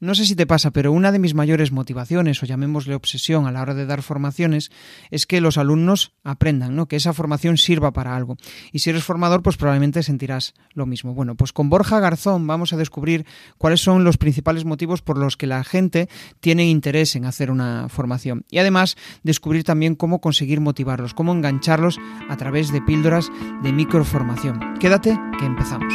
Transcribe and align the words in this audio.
No 0.00 0.14
sé 0.14 0.26
si 0.26 0.36
te 0.36 0.46
pasa, 0.46 0.70
pero 0.70 0.92
una 0.92 1.10
de 1.10 1.18
mis 1.18 1.34
mayores 1.34 1.72
motivaciones, 1.72 2.40
o 2.40 2.46
llamémosle 2.46 2.94
obsesión 2.94 3.46
a 3.46 3.52
la 3.52 3.62
hora 3.62 3.74
de 3.74 3.84
dar 3.84 4.02
formaciones, 4.02 4.70
es 5.10 5.26
que 5.26 5.40
los 5.40 5.58
alumnos 5.58 6.12
aprendan, 6.22 6.76
¿no? 6.76 6.86
que 6.86 6.94
esa 6.94 7.12
formación 7.12 7.56
sirva 7.56 7.92
para 7.92 8.14
algo. 8.14 8.36
Y 8.70 8.78
si 8.78 8.90
eres 8.90 9.02
formador, 9.02 9.42
pues 9.42 9.56
probablemente 9.56 10.04
sentirás 10.04 10.54
lo 10.72 10.86
mismo. 10.86 11.14
Bueno, 11.14 11.34
pues 11.34 11.52
con 11.52 11.68
Borja 11.68 11.98
Garzón 11.98 12.46
vamos 12.46 12.72
a 12.72 12.76
descubrir 12.76 13.26
cuáles 13.58 13.80
son 13.80 14.04
los 14.04 14.18
principales 14.18 14.64
motivos 14.64 15.02
por 15.02 15.18
los 15.18 15.36
que 15.36 15.48
la 15.48 15.64
gente 15.64 16.08
tiene 16.38 16.68
interés 16.68 17.16
en 17.16 17.24
hacer 17.24 17.50
una 17.50 17.88
formación. 17.88 18.44
Y 18.50 18.58
además 18.58 18.96
descubrir 19.24 19.64
también 19.64 19.96
cómo 19.96 20.20
conseguir 20.20 20.60
motivarlos, 20.60 21.12
cómo 21.12 21.32
engancharlos 21.32 21.98
a 22.28 22.36
través 22.36 22.72
de 22.72 22.82
píldoras 22.82 23.30
de 23.64 23.72
microformación. 23.72 24.60
Quédate 24.78 25.18
que 25.40 25.44
empezamos. 25.44 25.92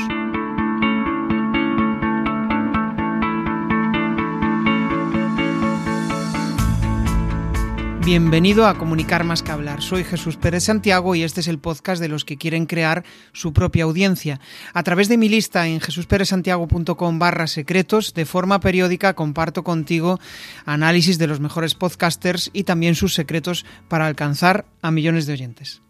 Bienvenido 8.06 8.68
a 8.68 8.78
Comunicar 8.78 9.24
más 9.24 9.44
que 9.44 9.54
hablar. 9.54 9.82
Soy 9.82 10.04
Jesús 10.04 10.36
Pérez 10.36 10.66
Santiago 10.66 11.16
y 11.16 11.24
este 11.24 11.40
es 11.40 11.48
el 11.48 11.58
podcast 11.58 12.02
de 12.02 12.10
los 12.10 12.26
que 12.26 12.36
quieren 12.36 12.66
crear 12.66 13.06
su 13.32 13.54
propia 13.54 13.86
audiencia. 13.86 14.42
A 14.74 14.84
través 14.84 15.08
de 15.08 15.18
mi 15.18 15.30
lista 15.30 15.66
en 15.68 15.80
jesusperezsantiago.com 15.80 17.18
barra 17.18 17.48
secretos, 17.48 18.14
de 18.14 18.26
forma 18.26 18.60
periódica 18.60 19.14
comparto 19.14 19.64
contigo 19.64 20.20
análisis 20.66 21.18
de 21.18 21.28
los 21.28 21.40
mejores 21.40 21.76
podcasters 21.76 22.50
y 22.52 22.66
también 22.66 22.96
sus 22.96 23.14
secretos 23.14 23.66
para 23.88 24.06
alcanzar 24.06 24.66
a 24.82 24.92
millones 24.92 25.26
de 25.26 25.34
oyentes. 25.34 25.82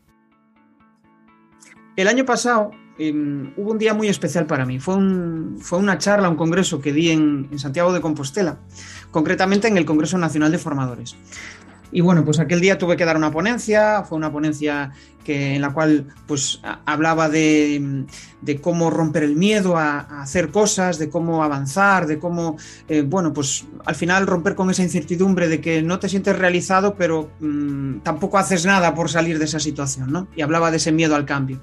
El 1.96 2.08
año 2.08 2.26
pasado 2.26 2.72
em, 3.00 3.54
hubo 3.58 3.72
un 3.72 3.80
día 3.80 3.96
muy 3.96 4.08
especial 4.08 4.46
para 4.46 4.68
mí. 4.68 4.80
Fue, 4.80 4.96
fue 5.60 5.80
una 5.80 5.98
charla, 5.98 6.30
un 6.30 6.36
congreso 6.36 6.80
que 6.80 6.94
di 6.94 7.10
en, 7.10 7.48
en 7.52 7.58
Santiago 7.58 7.92
de 7.92 8.02
Compostela, 8.02 8.60
concretamente 9.10 9.68
en 9.68 9.78
el 9.78 9.86
Congreso 9.86 10.20
Nacional 10.20 10.52
de 10.52 10.60
Formadores. 10.60 11.16
Y 11.94 12.02
bueno, 12.02 12.26
pues 12.26 12.40
aquel 12.40 12.60
día 12.60 12.78
tuve 12.78 12.98
que 12.98 13.06
dar 13.06 13.16
una 13.16 13.32
ponencia, 13.32 14.04
fue 14.04 14.18
una 14.18 14.32
ponencia 14.32 14.92
que, 15.24 15.56
en 15.56 15.62
la 15.62 15.74
cual 15.74 16.08
pues 16.26 16.60
hablaba 16.86 17.30
de, 17.30 18.06
cómo 18.62 18.90
romper 18.90 19.24
el 19.24 19.36
miedo 19.36 19.78
a, 19.78 20.22
hacer 20.22 20.50
cosas, 20.50 20.98
de 20.98 21.10
cómo 21.10 21.44
avanzar, 21.44 22.08
de 22.08 22.18
cómo, 22.18 22.58
eh, 22.90 23.04
bueno, 23.04 23.32
pues 23.32 23.66
al 23.86 23.94
final 23.94 24.26
romper 24.26 24.56
con 24.56 24.72
esa 24.72 24.82
incertidumbre 24.82 25.48
de 25.48 25.62
que 25.62 25.84
no 25.84 26.00
te 26.00 26.10
sientes 26.10 26.38
realizado, 26.38 26.96
pero 26.96 27.30
mm, 27.40 28.00
tampoco 28.00 28.40
haces 28.40 28.66
nada 28.66 28.96
por 28.96 29.10
salir 29.10 29.38
de 29.38 29.46
esa 29.46 29.60
situación, 29.60 30.12
¿no? 30.12 30.28
Y 30.36 30.42
hablaba 30.42 30.72
de 30.72 30.78
ese 30.78 30.92
miedo 30.92 31.16
al 31.16 31.26
cambio. 31.26 31.62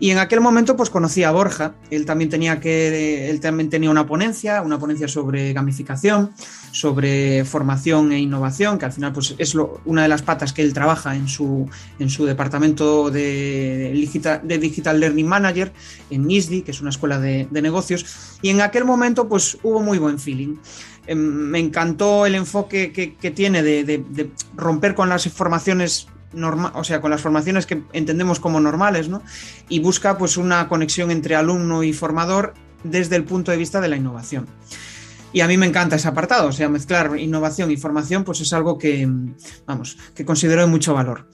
Y 0.00 0.10
en 0.10 0.18
aquel 0.18 0.40
momento 0.40 0.78
pues 0.78 0.88
conocí 0.88 1.24
a 1.24 1.30
Borja, 1.30 1.74
él 1.90 2.06
también 2.06 2.30
tenía 2.30 2.58
que 2.58 3.28
él 3.28 3.38
también 3.38 3.68
tenía 3.68 3.90
una 3.90 4.06
ponencia, 4.06 4.62
una 4.62 4.78
ponencia 4.78 5.06
sobre 5.08 5.52
gamificación, 5.52 6.32
sobre 6.72 7.44
formación 7.44 8.10
e 8.12 8.18
innovación, 8.18 8.78
que 8.78 8.86
al 8.86 8.92
final 8.92 9.12
pues 9.12 9.34
es 9.36 9.54
una 9.84 10.02
de 10.02 10.08
las 10.08 10.22
patas 10.22 10.54
que 10.54 10.62
él 10.62 10.72
trabaja 10.72 11.14
en 11.14 11.28
su 11.28 11.68
en 11.98 12.08
su 12.08 12.24
departamento 12.24 13.10
de 13.10 13.90
digital, 13.92 14.40
de 14.42 14.56
digital 14.56 14.98
learning 14.98 15.28
manager 15.28 15.70
en 16.08 16.30
ISDI, 16.30 16.62
que 16.62 16.70
es 16.70 16.80
una 16.80 16.90
escuela 16.90 17.20
de, 17.20 17.46
negocios, 17.60 18.38
y 18.40 18.48
en 18.48 18.62
aquel 18.62 18.86
momento 18.86 19.28
pues 19.28 19.58
hubo 19.62 19.82
muy 19.82 19.98
buen 19.98 20.18
feeling. 20.18 20.56
Em, 21.06 21.18
me 21.18 21.58
encantó 21.58 22.24
el 22.24 22.36
enfoque 22.36 22.90
que, 22.92 23.30
tiene 23.32 23.62
de, 23.62 23.84
de, 23.84 24.30
romper 24.56 24.94
con 24.94 25.10
las 25.10 25.28
formaciones 25.28 26.06
o 26.74 26.84
sea, 26.84 27.00
con 27.00 27.10
las 27.10 27.20
formaciones 27.20 27.66
que 27.66 27.82
entendemos 27.92 28.40
como 28.40 28.60
normales, 28.60 29.08
¿no? 29.08 29.22
Y 29.68 29.80
busca 29.80 30.16
pues 30.18 30.36
una 30.36 30.68
conexión 30.68 31.10
entre 31.10 31.34
alumno 31.34 31.82
y 31.82 31.92
formador 31.92 32.54
desde 32.84 33.16
el 33.16 33.24
punto 33.24 33.50
de 33.50 33.56
vista 33.56 33.80
de 33.80 33.88
la 33.88 33.96
innovación. 33.96 34.46
Y 35.32 35.40
a 35.40 35.48
mí 35.48 35.56
me 35.56 35.66
encanta 35.66 35.96
ese 35.96 36.08
apartado, 36.08 36.48
o 36.48 36.52
sea, 36.52 36.68
mezclar 36.68 37.16
innovación 37.18 37.70
y 37.70 37.76
formación, 37.76 38.24
pues 38.24 38.40
es 38.40 38.52
algo 38.52 38.78
que, 38.78 39.08
vamos, 39.64 39.96
que 40.14 40.24
considero 40.24 40.62
de 40.62 40.66
mucho 40.66 40.92
valor. 40.94 41.28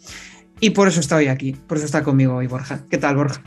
Y 0.60 0.70
por 0.70 0.88
eso 0.88 1.00
estoy 1.00 1.28
aquí, 1.28 1.52
por 1.52 1.78
eso 1.78 1.86
está 1.86 2.02
conmigo 2.02 2.34
hoy 2.34 2.46
Borja. 2.46 2.80
¿Qué 2.90 2.98
tal, 2.98 3.16
Borja? 3.16 3.42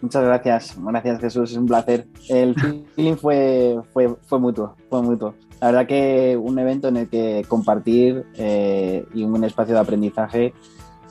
Muchas 0.00 0.24
gracias, 0.24 0.76
gracias 0.78 1.20
Jesús, 1.20 1.50
es 1.52 1.56
un 1.56 1.66
placer. 1.66 2.06
El 2.28 2.54
feeling 2.94 3.16
fue, 3.16 3.80
fue, 3.92 4.16
fue 4.26 4.38
mutuo, 4.38 4.76
fue 4.88 5.02
mutuo. 5.02 5.34
La 5.60 5.68
verdad 5.68 5.86
que 5.86 6.36
un 6.40 6.58
evento 6.58 6.88
en 6.88 6.96
el 6.98 7.08
que 7.08 7.44
compartir 7.48 8.24
eh, 8.34 9.04
y 9.14 9.24
un 9.24 9.42
espacio 9.44 9.74
de 9.74 9.80
aprendizaje 9.80 10.54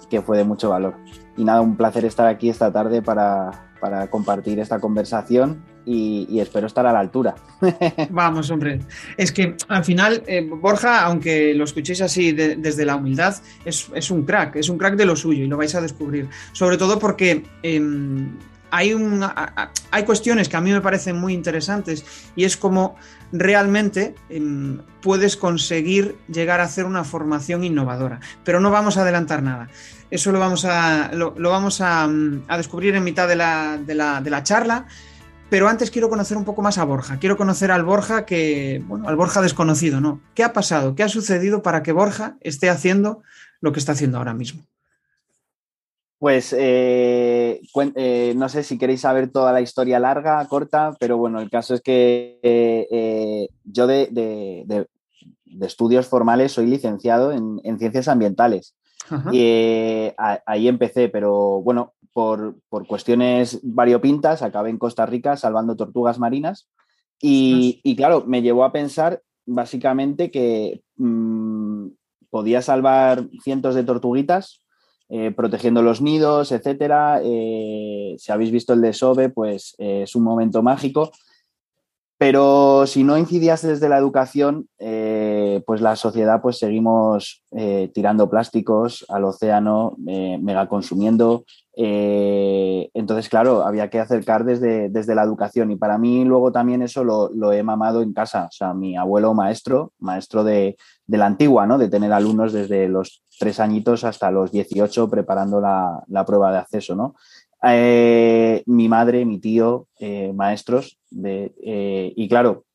que 0.10 0.22
fue 0.22 0.38
de 0.38 0.44
mucho 0.44 0.70
valor. 0.70 0.96
Y 1.36 1.44
nada, 1.44 1.62
un 1.62 1.76
placer 1.76 2.06
estar 2.06 2.28
aquí 2.28 2.50
esta 2.50 2.72
tarde 2.72 3.02
para, 3.02 3.68
para 3.80 4.10
compartir 4.10 4.60
esta 4.60 4.80
conversación 4.80 5.64
y, 5.86 6.40
espero 6.40 6.68
estar 6.68 6.86
a 6.86 6.92
la 6.92 7.00
altura. 7.00 7.36
Vamos, 8.10 8.50
hombre. 8.52 8.80
Es 9.16 9.32
que 9.32 9.56
al 9.70 9.86
final, 9.86 10.24
eh, 10.28 10.42
Borja, 10.42 11.06
aunque 11.06 11.54
lo 11.54 11.64
escuchéis 11.64 12.02
así 12.02 12.34
desde 12.34 12.86
la 12.86 12.98
humildad, 12.98 13.36
es, 13.64 13.90
es, 13.94 14.12
un 14.12 14.24
crack, 14.24 14.58
es 14.58 14.70
un 14.70 14.78
crack 14.78 14.96
de 14.96 15.06
lo 15.06 15.16
suyo 15.16 15.44
y 15.44 15.48
lo 15.48 15.58
vais 15.58 15.74
a 15.76 15.82
descubrir. 15.82 16.30
Sobre 16.52 16.78
todo 16.78 17.00
porque... 17.00 17.44
Em, 17.64 18.38
hay, 18.70 18.94
un, 18.94 19.26
hay 19.92 20.04
cuestiones 20.04 20.50
que 20.50 20.58
a 20.58 20.62
mí 20.62 20.72
me 20.74 20.82
parecen 20.82 21.18
muy 21.18 21.34
interesantes 21.34 22.04
y 22.36 22.44
es 22.44 22.58
como 22.58 22.98
realmente 23.32 24.16
em, 24.30 24.80
puedes 25.02 25.38
conseguir 25.38 26.18
llegar 26.28 26.60
a 26.60 26.64
hacer 26.64 26.86
una 26.86 27.04
formación 27.04 27.64
innovadora. 27.64 28.20
Pero 28.44 28.60
no 28.60 28.72
vamos 28.72 28.98
a 28.98 29.02
adelantar 29.02 29.44
nada. 29.44 29.70
Eso 30.10 30.32
lo 30.32 30.40
vamos 30.40 30.66
a, 30.66 31.12
lo, 31.14 31.34
vamos 31.34 31.82
a, 31.82 32.08
descubrir 32.58 32.96
en 32.96 33.04
mitad 33.04 33.28
de 33.28 33.36
la, 33.36 33.78
de, 33.78 33.96
la, 33.96 34.22
de 34.22 34.30
la, 34.30 34.44
charla. 34.44 34.86
Pero 35.50 35.68
antes 35.68 35.92
quiero 35.92 36.10
conocer 36.10 36.38
un 36.38 36.46
poco 36.46 36.62
más 36.62 36.78
a 36.78 36.84
Borja. 36.84 37.20
Quiero 37.20 37.38
conocer 37.38 37.72
al 37.72 37.84
Borja 37.84 38.26
que, 38.26 38.84
bueno, 38.86 39.08
al 39.08 39.16
Borja 39.16 39.42
desconocido, 39.42 40.02
¿no? 40.02 40.22
¿Qué 40.34 40.44
ha 40.44 40.54
pasado? 40.54 40.96
¿Qué 40.96 41.04
ha 41.04 41.10
sucedido 41.10 41.62
para 41.62 41.84
que 41.84 41.92
Borja 41.92 42.38
esté 42.42 42.70
haciendo 42.70 43.24
lo 43.62 43.72
que 43.72 43.80
está 43.80 43.94
haciendo 43.94 44.18
ahora 44.18 44.34
mismo? 44.34 44.64
Pues 46.20 46.52
eh, 46.58 47.62
eh, 47.96 48.34
no 48.36 48.50
sé 48.50 48.64
si 48.64 48.80
queréis 48.80 49.02
saber 49.02 49.32
toda 49.32 49.52
la 49.54 49.62
historia 49.62 50.00
larga, 50.00 50.44
corta, 50.48 50.96
pero 51.00 51.18
bueno, 51.18 51.40
el 51.40 51.52
caso 51.52 51.76
es 51.76 51.82
que 51.82 52.40
eh, 52.42 53.50
yo 53.64 53.86
de, 53.86 54.88
estudios 55.62 56.08
formales 56.08 56.54
soy 56.54 56.66
licenciado 56.66 57.32
en, 57.32 57.78
ciencias 57.78 58.08
ambientales. 58.08 58.76
Y 59.32 60.12
ahí 60.18 60.68
empecé, 60.68 61.08
pero 61.08 61.62
bueno, 61.62 61.94
por, 62.14 62.56
cuestiones 62.88 63.60
variopintas, 63.62 64.42
acabé 64.42 64.72
en 64.72 64.80
Costa 64.80 65.06
Rica 65.06 65.38
salvando 65.38 65.76
tortugas 65.76 66.18
marinas. 66.18 66.68
Y, 67.22 67.96
claro, 67.96 68.24
me 68.26 68.42
llevó 68.42 68.64
a 68.64 68.72
pensar 68.72 69.22
básicamente 69.46 70.32
que 70.32 70.82
mm, 70.98 71.90
podía 72.32 72.64
salvar 72.64 73.30
cientos 73.44 73.76
de 73.76 73.84
tortuguitas 73.84 74.62
eh, 75.10 75.32
protegiendo 75.32 75.82
los 75.82 76.02
nidos, 76.02 76.52
etcétera. 76.52 77.22
Eh, 77.24 78.16
si 78.18 78.32
habéis 78.32 78.52
visto 78.52 78.74
el 78.74 78.82
de 78.82 78.92
Sobe, 78.92 79.30
pues 79.30 79.74
eh, 79.78 80.02
es 80.04 80.16
un 80.16 80.24
momento 80.24 80.62
mágico. 80.62 81.12
Pero 82.18 82.86
si 82.88 83.04
no 83.04 83.18
incidías 83.18 83.62
desde 83.62 83.90
la 83.90 84.00
educación, 84.00 84.68
pues 84.80 85.82
la 85.82 85.96
sociedad 85.96 86.42
pues 86.42 86.58
seguimos 86.58 87.44
tirando 87.94 88.28
plásticos 88.28 89.06
al 89.08 89.24
océano, 89.26 89.96
mega 90.00 90.68
consumiendo. 90.68 91.46
entonces, 91.76 93.30
claro, 93.30 93.62
había 93.62 93.92
que 93.92 94.00
acercar 94.00 94.46
desde, 94.46 94.90
desde 94.90 95.14
la 95.14 95.22
educación. 95.22 95.70
Y 95.70 95.76
para 95.76 96.00
mí 96.00 96.26
luego 96.26 96.52
también 96.52 96.82
eso 96.82 97.04
lo, 97.04 97.30
lo 97.36 97.54
he 97.54 97.62
mamado 97.62 98.02
en 98.02 98.14
casa. 98.14 98.46
O 98.46 98.52
sea, 98.52 98.74
mi 98.74 98.98
abuelo 98.98 99.36
maestro, 99.36 99.92
maestro 100.00 100.44
de, 100.44 100.76
de 101.06 101.18
la 101.20 101.28
antigua, 101.28 101.68
¿no? 101.68 101.78
De 101.78 101.88
tener 101.88 102.12
alumnos 102.14 102.52
desde 102.52 102.88
los 102.88 103.22
tres 103.38 103.60
añitos 103.60 104.04
hasta 104.04 104.32
los 104.32 104.52
18 104.52 105.10
preparando 105.10 105.62
la, 105.62 106.26
prueba 106.26 106.52
de 106.52 106.58
acceso, 106.60 106.96
¿no? 106.96 107.16
Eh, 107.64 108.64
mi 108.68 108.88
madre, 108.88 109.26
mi 109.26 109.40
tío, 109.40 109.88
eh, 110.00 110.32
maestros, 110.34 111.00
eh, 111.24 112.14
y 112.16 112.28
claro, 112.30 112.66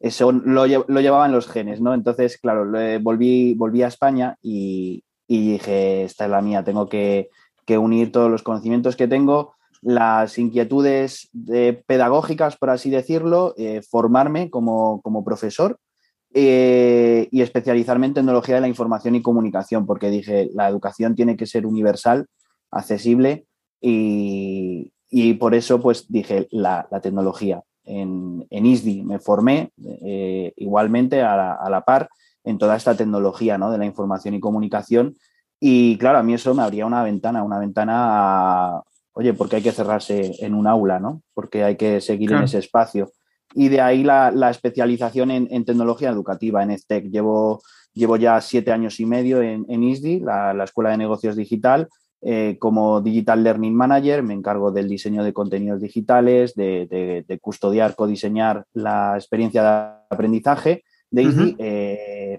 eso 0.00 0.32
lo, 0.32 0.66
lo, 0.66 1.00
llevaban 1.00 1.32
los 1.32 1.48
genes, 1.48 1.80
¿no? 1.80 1.92
Entonces, 1.92 2.38
claro, 2.38 2.66
volví, 3.00 3.54
volví 3.54 3.82
a 3.82 3.88
España 3.88 4.36
y, 4.42 5.02
dije, 5.26 6.04
esta 6.04 6.24
es 6.24 6.30
la 6.30 6.40
mía, 6.40 6.64
tengo 6.64 6.88
que, 6.88 7.30
unir 7.68 8.10
todos 8.12 8.30
los 8.30 8.42
conocimientos 8.42 8.96
que 8.96 9.08
tengo, 9.08 9.54
las 9.82 10.38
inquietudes 10.38 11.28
pedagógicas, 11.86 12.56
por 12.56 12.70
así 12.70 12.88
decirlo, 12.88 13.54
formarme 13.90 14.48
como, 14.48 15.02
como 15.02 15.22
profesor 15.22 15.78
eh, 16.34 17.28
y 17.30 17.42
especializarme 17.42 18.06
en 18.06 18.14
tecnología 18.14 18.56
de 18.56 18.60
la 18.60 18.68
información 18.68 19.14
y 19.14 19.22
comunicación, 19.22 19.86
porque 19.86 20.10
dije, 20.10 20.50
la 20.54 20.68
educación 20.68 21.14
tiene 21.14 21.36
que 21.36 21.46
ser 21.46 21.66
universal, 21.66 22.26
accesible 22.70 23.46
y, 23.80 24.92
por 25.38 25.54
eso 25.54 25.80
pues 25.80 26.06
dije 26.10 26.48
la, 26.50 26.86
tecnología. 27.02 27.62
En, 27.84 28.46
en, 28.50 28.66
ISDI 28.66 29.02
me 29.02 29.18
formé 29.18 29.72
eh, 30.04 30.52
igualmente 30.56 31.22
a 31.22 31.68
la, 31.70 31.84
par 31.86 32.10
en 32.44 32.58
toda 32.58 32.76
esta 32.76 32.94
tecnología 32.94 33.56
¿no? 33.56 33.70
de 33.70 33.78
la 33.78 33.86
información 33.86 34.34
y 34.34 34.40
comunicación 34.40 35.16
y 35.60 35.98
claro, 35.98 36.18
a 36.18 36.22
mí 36.22 36.34
eso 36.34 36.54
me 36.54 36.62
abría 36.62 36.86
una 36.86 37.02
ventana, 37.02 37.42
una 37.42 37.58
ventana 37.58 37.94
a, 37.96 38.82
oye, 39.12 39.34
porque 39.34 39.56
hay 39.56 39.62
que 39.62 39.72
cerrarse 39.72 40.32
en 40.38 40.54
un 40.54 40.66
aula, 40.66 41.00
¿no? 41.00 41.22
Porque 41.34 41.64
hay 41.64 41.76
que 41.76 42.00
seguir 42.00 42.32
en 42.32 42.44
ese 42.44 42.58
espacio. 42.58 43.10
Y 43.54 43.68
de 43.68 43.80
ahí 43.80 44.04
la, 44.04 44.50
especialización 44.50 45.30
en, 45.30 45.64
tecnología 45.64 46.10
educativa 46.10 46.62
en 46.62 46.70
EdTech. 46.70 47.10
Llevo, 47.10 47.62
llevo 47.92 48.16
ya 48.16 48.40
siete 48.40 48.72
años 48.72 49.00
y 49.00 49.06
medio 49.06 49.42
en, 49.42 49.64
en 49.68 49.82
ISDI, 49.82 50.20
la, 50.20 50.64
Escuela 50.64 50.90
de 50.90 50.98
Negocios 50.98 51.36
Digital, 51.36 51.88
eh, 52.20 52.56
como 52.58 53.00
Digital 53.00 53.42
Learning 53.42 53.74
Manager. 53.74 54.22
Me 54.22 54.34
encargo 54.34 54.70
del 54.70 54.88
diseño 54.88 55.24
de 55.24 55.32
contenidos 55.32 55.80
digitales, 55.80 56.54
de, 56.54 57.38
custodiar, 57.40 57.94
codiseñar 57.94 58.64
la 58.74 59.14
experiencia 59.16 59.62
de 59.62 60.14
aprendizaje 60.14 60.84
de 61.10 61.22
ISDI. 61.22 61.56
Eh, 61.58 62.38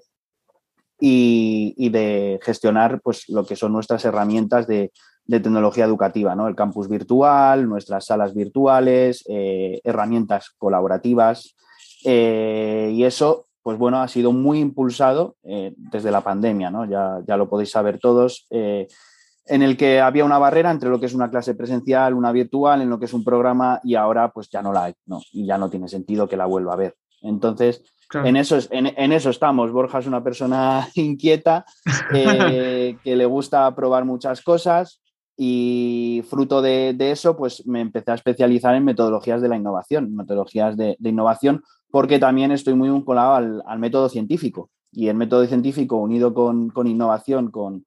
y, 1.01 1.89
de 1.89 2.39
gestionar 2.41 2.99
pues, 3.01 3.29
lo 3.29 3.45
que 3.45 3.55
son 3.55 3.71
nuestras 3.71 4.03
herramientas 4.05 4.67
de, 4.67 4.91
tecnología 5.39 5.85
educativa, 5.85 6.35
¿no? 6.35 6.47
El 6.47 6.55
campus 6.55 6.89
virtual, 6.89 7.69
nuestras 7.69 8.05
salas 8.05 8.33
virtuales, 8.33 9.23
eh, 9.29 9.79
herramientas 9.83 10.49
colaborativas. 10.57 11.55
Eh, 12.03 12.91
y 12.93 13.03
eso, 13.03 13.45
pues 13.61 13.77
bueno, 13.77 14.01
ha 14.01 14.07
sido 14.07 14.31
muy 14.31 14.59
impulsado 14.59 15.35
eh, 15.43 15.73
desde 15.77 16.09
la 16.09 16.21
pandemia, 16.21 16.71
¿no? 16.71 16.85
Ya, 16.85 17.19
ya, 17.27 17.37
lo 17.37 17.47
podéis 17.47 17.69
saber 17.69 17.99
todos, 17.99 18.47
en 18.49 19.61
el 19.61 19.77
que 19.77 19.99
había 19.99 20.25
una 20.25 20.39
barrera 20.39 20.71
entre 20.71 20.89
lo 20.89 20.99
que 20.99 21.05
es 21.05 21.13
una 21.13 21.29
clase 21.29 21.53
presencial, 21.53 22.15
una 22.15 22.31
virtual, 22.31 22.81
en 22.81 22.89
lo 22.89 22.97
que 22.97 23.05
es 23.05 23.13
un 23.13 23.23
programa, 23.23 23.79
y 23.83 23.95
ahora 23.95 24.31
pues 24.31 24.49
ya 24.49 24.63
no 24.63 24.73
la 24.73 24.85
hay, 24.85 24.93
¿no? 25.05 25.21
Y 25.31 25.45
ya 25.45 25.59
no 25.59 25.69
tiene 25.69 25.87
sentido 25.87 26.27
que 26.27 26.37
la 26.37 26.45
vuelva 26.45 26.73
a 26.73 26.77
ver. 26.77 26.95
Entonces, 27.21 27.83
en, 28.13 28.35
eso, 28.37 28.57
en, 28.71 29.11
eso 29.11 29.29
estamos. 29.29 29.71
Borja 29.71 29.99
es 29.99 30.07
una 30.07 30.23
persona 30.23 30.87
inquieta 30.95 31.65
eh, 32.13 32.97
que 33.03 33.15
le 33.15 33.25
gusta 33.25 33.73
probar 33.75 34.05
muchas 34.05 34.41
cosas 34.41 35.01
y 35.41 36.21
fruto 36.29 36.61
de, 36.61 36.93
eso, 36.99 37.37
pues 37.37 37.65
me 37.65 37.79
empecé 37.79 38.11
a 38.11 38.15
especializar 38.15 38.75
en 38.75 38.83
metodologías 38.83 39.41
de 39.41 39.47
la 39.47 39.55
innovación, 39.55 40.13
metodologías 40.13 40.75
de, 40.75 40.97
innovación, 40.99 41.63
porque 41.89 42.19
también 42.19 42.51
estoy 42.51 42.73
muy 42.73 42.89
vinculado 42.89 43.61
al, 43.65 43.79
método 43.79 44.09
científico. 44.09 44.69
Y 44.91 45.07
el 45.07 45.15
método 45.15 45.45
científico 45.45 45.95
unido 45.95 46.33
con, 46.33 46.73
innovación 46.85 47.51
con, 47.51 47.85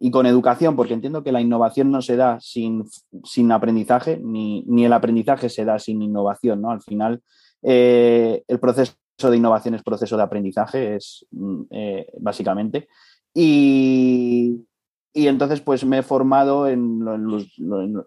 y 0.00 0.10
con 0.10 0.26
educación, 0.26 0.74
porque 0.74 0.94
entiendo 0.94 1.22
que 1.22 1.30
la 1.30 1.40
innovación 1.40 1.92
no 1.92 2.02
se 2.02 2.16
da 2.16 2.40
sin, 2.40 2.82
sin 3.22 3.52
aprendizaje, 3.52 4.20
ni, 4.20 4.64
ni, 4.66 4.86
el 4.86 4.92
aprendizaje 4.92 5.48
se 5.48 5.64
da 5.64 5.78
sin 5.78 6.02
innovación, 6.02 6.60
¿no? 6.60 6.72
Al 6.72 6.82
final 6.82 7.22
eh, 7.62 8.42
el 8.48 8.58
proceso 8.58 8.96
de 9.30 9.36
innovación 9.36 9.76
es 9.76 9.84
proceso 9.84 10.16
de 10.16 10.24
aprendizaje, 10.24 10.96
es 10.96 11.24
mm, 11.30 11.62
eh, 11.70 12.06
básicamente. 12.18 12.88
Y, 13.32 14.66
entonces, 15.14 15.60
pues 15.60 15.84
me 15.84 15.98
he 15.98 16.02
formado 16.02 16.68
en, 16.68 17.04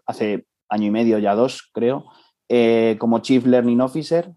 hace 0.05 0.45
año 0.69 0.87
y 0.87 0.91
medio, 0.91 1.19
ya 1.19 1.35
dos, 1.35 1.69
creo, 1.73 2.05
eh, 2.49 2.97
como 2.99 3.19
Chief 3.19 3.45
Learning 3.45 3.81
Officer, 3.81 4.33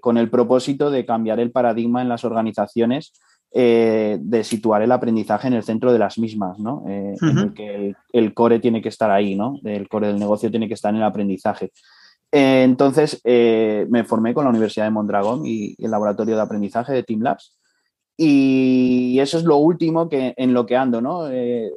con 0.00 0.18
el 0.18 0.30
propósito 0.30 0.90
de 0.90 1.04
cambiar 1.04 1.40
el 1.40 1.52
paradigma 1.52 2.02
en 2.02 2.08
las 2.08 2.24
organizaciones, 2.24 3.12
de 3.52 4.40
situar 4.44 4.82
el 4.82 4.92
aprendizaje 4.92 5.48
en 5.48 5.54
el 5.54 5.62
centro 5.62 5.92
de 5.92 5.98
las 5.98 6.18
mismas, 6.18 6.58
¿no? 6.58 6.84
en 6.86 7.54
que 7.54 7.74
el, 7.74 7.96
el, 8.12 8.34
core 8.34 8.58
tiene 8.58 8.82
que 8.82 8.90
estar 8.90 9.10
ahí, 9.10 9.34
¿no? 9.34 9.58
El 9.64 9.88
core 9.88 10.08
del 10.08 10.18
negocio 10.18 10.50
tiene 10.50 10.68
que 10.68 10.74
estar 10.74 10.90
en 10.90 10.98
el 10.98 11.04
aprendizaje. 11.04 11.70
Eh, 12.32 12.64
entonces 12.64 13.20
eh, 13.24 13.86
me 13.88 14.04
formé 14.04 14.34
con 14.34 14.44
la 14.44 14.50
Universidad 14.50 14.84
de 14.84 14.90
Mondragón 14.90 15.46
y, 15.46 15.74
el 15.82 15.90
laboratorio 15.90 16.36
de 16.36 16.42
aprendizaje 16.42 16.92
de 16.92 17.02
Team 17.02 17.22
Labs. 17.22 17.56
Y 18.16 19.18
eso 19.20 19.38
es 19.38 19.44
lo 19.44 19.56
último 19.56 20.08
que, 20.08 20.34
en 20.36 20.54
lo 20.54 20.64
que 20.64 20.76
ando, 20.76 21.00
¿no? 21.00 21.28
Eh, 21.30 21.70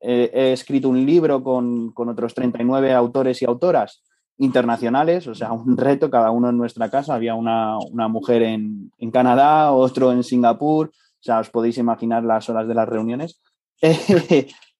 he 0.00 0.52
escrito 0.52 0.88
un 0.88 1.04
libro 1.04 1.42
con, 1.42 1.92
otros 1.96 2.34
39 2.34 2.92
autores 2.92 3.42
y 3.42 3.44
autoras 3.44 4.02
internacionales, 4.38 5.26
o 5.26 5.34
sea, 5.34 5.52
un 5.52 5.76
reto, 5.76 6.10
cada 6.10 6.30
uno 6.30 6.50
en 6.50 6.56
nuestra 6.56 6.90
casa. 6.90 7.14
Había 7.14 7.34
una, 7.34 7.78
mujer 8.08 8.42
en, 8.42 8.90
en, 8.98 9.10
Canadá, 9.10 9.72
otro 9.72 10.12
en 10.12 10.22
Singapur, 10.22 10.88
o 10.88 11.22
sea, 11.24 11.38
os 11.38 11.50
podéis 11.50 11.78
imaginar 11.78 12.24
las 12.24 12.48
horas 12.48 12.66
de 12.66 12.74
las 12.74 12.88
reuniones. 12.88 13.40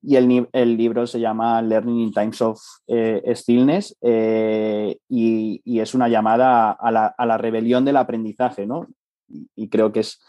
y 0.05 0.17
el, 0.17 0.76
libro 0.76 1.06
se 1.06 1.20
llama 1.20 1.62
Learning 1.62 2.00
in 2.00 2.12
Times 2.12 2.43
of 2.43 2.61
eh, 2.88 3.23
Stillness 3.37 3.97
eh, 4.00 4.99
y, 5.09 5.81
es 5.81 5.94
una 5.94 6.09
llamada 6.09 6.73
a 6.73 6.91
la, 6.91 7.38
rebelión 7.38 7.85
del 7.85 7.97
aprendizaje, 7.97 8.67
¿no? 8.67 8.88
Y, 9.29 9.69
creo 9.69 9.93
que 9.93 10.00
es... 10.00 10.20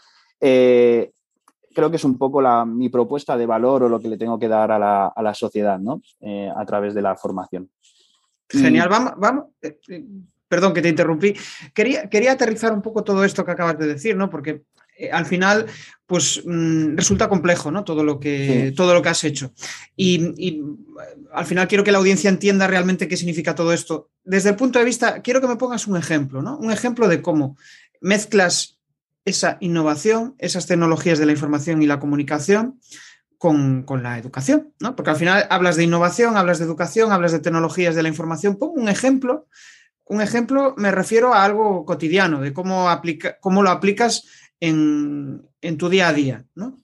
Eh, 0.46 1.10
creo 1.74 1.90
que 1.90 1.96
es 1.96 2.04
un 2.04 2.18
poco 2.18 2.42
la, 2.42 2.66
mi 2.66 2.90
propuesta 2.90 3.36
de 3.36 3.46
valor 3.46 3.84
o 3.84 3.88
lo 3.88 3.98
que 3.98 4.08
le 4.08 4.18
tengo 4.18 4.38
que 4.38 4.48
dar 4.48 4.70
a 4.70 4.78
la, 4.78 5.34
sociedad, 5.34 5.78
¿no? 5.78 6.02
a 6.54 6.64
través 6.66 6.94
de 6.94 7.02
la 7.02 7.16
formación. 7.16 7.70
Genial, 8.48 8.88
vamos, 8.88 9.12
vamos, 9.16 9.44
perdón 10.48 10.74
que 10.74 10.82
te 10.82 10.88
interrumpí. 10.88 11.34
Quería, 11.72 12.08
quería 12.08 12.32
aterrizar 12.32 12.72
un 12.72 12.82
poco 12.82 13.02
todo 13.02 13.24
esto 13.24 13.44
que 13.44 13.52
acabas 13.52 13.78
de 13.78 13.86
decir, 13.86 14.16
¿no? 14.16 14.30
Porque 14.30 14.62
eh, 14.96 15.10
al 15.10 15.26
final, 15.26 15.66
pues 16.06 16.42
mm, 16.44 16.96
resulta 16.96 17.28
complejo, 17.28 17.70
¿no? 17.70 17.84
Todo 17.84 18.04
lo 18.04 18.20
que, 18.20 18.72
todo 18.76 18.94
lo 18.94 19.02
que 19.02 19.08
has 19.08 19.24
hecho. 19.24 19.52
Y, 19.96 20.62
al 21.32 21.46
final 21.46 21.66
quiero 21.66 21.82
que 21.82 21.90
la 21.90 21.98
audiencia 21.98 22.30
entienda 22.30 22.68
realmente 22.68 23.08
qué 23.08 23.16
significa 23.16 23.54
todo 23.54 23.72
esto. 23.72 24.10
Desde 24.22 24.50
el 24.50 24.56
punto 24.56 24.78
de 24.78 24.84
vista, 24.84 25.20
quiero 25.22 25.40
que 25.40 25.48
me 25.48 25.56
pongas 25.56 25.86
un 25.88 25.96
ejemplo, 25.96 26.42
¿no? 26.42 26.56
Un 26.58 26.70
ejemplo 26.70 27.08
de 27.08 27.20
cómo 27.20 27.56
mezclas 28.00 28.73
esa 29.24 29.56
innovación, 29.60 30.34
esas 30.38 30.66
tecnologías 30.66 31.18
de 31.18 31.26
la 31.26 31.32
información 31.32 31.82
y 31.82 31.86
la 31.86 31.98
comunicación 31.98 32.80
con, 33.38 33.84
la 34.02 34.18
educación, 34.18 34.72
¿no? 34.80 34.96
Porque 34.96 35.10
al 35.10 35.16
final 35.16 35.46
hablas 35.50 35.76
de 35.76 35.84
innovación, 35.84 36.36
hablas 36.36 36.58
de 36.58 36.64
educación, 36.64 37.12
hablas 37.12 37.32
de 37.32 37.40
tecnologías 37.40 37.94
de 37.94 38.02
la 38.02 38.08
información. 38.08 38.56
Pongo 38.56 38.74
un 38.74 38.88
ejemplo. 38.88 39.48
Un 40.06 40.22
ejemplo 40.22 40.74
me 40.78 40.90
refiero 40.90 41.34
a 41.34 41.44
algo 41.44 41.84
cotidiano, 41.84 42.40
de 42.40 42.52
cómo, 42.52 42.88
aplica, 42.88 43.38
cómo 43.40 43.62
lo 43.62 43.70
aplicas 43.70 44.24
en, 44.60 45.48
tu 45.78 45.88
día 45.88 46.08
a 46.08 46.12
día, 46.12 46.46
¿no? 46.54 46.82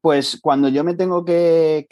Pues 0.00 0.38
cuando 0.40 0.68
yo 0.68 0.84
me 0.84 0.94
tengo 0.94 1.24
que, 1.24 1.86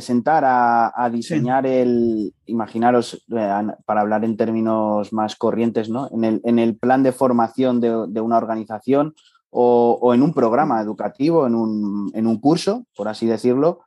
sentar 0.00 0.44
a, 0.46 1.10
diseñar 1.12 1.66
el, 1.66 2.32
imaginaros, 2.46 3.24
eh, 3.36 3.66
para 3.84 4.00
hablar 4.00 4.24
en 4.24 4.36
términos 4.36 5.12
más 5.12 5.36
corrientes, 5.36 5.90
¿no? 5.90 6.08
En 6.12 6.58
el, 6.58 6.76
plan 6.76 7.02
de 7.02 7.12
formación 7.12 7.80
de, 7.80 8.20
una 8.20 8.38
organización 8.38 9.14
o, 9.50 10.14
en 10.14 10.22
un 10.22 10.32
programa 10.32 10.80
educativo, 10.80 11.46
en 11.46 11.54
un, 11.54 12.40
curso, 12.40 12.86
por 12.96 13.08
así 13.08 13.26
decirlo, 13.26 13.80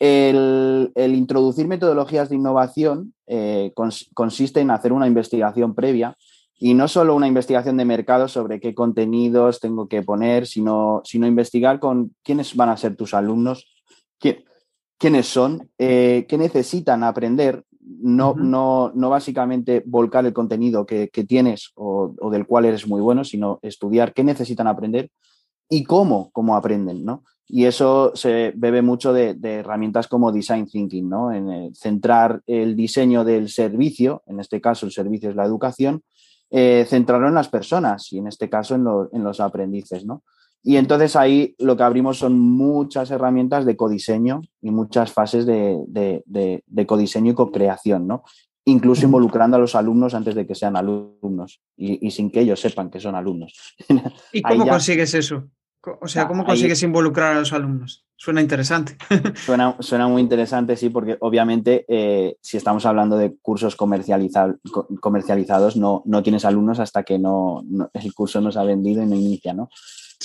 el, 0.00 0.90
introducir 0.96 1.68
metodologías 1.68 2.28
de 2.28 2.36
innovación 2.36 3.14
eh, 3.28 3.72
consiste 4.14 4.60
en 4.60 4.72
hacer 4.72 4.92
una 4.92 5.06
investigación 5.06 5.76
previa 5.76 6.16
y 6.64 6.74
no 6.74 6.86
solo 6.86 7.16
una 7.16 7.26
investigación 7.26 7.76
de 7.76 7.84
mercado 7.84 8.28
sobre 8.28 8.60
qué 8.60 8.72
contenidos 8.72 9.58
tengo 9.58 9.88
que 9.88 10.02
poner, 10.02 10.46
sino, 10.46 11.00
sino 11.02 11.26
investigar 11.26 11.80
con 11.80 12.14
quiénes 12.22 12.54
van 12.54 12.68
a 12.68 12.76
ser 12.76 12.94
tus 12.94 13.14
alumnos, 13.14 13.66
quiénes 14.96 15.26
son, 15.26 15.68
eh, 15.76 16.24
qué 16.28 16.38
necesitan 16.38 17.02
aprender, 17.02 17.64
no, 17.80 18.34
no, 18.36 18.92
no, 18.94 19.10
básicamente 19.10 19.82
volcar 19.84 20.24
el 20.24 20.32
contenido 20.32 20.86
que, 20.86 21.08
tienes 21.26 21.72
o, 21.74 22.14
del 22.30 22.46
cual 22.46 22.66
eres 22.66 22.86
muy 22.86 23.00
bueno, 23.00 23.24
sino 23.24 23.58
estudiar 23.62 24.14
qué 24.14 24.22
necesitan 24.22 24.68
aprender 24.68 25.10
y 25.68 25.82
cómo, 25.82 26.30
cómo 26.30 26.54
aprenden, 26.54 27.04
¿no? 27.04 27.24
Y 27.48 27.64
eso 27.64 28.12
se 28.14 28.52
bebe 28.54 28.82
mucho 28.82 29.12
de, 29.12 29.36
herramientas 29.42 30.06
como 30.06 30.30
Design 30.30 30.66
Thinking, 30.66 31.08
¿no? 31.08 31.32
En 31.32 31.74
centrar 31.74 32.40
el 32.46 32.76
diseño 32.76 33.24
del 33.24 33.48
servicio, 33.48 34.22
en 34.28 34.38
este 34.38 34.60
caso 34.60 34.86
el 34.86 34.92
servicio 34.92 35.28
es 35.28 35.34
la 35.34 35.44
educación, 35.44 36.04
eh, 36.54 36.84
centrarlo 36.86 37.28
en 37.28 37.34
las 37.34 37.48
personas 37.48 38.12
y 38.12 38.18
en 38.18 38.26
este 38.26 38.50
caso 38.50 38.74
en, 38.74 38.84
los 39.24 39.40
aprendices, 39.40 40.04
¿no? 40.04 40.22
Y 40.62 40.76
entonces 40.76 41.16
ahí 41.16 41.54
lo 41.58 41.78
que 41.78 41.82
abrimos 41.82 42.18
son 42.18 42.38
muchas 42.38 43.10
herramientas 43.10 43.64
de 43.64 43.74
codiseño 43.74 44.42
y 44.60 44.70
muchas 44.70 45.10
fases 45.12 45.46
de, 45.46 46.62
codiseño 46.86 47.32
y 47.32 47.34
co-creación, 47.34 48.06
¿no? 48.06 48.22
Incluso 48.66 49.06
involucrando 49.06 49.56
a 49.56 49.60
los 49.60 49.74
alumnos 49.74 50.12
antes 50.12 50.34
de 50.34 50.46
que 50.46 50.54
sean 50.54 50.76
alumnos 50.76 51.62
y, 51.74 52.10
sin 52.10 52.30
que 52.30 52.40
ellos 52.40 52.60
sepan 52.60 52.90
que 52.90 53.00
son 53.00 53.14
alumnos. 53.14 53.74
¿Y 54.32 54.42
cómo 54.42 54.68
consigues 54.68 55.14
eso? 55.14 55.48
O 56.00 56.06
sea, 56.06 56.28
¿cómo 56.28 56.44
consigues 56.44 56.82
involucrar 56.82 57.34
a 57.34 57.40
los 57.40 57.52
alumnos? 57.52 58.06
Suena 58.16 58.40
interesante. 58.40 58.96
Suena, 59.34 59.76
suena 59.80 60.06
muy 60.06 60.22
interesante, 60.22 60.76
sí, 60.76 60.90
porque 60.90 61.16
obviamente 61.20 61.84
eh, 61.88 62.36
si 62.40 62.56
estamos 62.56 62.86
hablando 62.86 63.16
de 63.16 63.34
cursos 63.42 63.74
comercializados, 63.74 65.76
no, 65.76 66.02
no 66.06 66.22
tienes 66.22 66.44
alumnos 66.44 66.78
hasta 66.78 67.02
que 67.02 67.18
no, 67.18 67.64
el 67.94 68.14
curso 68.14 68.40
no 68.40 68.52
se 68.52 68.60
ha 68.60 68.64
vendido 68.64 69.02
y 69.02 69.06
no 69.06 69.16
inicia, 69.16 69.54
¿no? 69.54 69.70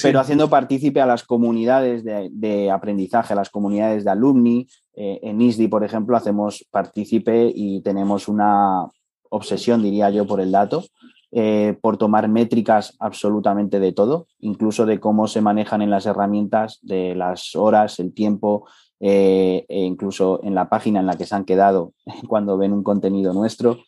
Pero 0.01 0.19
haciendo 0.19 0.49
partícipe 0.49 1.01
a 1.01 1.05
las 1.05 1.23
comunidades 1.23 2.03
de, 2.03 2.71
aprendizaje, 2.71 3.33
a 3.33 3.35
las 3.35 3.49
comunidades 3.49 4.03
de 4.03 4.11
alumni. 4.11 4.67
Eh, 4.93 5.19
en 5.23 5.41
ISDI, 5.41 5.67
por 5.67 5.83
ejemplo, 5.83 6.15
hacemos 6.15 6.65
partícipe 6.71 7.51
y 7.53 7.81
tenemos 7.81 8.27
una 8.27 8.87
obsesión, 9.29 9.81
diría 9.81 10.09
yo, 10.09 10.25
por 10.25 10.39
el 10.39 10.51
dato. 10.51 10.85
Eh, 11.31 11.77
por 11.81 11.97
tomar 11.97 12.29
métricas 12.29 12.95
absolutamente 12.99 13.81
de 13.81 13.91
todo, 13.91 14.27
incluso 14.39 14.85
de 14.85 15.01
cómo 15.01 15.27
se 15.27 15.41
manejan 15.41 15.81
en 15.81 15.89
las 15.89 16.05
herramientas, 16.05 16.79
de 16.81 17.15
las 17.15 17.53
horas, 17.53 17.99
el 17.99 18.13
tiempo, 18.13 18.65
eh, 19.01 19.65
e 19.67 19.81
incluso 19.81 20.39
en 20.43 20.55
la 20.55 20.69
página 20.69 21.01
en 21.01 21.05
la 21.05 21.17
que 21.17 21.25
se 21.25 21.35
han 21.35 21.43
quedado 21.43 21.91
cuando 22.29 22.57
ven 22.57 22.71
un 22.71 22.81
contenido 22.81 23.33
nuestro. 23.33 23.79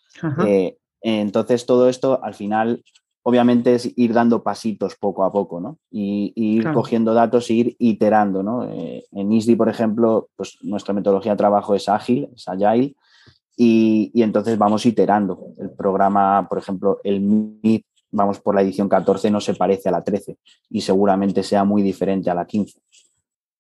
Eh, 0.45 0.77
Entonces, 1.01 1.65
todo 1.65 1.87
esto 1.87 2.19
al 2.21 2.33
final, 2.33 2.83
obviamente, 3.23 3.73
es 3.73 3.89
ir 3.95 4.11
dando 4.11 4.43
pasitos 4.43 4.97
poco 4.99 5.23
a 5.23 5.31
poco, 5.31 5.61
¿no? 5.61 5.77
Y, 5.89 6.33
ir 6.35 6.69
cogiendo 6.73 7.13
datos 7.13 7.49
e 7.49 7.53
ir 7.53 7.75
iterando, 7.79 8.43
¿no? 8.43 8.69
En 8.69 9.31
ISDI, 9.31 9.55
por 9.55 9.69
ejemplo, 9.69 10.27
pues 10.35 10.57
nuestra 10.61 10.93
metodología 10.93 11.31
de 11.31 11.37
trabajo 11.37 11.73
es 11.73 11.87
ágil, 11.87 12.29
es 12.35 12.49
agile, 12.49 12.95
y, 13.61 14.09
y, 14.13 14.23
entonces 14.23 14.57
vamos 14.57 14.85
iterando. 14.85 15.53
El 15.59 15.71
programa, 15.71 16.47
por 16.47 16.59
ejemplo, 16.59 17.01
el 17.03 17.19
MIT, 17.19 17.85
vamos 18.09 18.39
por 18.39 18.55
la 18.55 18.61
edición 18.61 18.87
14, 18.87 19.29
no 19.29 19.41
se 19.41 19.53
parece 19.53 19.89
a 19.89 19.91
la 19.91 20.01
13 20.01 20.37
y 20.69 20.79
seguramente 20.79 21.43
sea 21.43 21.65
muy 21.65 21.81
diferente 21.81 22.29
a 22.29 22.35
la 22.35 22.45
15. 22.45 22.79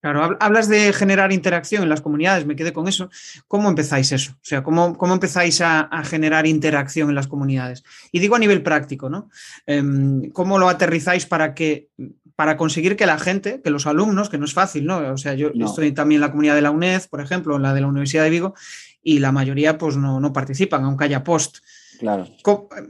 Claro, 0.01 0.37
hablas 0.39 0.69
de 0.69 0.93
generar 0.93 1.33
interacción 1.33 1.83
en 1.83 1.89
las 1.89 1.99
comunidades, 1.99 2.45
me 2.45 2.55
quedé 2.55 2.71
con 2.71 2.87
eso. 2.87 3.09
¿Cómo 3.49 3.67
empezáis 3.67 4.13
eso? 4.13 4.31
O 4.31 4.39
sea, 4.41 4.63
¿cómo, 4.63 4.97
cómo 4.97 5.13
empezáis 5.13 5.59
a, 5.59 5.89
generar 6.05 6.47
interacción 6.47 7.09
en 7.09 7.15
las 7.15 7.27
comunidades? 7.27 7.83
Y 8.13 8.19
digo 8.19 8.37
a 8.37 8.39
nivel 8.39 8.63
práctico, 8.63 9.09
¿no? 9.09 9.29
Em, 9.65 10.31
¿Cómo 10.31 10.57
lo 10.57 10.69
aterrizáis 10.69 11.25
para 11.25 11.53
que 11.53 11.89
para 12.39 12.55
conseguir 12.55 12.95
que 12.95 13.05
la 13.05 13.19
gente, 13.19 13.59
que 13.61 13.69
los 13.69 13.85
alumnos, 13.85 14.29
que 14.29 14.37
no 14.37 14.45
es 14.45 14.53
fácil, 14.53 14.85
¿no? 14.85 14.99
O 15.11 15.17
sea, 15.17 15.33
yo 15.33 15.51
estoy 15.53 15.91
también 15.91 16.19
en 16.19 16.21
la 16.21 16.31
comunidad 16.31 16.55
de 16.55 16.61
la 16.61 16.71
UNED, 16.71 17.01
por 17.09 17.19
ejemplo, 17.19 17.57
en 17.57 17.63
la 17.63 17.73
de 17.73 17.81
la 17.81 17.87
Universidad 17.87 18.23
de 18.23 18.29
Vigo, 18.29 18.55
y 19.15 19.19
la 19.19 19.31
mayoría 19.31 19.77
pues 19.77 19.97
no, 19.97 20.19
no 20.19 20.31
participan, 20.31 20.83
aunque 20.83 21.05
haya 21.05 21.23
post. 21.23 21.57
Claro. 21.99 22.27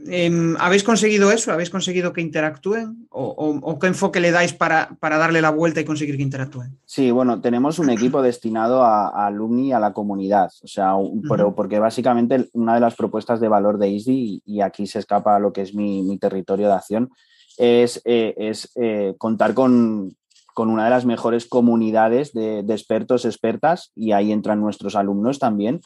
Em, 0.06 0.56
¿Habéis 0.60 0.84
conseguido 0.84 1.32
eso? 1.32 1.50
¿Habéis 1.50 1.68
conseguido 1.68 2.12
que 2.12 2.20
interactúen? 2.20 3.08
¿O, 3.10 3.78
qué 3.80 3.88
enfoque 3.88 4.20
le 4.20 4.30
dais 4.30 4.52
para, 4.52 4.96
darle 5.00 5.42
la 5.42 5.50
vuelta 5.50 5.80
y 5.80 5.84
conseguir 5.84 6.16
que 6.16 6.22
interactúen? 6.22 6.78
Sí, 6.84 7.10
bueno, 7.10 7.40
tenemos 7.40 7.80
un 7.80 7.90
equipo 7.90 8.22
destinado 8.22 8.84
a, 8.84 9.26
alumni 9.26 9.68
y 9.68 9.72
a 9.72 9.80
la 9.80 9.92
comunidad. 9.92 10.50
O 10.62 10.68
sea, 10.68 10.92
pero 11.28 11.56
porque 11.56 11.80
básicamente 11.80 12.48
una 12.52 12.74
de 12.74 12.80
las 12.80 12.94
propuestas 12.94 13.40
de 13.40 13.48
valor 13.48 13.78
de 13.78 13.88
ISDI, 13.88 14.42
y 14.46 14.60
aquí 14.60 14.86
se 14.86 15.00
escapa 15.00 15.34
a 15.34 15.40
lo 15.40 15.52
que 15.52 15.62
es 15.62 15.74
mi, 15.74 16.16
territorio 16.18 16.68
de 16.68 16.74
acción, 16.74 17.10
es, 17.58 18.00
eh, 18.04 18.34
es 18.36 18.70
eh, 18.76 19.14
contar 19.18 19.54
con, 19.54 20.14
una 20.56 20.84
de 20.84 20.90
las 20.90 21.06
mejores 21.06 21.46
comunidades 21.46 22.34
de, 22.34 22.62
de 22.62 22.74
expertos, 22.74 23.24
expertas, 23.24 23.92
y 23.96 24.12
ahí 24.12 24.30
entran 24.30 24.60
nuestros 24.60 24.94
alumnos 24.94 25.38
también, 25.38 25.80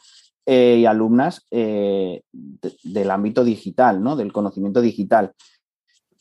eh, 0.46 0.78
y 0.80 0.86
alumnas 0.86 1.46
eh, 1.50 2.22
del 2.82 3.10
ámbito 3.10 3.44
digital, 3.44 4.02
¿no? 4.02 4.16
del 4.16 4.32
conocimiento 4.32 4.80
digital. 4.80 5.32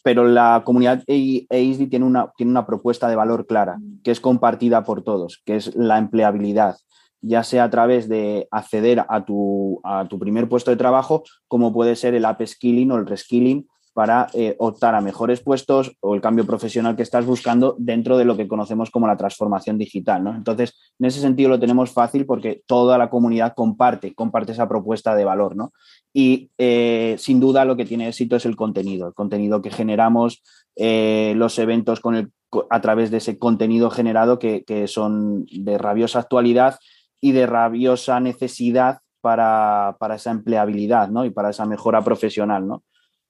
Pero 0.03 0.25
la 0.25 0.63
comunidad 0.65 1.03
EISDI 1.07 1.87
tiene 1.87 2.05
una, 2.05 2.31
tiene 2.35 2.51
una 2.51 2.65
propuesta 2.65 3.07
de 3.07 3.15
valor 3.15 3.47
clara, 3.47 3.79
que 4.03 4.11
es 4.11 4.19
compartida 4.19 4.83
por 4.83 5.03
todos, 5.03 5.41
que 5.45 5.55
es 5.55 5.75
la 5.75 5.97
empleabilidad, 5.97 6.75
ya 7.21 7.43
sea 7.43 7.65
a 7.65 7.69
través 7.69 8.09
de 8.09 8.47
acceder 8.51 9.05
a 9.07 9.23
tu, 9.23 9.79
a 9.83 10.05
tu 10.09 10.19
primer 10.19 10.49
puesto 10.49 10.71
de 10.71 10.77
trabajo, 10.77 11.23
como 11.47 11.71
puede 11.71 11.95
ser 11.95 12.15
el 12.15 12.25
upskilling 12.25 12.91
o 12.91 12.97
el 12.97 13.05
reskilling 13.05 13.67
para 13.93 14.27
eh, 14.33 14.55
optar 14.57 14.95
a 14.95 15.01
mejores 15.01 15.41
puestos 15.41 15.95
o 15.99 16.15
el 16.15 16.21
cambio 16.21 16.45
profesional 16.45 16.95
que 16.95 17.03
estás 17.03 17.25
buscando 17.25 17.75
dentro 17.77 18.17
de 18.17 18.25
lo 18.25 18.35
que 18.35 18.47
conocemos 18.47 18.89
como 18.89 19.07
la 19.07 19.17
transformación 19.17 19.77
digital. 19.77 20.23
¿no? 20.23 20.35
Entonces, 20.35 20.73
en 20.99 21.05
ese 21.05 21.21
sentido 21.21 21.49
lo 21.49 21.59
tenemos 21.59 21.91
fácil 21.91 22.25
porque 22.25 22.63
toda 22.65 22.97
la 22.97 23.11
comunidad 23.11 23.53
comparte, 23.55 24.15
comparte 24.15 24.53
esa 24.53 24.67
propuesta 24.67 25.15
de 25.15 25.25
valor. 25.25 25.55
¿no? 25.55 25.73
Y 26.11 26.49
eh, 26.57 27.15
sin 27.19 27.39
duda 27.39 27.65
lo 27.65 27.77
que 27.77 27.85
tiene 27.85 28.07
éxito 28.07 28.35
es 28.35 28.45
el 28.45 28.55
contenido, 28.55 29.07
el 29.07 29.13
contenido 29.13 29.61
que 29.61 29.69
generamos, 29.69 30.41
eh, 30.75 31.33
los 31.35 31.59
eventos 31.59 31.99
con 31.99 32.15
el, 32.15 32.31
a 32.71 32.81
través 32.81 33.11
de 33.11 33.17
ese 33.17 33.37
contenido 33.37 33.91
generado 33.91 34.39
que, 34.39 34.63
que 34.63 34.87
son 34.87 35.45
de 35.45 35.77
rabiosa 35.77 36.19
actualidad 36.19 36.79
y 37.21 37.31
de 37.31 37.45
rabiosa 37.45 38.19
necesidad 38.19 38.99
para, 39.21 39.95
para, 39.99 40.15
esa 40.15 40.31
empleabilidad 40.31 41.09
¿no? 41.09 41.25
y 41.25 41.29
para 41.29 41.51
esa 41.51 41.65
mejora 41.65 42.01
profesional. 42.01 42.67
¿no? 42.67 42.83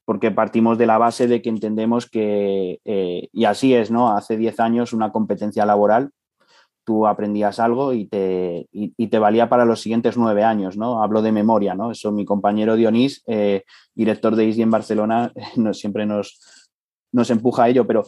Porque 0.05 0.31
partimos 0.31 0.77
de 0.77 0.85
la 0.85 0.97
base 0.97 1.27
de 1.27 1.41
que 1.41 1.49
entendemos 1.49 2.09
que, 2.09 2.79
eh, 2.85 3.29
y 3.31 3.45
así 3.45 3.73
es, 3.73 3.91
¿no? 3.91 4.15
Hace 4.15 4.37
10 4.37 4.59
años 4.59 4.93
una 4.93 5.11
competencia 5.11 5.65
laboral, 5.65 6.11
tú 6.83 7.07
aprendías 7.07 7.59
algo 7.59 7.93
y 7.93 8.05
te, 8.05 8.67
y, 8.71 9.07
te 9.07 9.19
valía 9.19 9.47
para 9.49 9.65
los 9.65 9.81
siguientes 9.81 10.17
nueve 10.17 10.43
años, 10.43 10.77
¿no? 10.77 11.01
Hablo 11.01 11.21
de 11.21 11.31
memoria, 11.31 11.75
¿no? 11.75 11.91
Eso 11.91 12.11
mi 12.11 12.25
compañero 12.25 12.75
Dionís, 12.75 13.23
eh, 13.27 13.63
director 13.95 14.35
de 14.35 14.45
ISDI 14.45 14.63
en 14.63 14.71
Barcelona, 14.71 15.31
siempre 15.73 16.05
nos, 16.05 16.62
nos 17.13 17.29
empuja 17.29 17.63
a 17.63 17.69
ello, 17.69 17.87
pero 17.87 18.03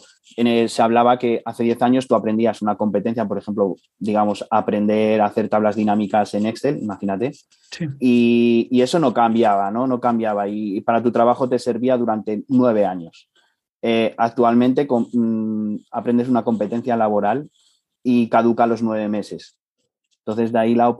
se 0.67 0.81
hablaba 0.81 1.17
que 1.17 1.41
hace 1.45 1.63
10 1.63 1.81
años 1.83 2.07
tú 2.07 2.15
aprendías 2.15 2.61
una 2.61 2.75
competencia, 2.75 3.25
por 3.25 3.37
ejemplo, 3.37 3.75
digamos, 3.99 4.45
aprender 4.49 5.21
a 5.21 5.27
hacer 5.27 5.47
tablas 5.47 5.75
dinámicas 5.75 6.33
en 6.33 6.47
Excel, 6.47 6.79
imagínate, 6.81 7.31
y, 7.99 8.81
eso 8.81 8.99
no 8.99 9.13
cambiaba, 9.13 9.71
¿no? 9.71 9.87
No 9.87 9.99
cambiaba 9.99 10.47
y, 10.47 10.81
para 10.81 11.01
tu 11.01 11.11
trabajo 11.11 11.47
te 11.47 11.59
servía 11.59 11.97
durante 11.97 12.43
nueve 12.49 12.85
años. 12.85 13.29
Eh, 13.81 14.15
actualmente 14.17 14.87
mm, 14.89 15.75
aprendes 15.91 16.27
una 16.27 16.43
competencia 16.43 16.97
laboral 16.97 17.49
y 18.03 18.27
caduca 18.29 18.63
a 18.63 18.67
los 18.67 18.81
nueve 18.81 19.07
meses. 19.07 19.57
Entonces, 20.19 20.51
de 20.51 20.59
ahí 20.59 20.73
la, 20.73 20.95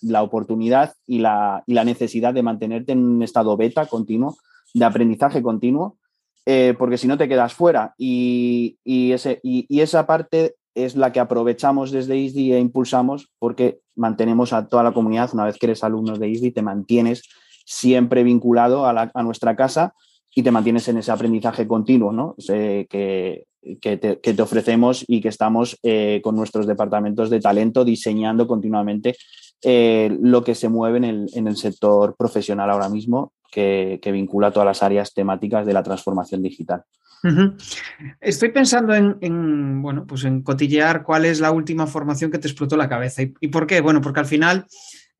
la, 0.00 0.22
oportunidad 0.22 0.94
y 1.06 1.18
la, 1.18 1.62
y 1.66 1.74
la 1.74 1.84
necesidad 1.84 2.32
de 2.32 2.42
mantenerte 2.42 2.92
en 2.92 3.04
un 3.04 3.22
estado 3.22 3.54
beta 3.58 3.84
continuo, 3.84 4.36
de 4.72 4.84
aprendizaje 4.86 5.42
continuo, 5.42 5.98
eh, 6.44 6.74
porque 6.78 6.98
si 6.98 7.06
no 7.06 7.16
te 7.16 7.28
quedas 7.28 7.54
fuera. 7.54 7.94
Y, 7.96 8.76
ese, 8.84 9.40
y, 9.42 9.80
esa 9.80 10.06
parte 10.06 10.56
es 10.74 10.96
la 10.96 11.12
que 11.12 11.20
aprovechamos 11.20 11.90
desde 11.90 12.16
ISDI 12.16 12.54
e 12.54 12.58
impulsamos 12.58 13.30
porque 13.38 13.80
mantenemos 13.94 14.52
a 14.52 14.66
toda 14.68 14.82
la 14.82 14.92
comunidad, 14.92 15.30
una 15.34 15.44
vez 15.44 15.58
que 15.58 15.66
eres 15.66 15.84
alumno 15.84 16.16
de 16.16 16.28
ISDI, 16.28 16.50
te 16.50 16.62
mantienes 16.62 17.22
siempre 17.64 18.24
vinculado 18.24 18.86
a, 18.86 19.22
nuestra 19.22 19.54
casa 19.54 19.94
y 20.34 20.42
te 20.42 20.50
mantienes 20.50 20.88
en 20.88 20.96
ese 20.96 21.12
aprendizaje 21.12 21.68
continuo 21.68 22.10
¿no? 22.10 22.34
que, 22.38 23.46
te, 23.80 24.42
ofrecemos 24.42 25.04
y 25.06 25.20
que 25.20 25.28
estamos 25.28 25.78
eh, 25.82 26.20
con 26.24 26.34
nuestros 26.34 26.66
departamentos 26.66 27.30
de 27.30 27.40
talento 27.40 27.84
diseñando 27.84 28.48
continuamente 28.48 29.14
eh, 29.62 30.16
lo 30.20 30.42
que 30.42 30.54
se 30.54 30.68
mueve 30.68 30.96
en 30.98 31.04
el, 31.04 31.26
en 31.34 31.46
el 31.46 31.56
sector 31.56 32.16
profesional 32.16 32.70
ahora 32.70 32.88
mismo 32.88 33.32
que, 33.52 34.00
vincula 34.12 34.50
todas 34.50 34.66
las 34.66 34.82
áreas 34.82 35.12
temáticas 35.12 35.66
de 35.66 35.74
la 35.74 35.82
transformación 35.82 36.42
digital. 36.42 36.82
Estoy 38.20 38.48
pensando 38.48 38.94
en, 38.94 39.82
bueno, 39.82 40.06
pues 40.06 40.24
en 40.24 40.42
cotillear 40.42 41.04
cuál 41.04 41.24
es 41.24 41.38
la 41.38 41.52
última 41.52 41.86
formación 41.86 42.32
que 42.32 42.38
te 42.38 42.48
explotó 42.48 42.76
la 42.76 42.88
cabeza. 42.88 43.22
¿Y, 43.22 43.48
por 43.48 43.66
qué? 43.66 43.80
Bueno, 43.80 44.00
porque 44.00 44.20
al 44.20 44.26
final 44.26 44.66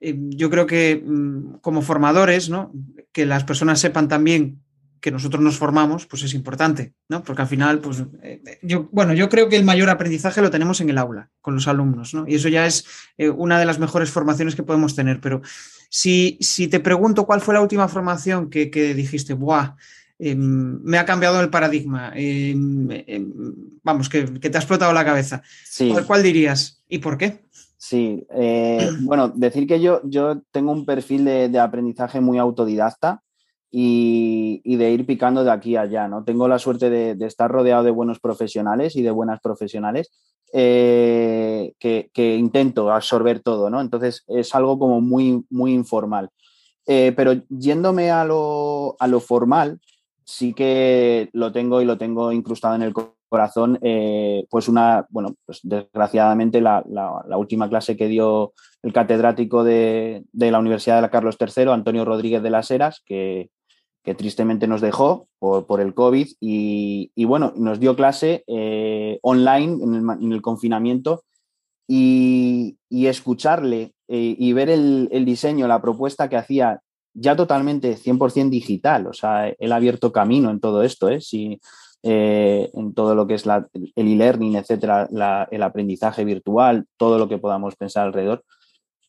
eh, 0.00 0.16
yo 0.18 0.50
creo 0.50 0.66
que 0.66 1.00
mm, 1.04 1.58
como 1.60 1.82
formadores, 1.82 2.50
¿no? 2.50 2.72
que 3.12 3.26
las 3.26 3.44
personas 3.44 3.78
sepan 3.78 4.08
también 4.08 4.58
que 5.02 5.10
nosotros 5.10 5.42
nos 5.42 5.58
formamos, 5.58 6.06
pues 6.06 6.22
es 6.22 6.32
importante, 6.32 6.94
¿no? 7.08 7.24
Porque 7.24 7.42
al 7.42 7.48
final, 7.48 7.80
pues, 7.80 8.04
eh, 8.22 8.40
yo, 8.62 8.88
bueno, 8.92 9.12
yo 9.14 9.28
creo 9.28 9.48
que 9.48 9.56
el 9.56 9.64
mayor 9.64 9.90
aprendizaje 9.90 10.40
lo 10.40 10.50
tenemos 10.50 10.80
en 10.80 10.90
el 10.90 10.96
aula, 10.96 11.28
con 11.40 11.56
los 11.56 11.66
alumnos, 11.66 12.14
¿no? 12.14 12.24
Y 12.28 12.36
eso 12.36 12.48
ya 12.48 12.66
es 12.66 12.86
eh, 13.18 13.28
una 13.28 13.58
de 13.58 13.64
las 13.64 13.80
mejores 13.80 14.10
formaciones 14.10 14.54
que 14.54 14.62
podemos 14.62 14.94
tener. 14.94 15.20
Pero 15.20 15.42
si, 15.94 16.38
si 16.40 16.68
te 16.68 16.80
pregunto 16.80 17.26
cuál 17.26 17.42
fue 17.42 17.52
la 17.52 17.60
última 17.60 17.86
formación 17.86 18.48
que, 18.48 18.94
dijiste, 18.94 19.34
¡buah! 19.34 19.76
Em, 20.18 20.80
me 20.82 20.96
ha 20.96 21.04
cambiado 21.04 21.38
el 21.42 21.50
paradigma, 21.50 22.12
em, 22.14 22.88
em, 22.90 23.32
vamos, 23.82 24.08
que, 24.08 24.22
te 24.22 24.56
ha 24.56 24.60
explotado 24.60 24.94
la 24.94 25.04
cabeza. 25.04 25.42
¿Cuál, 26.06 26.22
dirías 26.22 26.82
y 26.88 26.96
por 26.96 27.18
qué? 27.18 27.44
Sí, 27.76 28.26
eh, 28.30 28.88
bueno, 29.02 29.28
decir 29.28 29.66
que 29.66 29.82
yo, 29.82 30.00
yo 30.04 30.40
tengo 30.50 30.72
un 30.72 30.86
perfil 30.86 31.26
de, 31.26 31.50
de 31.50 31.58
aprendizaje 31.58 32.22
muy 32.22 32.38
autodidacta 32.38 33.22
y, 33.74 34.76
de 34.76 34.90
ir 34.90 35.06
picando 35.06 35.42
de 35.42 35.50
aquí 35.50 35.76
a 35.76 35.82
allá. 35.82 36.06
¿no? 36.06 36.24
Tengo 36.24 36.46
la 36.46 36.58
suerte 36.58 36.90
de, 36.90 37.26
estar 37.26 37.50
rodeado 37.50 37.82
de 37.82 37.90
buenos 37.90 38.20
profesionales 38.20 38.94
y 38.96 39.02
de 39.02 39.10
buenas 39.10 39.40
profesionales 39.40 40.12
eh, 40.52 41.72
que, 41.78 42.36
intento 42.36 42.92
absorber 42.92 43.40
todo. 43.40 43.70
¿no? 43.70 43.80
Entonces 43.80 44.24
es 44.28 44.54
algo 44.54 44.78
como 44.78 45.00
muy, 45.00 45.42
muy 45.48 45.72
informal. 45.72 46.28
Eh, 46.86 47.12
pero 47.16 47.32
yéndome 47.48 48.10
a 48.10 48.24
lo, 48.24 48.96
a 48.98 49.06
lo, 49.06 49.20
formal, 49.20 49.80
sí 50.24 50.52
que 50.52 51.30
lo 51.32 51.52
tengo 51.52 51.80
y 51.80 51.84
lo 51.86 51.96
tengo 51.96 52.30
incrustado 52.30 52.74
en 52.74 52.82
el 52.82 52.92
corazón. 53.28 53.78
Eh, 53.80 54.44
pues 54.50 54.68
una, 54.68 55.06
bueno, 55.08 55.34
pues 55.46 55.60
desgraciadamente 55.62 56.60
la, 56.60 56.84
última 57.38 57.70
clase 57.70 57.96
que 57.96 58.08
dio 58.08 58.52
el 58.82 58.92
catedrático 58.92 59.64
de, 59.64 60.24
de, 60.32 60.50
la 60.50 60.58
Universidad 60.58 60.96
de 60.96 61.02
la 61.02 61.10
Carlos 61.10 61.38
III, 61.40 61.70
Antonio 61.70 62.04
Rodríguez 62.04 62.42
de 62.42 62.50
las 62.50 62.70
Heras, 62.70 63.00
que, 63.06 63.48
que 64.02 64.14
tristemente 64.14 64.66
nos 64.66 64.80
dejó 64.80 65.28
por, 65.38 65.80
el 65.80 65.94
COVID 65.94 66.28
y, 66.40 67.24
bueno, 67.24 67.52
nos 67.56 67.78
dio 67.78 67.94
clase 67.94 68.44
eh, 68.46 69.18
online 69.22 69.82
en 70.20 70.32
el, 70.32 70.42
confinamiento 70.42 71.24
y, 71.86 72.76
escucharle 72.90 73.94
eh, 74.08 74.36
y 74.38 74.52
ver 74.52 74.70
el, 74.70 75.24
diseño, 75.24 75.68
la 75.68 75.80
propuesta 75.80 76.28
que 76.28 76.36
hacía 76.36 76.80
ya 77.14 77.36
totalmente 77.36 77.96
100% 77.96 78.48
digital, 78.48 79.06
o 79.06 79.12
sea, 79.12 79.48
él 79.48 79.72
ha 79.72 79.76
abierto 79.76 80.12
camino 80.12 80.50
en 80.50 80.60
todo 80.60 80.82
esto, 80.82 81.08
¿eh? 81.08 81.20
eh 82.02 82.70
en 82.72 82.94
todo 82.94 83.14
lo 83.14 83.26
que 83.26 83.34
es 83.34 83.44
el 83.46 84.08
e-learning, 84.08 84.56
etcétera, 84.56 85.08
el 85.50 85.62
aprendizaje 85.62 86.24
virtual, 86.24 86.86
todo 86.96 87.18
lo 87.18 87.28
que 87.28 87.38
podamos 87.38 87.76
pensar 87.76 88.06
alrededor. 88.06 88.42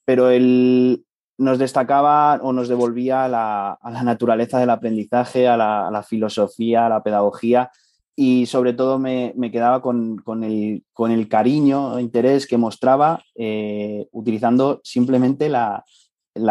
Pero 0.05 0.29
el, 0.29 1.05
nos 1.37 1.57
destacaba 1.57 2.39
o 2.41 2.53
nos 2.53 2.67
devolvía 2.67 3.25
a 3.25 3.27
la, 3.27 4.03
naturaleza 4.03 4.59
del 4.59 4.69
aprendizaje, 4.69 5.47
a 5.47 5.57
la, 5.57 6.03
filosofía, 6.03 6.85
a 6.85 6.89
la 6.89 7.03
pedagogía 7.03 7.71
y 8.15 8.45
sobre 8.45 8.73
todo 8.73 8.99
me, 8.99 9.33
quedaba 9.51 9.81
con, 9.81 10.21
el, 10.43 10.83
con, 10.93 11.11
el, 11.11 11.27
cariño, 11.27 11.99
interés 11.99 12.45
que 12.45 12.57
mostraba 12.57 13.23
eh, 13.35 14.07
utilizando 14.11 14.81
simplemente 14.83 15.49
la, 15.49 15.83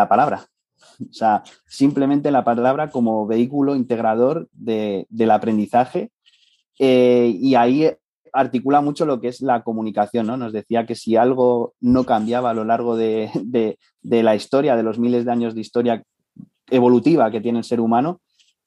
palabra. 0.09 0.47
O 1.01 1.13
sea, 1.13 1.43
simplemente 1.67 2.31
la 2.31 2.45
palabra 2.45 2.91
como 2.91 3.27
vehículo 3.27 3.77
integrador 3.77 4.49
del 4.53 5.31
aprendizaje. 5.31 6.11
Eh, 6.79 7.37
y 7.39 7.55
ahí 7.55 7.89
articula 8.33 8.81
mucho 8.81 9.05
lo 9.05 9.21
que 9.21 9.29
es 9.29 9.41
la 9.41 9.63
comunicación, 9.63 10.27
¿no? 10.27 10.37
Nos 10.37 10.53
decía 10.53 10.87
que 10.87 10.95
si 10.95 11.17
algo 11.17 11.75
no 11.81 12.05
cambiaba 12.05 12.51
a 12.51 12.55
lo 12.55 12.65
largo 12.65 12.97
de, 12.97 13.31
la 14.03 14.35
historia, 14.35 14.77
de 14.77 14.83
los 14.83 14.99
miles 14.99 15.25
de 15.25 15.33
años 15.33 15.55
de 15.55 15.61
historia 15.61 16.03
evolutiva 16.69 17.31
que 17.31 17.41
tiene 17.41 17.59
el 17.59 17.65
ser 17.65 17.81
humano, 17.81 18.21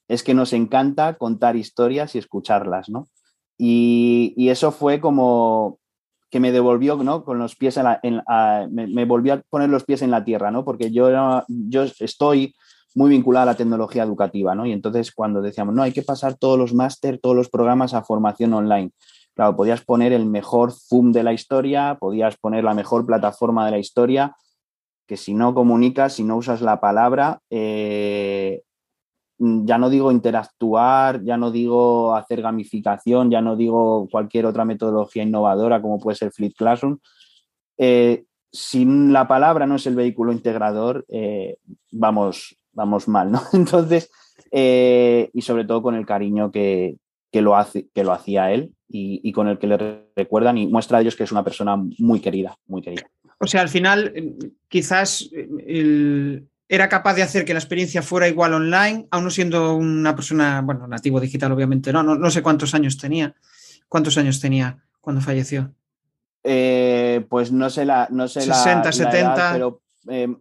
es 0.08 0.24
que 0.24 0.36
nos 0.36 0.54
encanta 0.54 1.18
contar 1.18 1.56
historias 1.56 2.16
y 2.16 2.20
escucharlas, 2.20 2.90
¿no? 2.90 3.08
Y, 3.58 4.50
eso 4.50 4.72
fue 4.72 5.00
como 5.00 5.80
que 6.30 6.40
me 6.40 6.52
devolvió, 6.52 6.96
¿no? 6.98 7.24
Con 7.24 7.40
los 7.40 7.56
pies 7.56 7.78
en 7.78 8.18
la, 8.18 8.68
me, 8.70 9.06
volvió 9.06 9.34
a 9.34 9.42
poner 9.50 9.70
los 9.70 9.84
pies 9.84 10.02
en 10.02 10.12
la 10.12 10.24
tierra, 10.24 10.52
¿no? 10.52 10.64
Porque 10.64 10.92
yo, 10.92 11.10
yo 11.48 11.84
estoy 12.00 12.54
muy 12.94 13.10
vinculada 13.10 13.44
a 13.44 13.46
la 13.48 13.56
tecnología 13.56 14.04
educativa, 14.04 14.56
¿no? 14.56 14.66
Y 14.66 14.72
entonces 14.72 15.12
cuando 15.12 15.42
decíamos, 15.42 15.76
no, 15.76 15.84
hay 15.84 15.92
que 15.92 16.02
pasar 16.02 16.36
todos 16.36 16.58
los 16.58 16.74
máster, 16.74 17.20
todos 17.20 17.36
los 17.36 17.50
programas 17.50 17.94
a 17.94 18.04
formación 18.04 18.54
online. 18.54 18.92
Claro, 19.36 19.58
podías 19.58 19.84
poner 19.84 20.14
el 20.14 20.26
mejor 20.26 20.72
Zoom 20.72 21.12
de 21.12 21.22
la 21.22 21.34
historia, 21.34 21.98
podías 22.00 22.38
poner 22.38 22.64
la 22.64 22.74
mejor 22.74 23.06
plataforma 23.06 23.66
de 23.66 23.72
la 23.72 23.80
historia, 23.80 24.34
que 25.06 25.18
si 25.18 25.34
no 25.34 25.54
comunicas, 25.54 26.14
si 26.14 26.24
no 26.24 26.38
usas 26.38 26.62
la 26.62 26.80
palabra, 26.80 27.42
eh, 27.50 28.62
ya 29.38 29.78
no 29.78 29.90
digo 29.90 30.14
interactuar, 30.14 31.22
ya 31.24 31.36
no 31.36 31.52
digo 31.52 32.16
hacer 32.16 32.42
gamificación, 32.42 33.30
ya 33.30 33.42
no 33.42 33.58
digo 33.58 34.08
cualquier 34.10 34.46
otra 34.46 34.64
metodología 34.64 35.24
innovadora 35.24 35.82
como 35.82 36.00
puede 36.00 36.16
ser 36.16 36.32
Flip 36.32 36.56
Classroom. 36.56 37.00
Eh, 37.78 38.24
si 38.50 38.86
la 38.86 39.28
palabra 39.28 39.68
no 39.68 39.76
es 39.76 39.86
el 39.86 39.96
vehículo 39.96 40.32
integrador, 40.32 41.06
eh, 41.10 41.58
vamos, 41.92 42.58
vamos 42.72 43.10
mal, 43.10 43.34
¿no? 43.34 43.42
Entonces, 43.52 44.10
y 44.50 45.42
sobre 45.42 45.66
todo 45.66 45.82
con 45.82 45.96
el 45.96 46.06
cariño 46.06 46.52
que, 46.52 46.96
que 47.34 47.42
lo, 47.42 47.58
hace, 47.58 47.90
que 47.94 48.06
lo 48.06 48.14
hacía 48.14 48.54
él 48.54 48.75
y, 48.88 49.32
con 49.32 49.48
el 49.48 49.58
que 49.58 49.68
le 49.68 50.08
recuerdan 50.16 50.58
y 50.58 50.68
muestra 50.68 50.98
a 50.98 51.02
ellos 51.02 51.16
que 51.16 51.24
es 51.24 51.32
una 51.32 51.44
persona 51.44 51.76
muy 51.76 52.20
querida, 52.20 52.58
muy 52.68 52.82
querida. 52.82 53.08
O 53.40 53.48
sea, 53.48 53.62
al 53.62 53.70
final, 53.70 54.14
eh, 54.16 54.34
quizás 54.68 55.30
eh, 55.34 56.44
era 56.70 56.90
capaz 56.90 57.16
de 57.16 57.24
hacer 57.24 57.46
que 57.46 57.54
la 57.54 57.60
experiencia 57.60 58.02
fuera 58.02 58.28
igual 58.28 58.54
online, 58.54 59.08
aún 59.12 59.26
no 59.26 59.30
siendo 59.30 59.76
una 59.76 60.16
persona, 60.16 60.62
bueno, 60.62 60.88
nativo 60.88 61.20
digital, 61.20 61.52
obviamente, 61.52 61.92
no, 61.92 62.04
no, 62.04 62.32
sé 62.32 62.42
cuántos 62.42 62.74
años 62.74 62.98
tenía. 62.98 63.36
¿Cuántos 63.90 64.18
años 64.18 64.40
tenía 64.40 64.84
cuando 65.00 65.22
falleció? 65.22 65.74
Eh, 66.44 67.26
pues 67.30 67.52
no 67.52 67.70
sé 67.70 67.86
la. 67.86 68.08
No 68.10 68.28
sé 68.28 68.42
60, 68.42 68.92
70. 68.92 69.54
pero 69.54 69.82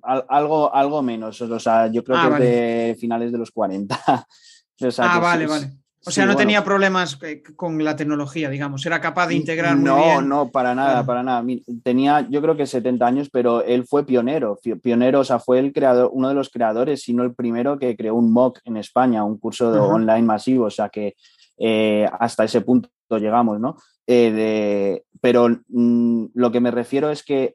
algo, 0.02 0.74
algo 0.74 1.02
menos. 1.02 1.40
O 1.40 1.60
sea, 1.60 1.88
yo 1.88 2.04
creo 2.04 2.18
ah, 2.18 2.36
que 2.36 2.44
de 2.44 2.96
finales 2.98 3.32
de 3.32 3.38
los 3.38 3.50
40. 3.50 4.00
ah, 4.06 5.18
vale, 5.20 5.46
vale. 5.46 5.83
O 6.06 6.10
sea, 6.10 6.26
no 6.26 6.36
tenía 6.36 6.62
problemas 6.62 7.18
eh, 7.22 7.42
con 7.56 7.82
la 7.82 7.96
tecnología, 7.96 8.50
digamos, 8.50 8.84
era 8.84 9.00
capaz 9.00 9.28
de 9.28 9.36
integrar 9.36 9.76
no, 9.76 9.96
muy 9.96 10.04
bien. 10.04 10.28
No, 10.28 10.50
para 10.50 10.74
nada, 10.74 11.04
para 11.04 11.22
nada. 11.22 11.42
Tenía, 11.82 12.26
yo 12.28 12.42
creo 12.42 12.56
que 12.56 12.66
70 12.66 13.06
años, 13.06 13.30
pero 13.30 13.62
él 13.62 13.86
fue 13.86 14.04
pionero, 14.04 14.58
pionero, 14.82 15.20
o 15.20 15.24
sea, 15.24 15.38
fue 15.38 15.58
el 15.58 15.72
creador, 15.72 16.10
uno 16.12 16.28
de 16.28 16.34
los 16.34 16.50
creadores, 16.50 17.02
si 17.02 17.14
no 17.14 17.22
el 17.22 17.34
primero 17.34 17.78
que 17.78 17.96
creó 17.96 18.16
un 18.16 18.32
MOOC 18.32 18.60
en 18.64 18.76
España, 18.76 19.24
un 19.24 19.38
curso 19.38 19.72
de 19.72 19.80
online 19.80 20.22
masivo, 20.22 20.66
o 20.66 20.70
sea 20.70 20.90
que 20.90 21.14
eh, 21.56 22.06
hasta 22.20 22.44
ese 22.44 22.60
punto 22.60 22.90
llegamos, 23.10 23.58
¿no? 23.60 23.76
Eh, 24.06 25.02
pero 25.20 25.48
mm, 25.68 26.26
lo 26.34 26.52
que 26.52 26.60
me 26.60 26.70
refiero 26.70 27.10
es 27.10 27.22
que 27.22 27.54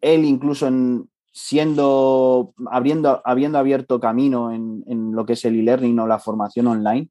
él 0.00 0.24
incluso 0.24 0.66
en, 0.66 1.08
siendo, 1.32 2.54
habiendo, 2.70 3.20
habiendo 3.24 3.58
abierto 3.58 4.00
camino 4.00 4.52
en, 4.52 4.84
en 4.86 5.12
lo 5.12 5.26
que 5.26 5.34
es 5.34 5.44
el 5.44 5.58
e-learning 5.58 5.98
o 6.00 6.06
la 6.06 6.18
formación 6.18 6.66
online, 6.66 7.10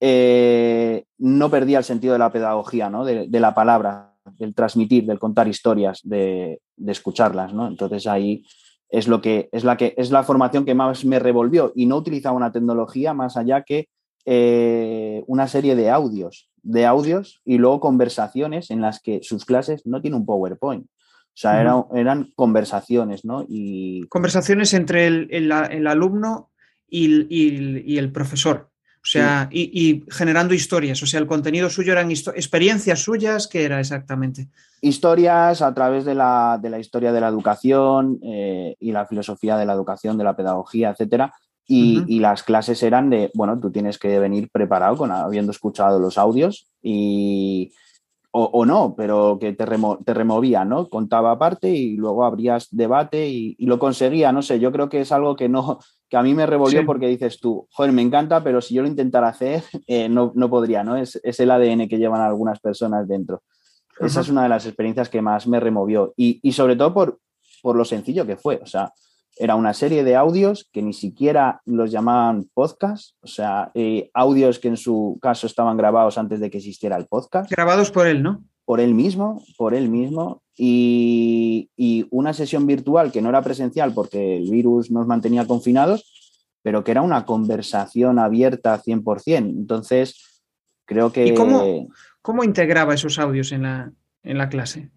eh, 0.00 1.04
no 1.18 1.50
perdía 1.50 1.78
el 1.78 1.84
sentido 1.84 2.14
de 2.14 2.18
la 2.18 2.32
pedagogía, 2.32 2.88
¿no? 2.88 3.04
de, 3.04 3.28
la 3.28 3.54
palabra, 3.54 4.14
del 4.38 4.54
transmitir, 4.54 5.04
del 5.04 5.18
contar 5.18 5.46
historias, 5.46 6.00
de, 6.02 6.60
escucharlas. 6.86 7.52
¿no? 7.52 7.68
Entonces 7.68 8.06
ahí 8.06 8.44
es 8.88 9.06
lo 9.06 9.20
que 9.20 9.48
es 9.52 9.62
la 9.62 9.76
que 9.76 9.94
es 9.96 10.10
la 10.10 10.24
formación 10.24 10.64
que 10.64 10.74
más 10.74 11.04
me 11.04 11.20
revolvió 11.20 11.72
y 11.76 11.86
no 11.86 11.96
utilizaba 11.96 12.36
una 12.36 12.50
tecnología 12.50 13.14
más 13.14 13.36
allá 13.36 13.62
que 13.62 13.88
eh, 14.24 15.22
una 15.26 15.46
serie 15.46 15.76
de 15.76 15.90
audios, 15.90 16.50
de 16.62 16.86
audios 16.86 17.40
y 17.44 17.58
luego 17.58 17.80
conversaciones 17.80 18.70
en 18.70 18.80
las 18.80 19.00
que 19.00 19.20
sus 19.22 19.44
clases 19.44 19.86
no 19.86 20.00
tienen 20.00 20.20
un 20.20 20.26
PowerPoint. 20.26 20.86
O 20.86 21.40
sea, 21.40 21.60
eran, 21.94 22.32
conversaciones, 22.34 23.24
¿no? 23.24 23.46
Y... 23.48 24.06
Conversaciones 24.08 24.74
entre 24.74 25.06
el, 25.06 25.52
alumno 25.86 26.50
y 26.88 27.96
el 27.96 28.12
profesor. 28.12 28.69
O 29.02 29.06
sea, 29.06 29.48
y, 29.50 30.04
generando 30.10 30.52
historias. 30.52 31.02
O 31.02 31.06
sea, 31.06 31.20
el 31.20 31.26
contenido 31.26 31.70
suyo 31.70 31.92
eran 31.92 32.10
experiencias 32.10 32.98
suyas, 33.02 33.48
¿qué 33.48 33.64
era 33.64 33.80
exactamente? 33.80 34.48
Historias 34.82 35.62
a 35.62 35.72
través 35.72 36.04
de 36.04 36.14
la, 36.14 36.60
historia 36.78 37.10
de 37.10 37.20
la 37.20 37.28
educación 37.28 38.20
eh, 38.22 38.76
y 38.78 38.92
la 38.92 39.06
filosofía 39.06 39.56
de 39.56 39.64
la 39.64 39.72
educación, 39.72 40.18
de 40.18 40.24
la 40.24 40.36
pedagogía, 40.36 40.90
etcétera. 40.90 41.32
Y, 41.66 42.18
las 42.18 42.42
clases 42.42 42.82
eran 42.82 43.10
de, 43.10 43.30
bueno, 43.32 43.58
tú 43.60 43.70
tienes 43.70 43.96
que 43.96 44.18
venir 44.18 44.50
preparado 44.50 44.96
con 44.96 45.12
habiendo 45.12 45.52
escuchado 45.52 46.00
los 46.00 46.18
audios 46.18 46.68
y, 46.82 47.72
o, 48.32 48.64
no, 48.66 48.94
pero 48.96 49.38
que 49.40 49.52
te, 49.52 49.64
te, 50.04 50.14
removía, 50.14 50.64
¿no? 50.64 50.88
Contaba 50.88 51.30
aparte 51.32 51.70
y 51.70 51.96
luego 51.96 52.24
abrías 52.24 52.68
debate 52.70 53.28
y, 53.28 53.56
lo 53.66 53.78
conseguía, 53.78 54.32
no 54.32 54.42
sé, 54.42 54.58
yo 54.60 54.72
creo 54.72 54.88
que 54.88 55.00
es 55.00 55.12
algo 55.12 55.36
que 55.36 55.48
no, 55.48 55.78
que 56.10 56.16
a 56.16 56.22
mí 56.22 56.34
me 56.34 56.44
revolvió 56.44 56.84
porque 56.84 57.06
dices 57.06 57.38
tú, 57.38 57.68
joder, 57.70 57.92
me 57.92 58.02
encanta, 58.02 58.42
pero 58.42 58.60
si 58.60 58.74
yo 58.74 58.82
lo 58.82 58.88
intentara 58.88 59.28
hacer, 59.28 59.62
eh, 59.86 60.08
no, 60.08 60.32
podría, 60.50 60.82
¿no? 60.82 60.96
Es, 60.96 61.20
el 61.22 61.50
ADN 61.50 61.88
que 61.88 61.98
llevan 61.98 62.20
algunas 62.20 62.58
personas 62.58 63.06
dentro. 63.08 63.42
Esa 64.00 64.22
es 64.22 64.28
una 64.28 64.42
de 64.42 64.48
las 64.48 64.66
experiencias 64.66 65.08
que 65.08 65.22
más 65.22 65.46
me 65.46 65.60
removió 65.60 66.14
y, 66.16 66.52
sobre 66.52 66.74
todo 66.74 66.92
por, 66.92 67.18
por 67.62 67.76
lo 67.76 67.84
sencillo 67.84 68.26
que 68.26 68.36
fue, 68.36 68.58
o 68.62 68.66
sea, 68.66 68.92
era 69.36 69.54
una 69.54 69.74
serie 69.74 70.04
de 70.04 70.16
audios 70.16 70.68
que 70.72 70.82
ni 70.82 70.92
siquiera 70.94 71.60
los 71.66 71.90
llamaban 71.90 72.48
podcast, 72.52 73.16
o 73.20 73.26
sea, 73.26 73.70
eh, 73.74 74.10
audios 74.14 74.58
que 74.58 74.68
en 74.68 74.76
su 74.76 75.18
caso 75.20 75.46
estaban 75.46 75.76
grabados 75.76 76.18
antes 76.18 76.40
de 76.40 76.50
que 76.50 76.58
existiera 76.58 76.96
el 76.96 77.06
podcast. 77.06 77.50
Grabados 77.50 77.90
por 77.90 78.06
él, 78.06 78.22
¿no? 78.22 78.42
Por 78.70 78.78
él 78.78 78.94
mismo, 78.94 79.42
por 79.56 79.74
él 79.74 79.88
mismo, 79.88 80.42
y, 80.56 82.06
una 82.10 82.32
sesión 82.32 82.68
virtual 82.68 83.10
que 83.10 83.20
no 83.20 83.28
era 83.28 83.42
presencial 83.42 83.92
porque 83.92 84.36
el 84.36 84.48
virus 84.48 84.92
nos 84.92 85.08
mantenía 85.08 85.44
confinados, 85.44 86.54
pero 86.62 86.84
que 86.84 86.92
era 86.92 87.02
una 87.02 87.26
conversación 87.26 88.20
abierta 88.20 88.80
100%. 88.80 89.38
Entonces, 89.38 90.42
creo 90.84 91.10
que... 91.10 91.26
¿Y 91.26 91.34
cómo, 91.34 91.88
cómo 92.22 92.44
integraba 92.44 92.94
esos 92.94 93.18
audios 93.18 93.50
en 93.50 93.62
la, 93.62 93.92
en 94.22 94.38
la 94.38 94.48
clase? 94.48 94.90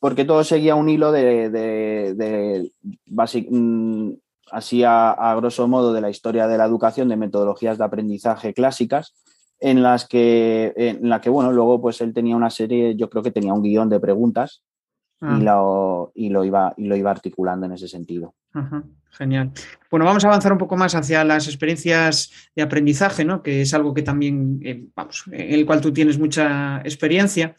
porque 0.00 0.24
todo 0.24 0.42
seguía 0.42 0.74
un 0.74 0.88
hilo 0.88 1.12
de, 1.12 1.50
de, 1.50 2.72
mm, 3.50 4.10
así 4.50 4.82
a, 4.82 5.34
grosso 5.36 5.68
modo 5.68 5.92
de 5.92 6.00
la 6.00 6.10
historia 6.10 6.48
de 6.48 6.58
la 6.58 6.64
educación, 6.64 7.08
de 7.08 7.16
metodologías 7.16 7.78
de 7.78 7.84
aprendizaje 7.84 8.54
clásicas, 8.54 9.14
en 9.60 9.82
las 9.82 10.06
que, 10.06 10.72
en 10.76 11.08
la 11.08 11.20
que 11.20 11.30
bueno, 11.30 11.52
luego 11.52 11.80
pues 11.80 12.00
él 12.00 12.14
tenía 12.14 12.34
una 12.34 12.50
serie, 12.50 12.96
yo 12.96 13.10
creo 13.10 13.22
que 13.22 13.30
tenía 13.30 13.52
un 13.52 13.62
guion 13.62 13.88
de 13.90 14.00
preguntas 14.00 14.62
y, 15.20 15.26
ah. 15.26 15.38
lo, 15.38 16.12
y, 16.14 16.30
lo 16.30 16.44
iba, 16.44 16.72
y 16.76 16.84
lo 16.86 16.96
iba 16.96 17.10
articulando 17.10 17.66
en 17.66 17.72
ese 17.72 17.88
sentido. 17.88 18.34
genial. 19.10 19.52
Bueno, 19.90 20.06
vamos 20.06 20.24
a 20.24 20.28
avanzar 20.28 20.52
un 20.52 20.58
poco 20.58 20.76
más 20.76 20.94
hacia 20.94 21.24
las 21.24 21.46
experiencias 21.46 22.30
de 22.56 22.62
aprendizaje, 22.62 23.24
¿no? 23.24 23.42
que 23.42 23.62
es 23.62 23.74
algo 23.74 23.92
que 23.92 24.02
también, 24.02 24.60
eh, 24.64 24.86
vamos, 24.96 25.24
en 25.30 25.54
el 25.54 25.66
cual 25.66 25.82
tú 25.82 25.92
tienes 25.92 26.18
mucha 26.18 26.78
experiencia. 26.78 27.54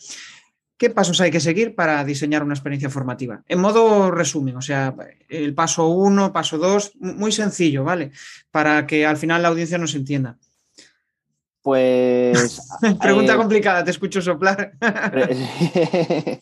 ¿Qué 0.75 0.89
pasos 0.89 1.21
hay 1.21 1.29
que 1.29 1.39
seguir 1.39 1.75
para 1.75 2.03
diseñar 2.03 2.41
una 2.41 2.55
experiencia 2.55 2.89
formativa? 2.89 3.43
En 3.47 3.59
modo 3.59 4.09
resumen, 4.09 4.55
o 4.55 4.61
sea, 4.61 4.95
el 5.29 5.53
paso 5.53 5.87
uno, 5.89 6.33
paso 6.33 6.57
dos, 6.57 6.93
muy 6.99 7.31
sencillo, 7.31 7.83
¿vale? 7.83 8.11
Para 8.49 8.87
que 8.87 9.05
al 9.05 9.17
final 9.17 9.43
la 9.43 9.49
audiencia 9.49 9.77
nos 9.77 9.93
entienda. 9.93 10.39
Pues. 11.61 12.67
pregunta 13.01 13.33
eh, 13.33 13.37
complicada, 13.37 13.83
te 13.83 13.91
escucho 13.91 14.21
soplar. 14.21 14.71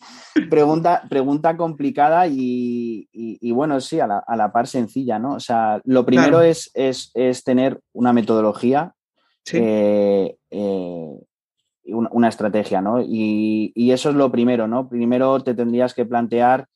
pregunta, 0.49 1.03
pregunta 1.09 1.57
complicada 1.57 2.27
y, 2.27 3.07
bueno, 3.51 3.81
sí, 3.81 3.99
a 3.99 4.07
la, 4.07 4.51
par 4.51 4.67
sencilla, 4.67 5.19
¿no? 5.19 5.35
O 5.35 5.39
sea, 5.39 5.81
lo 5.83 6.05
primero 6.05 6.41
es, 6.41 6.71
es, 6.73 7.43
tener 7.43 7.79
una 7.93 8.13
metodología 8.13 8.93
eh, 9.53 10.35
eh, 10.51 11.19
una, 11.91 12.29
estrategia, 12.29 12.81
¿no? 12.81 13.01
Y, 13.01 13.91
eso 13.91 14.09
es 14.09 14.15
lo 14.15 14.31
primero, 14.31 14.67
¿no? 14.67 14.87
Primero 14.87 15.41
te 15.41 15.53
tendrías 15.53 15.93
que 15.93 16.05
plantear 16.05 16.67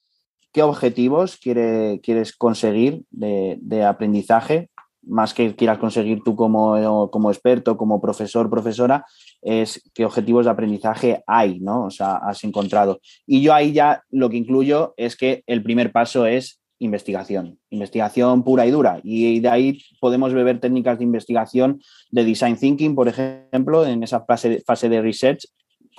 qué 0.52 0.64
objetivos 0.64 1.38
quieres 1.38 2.36
conseguir 2.36 3.04
de, 3.12 3.86
aprendizaje, 3.86 4.70
más 5.06 5.34
que 5.34 5.56
quieras 5.56 5.78
conseguir 5.78 6.22
tú 6.24 6.36
como, 6.36 7.10
como, 7.12 7.32
experto, 7.32 7.78
como 7.78 8.02
profesor, 8.02 8.50
profesora, 8.50 9.06
es 9.42 9.82
qué 9.94 10.06
objetivos 10.06 10.46
de 10.46 10.52
aprendizaje 10.52 11.24
hay, 11.28 11.60
¿no? 11.60 11.86
O 11.86 11.90
sea, 11.90 12.18
has 12.18 12.44
encontrado. 12.44 13.00
Y 13.26 13.42
yo 13.42 13.54
ahí 13.54 13.74
ya 13.74 14.04
lo 14.10 14.30
que 14.30 14.38
incluyo 14.38 14.94
es 14.98 15.16
que 15.16 15.44
el 15.48 15.64
primer 15.64 15.92
paso 15.92 16.26
es 16.26 16.60
investigación, 16.80 17.60
investigación 17.70 18.44
pura 18.44 18.66
y 18.66 18.72
dura. 18.72 19.00
Y 19.04 19.40
de 19.40 19.50
ahí 19.50 19.80
podemos 20.00 20.34
beber 20.34 20.60
técnicas 20.60 20.98
de 20.98 21.06
investigación 21.06 21.82
de 22.12 22.26
design 22.26 22.58
thinking, 22.58 22.96
por 22.96 23.08
ejemplo, 23.08 23.86
en 23.86 24.04
esa 24.04 24.26
fase, 24.26 24.62
fase 24.66 24.90
de 24.90 25.02
research, 25.02 25.46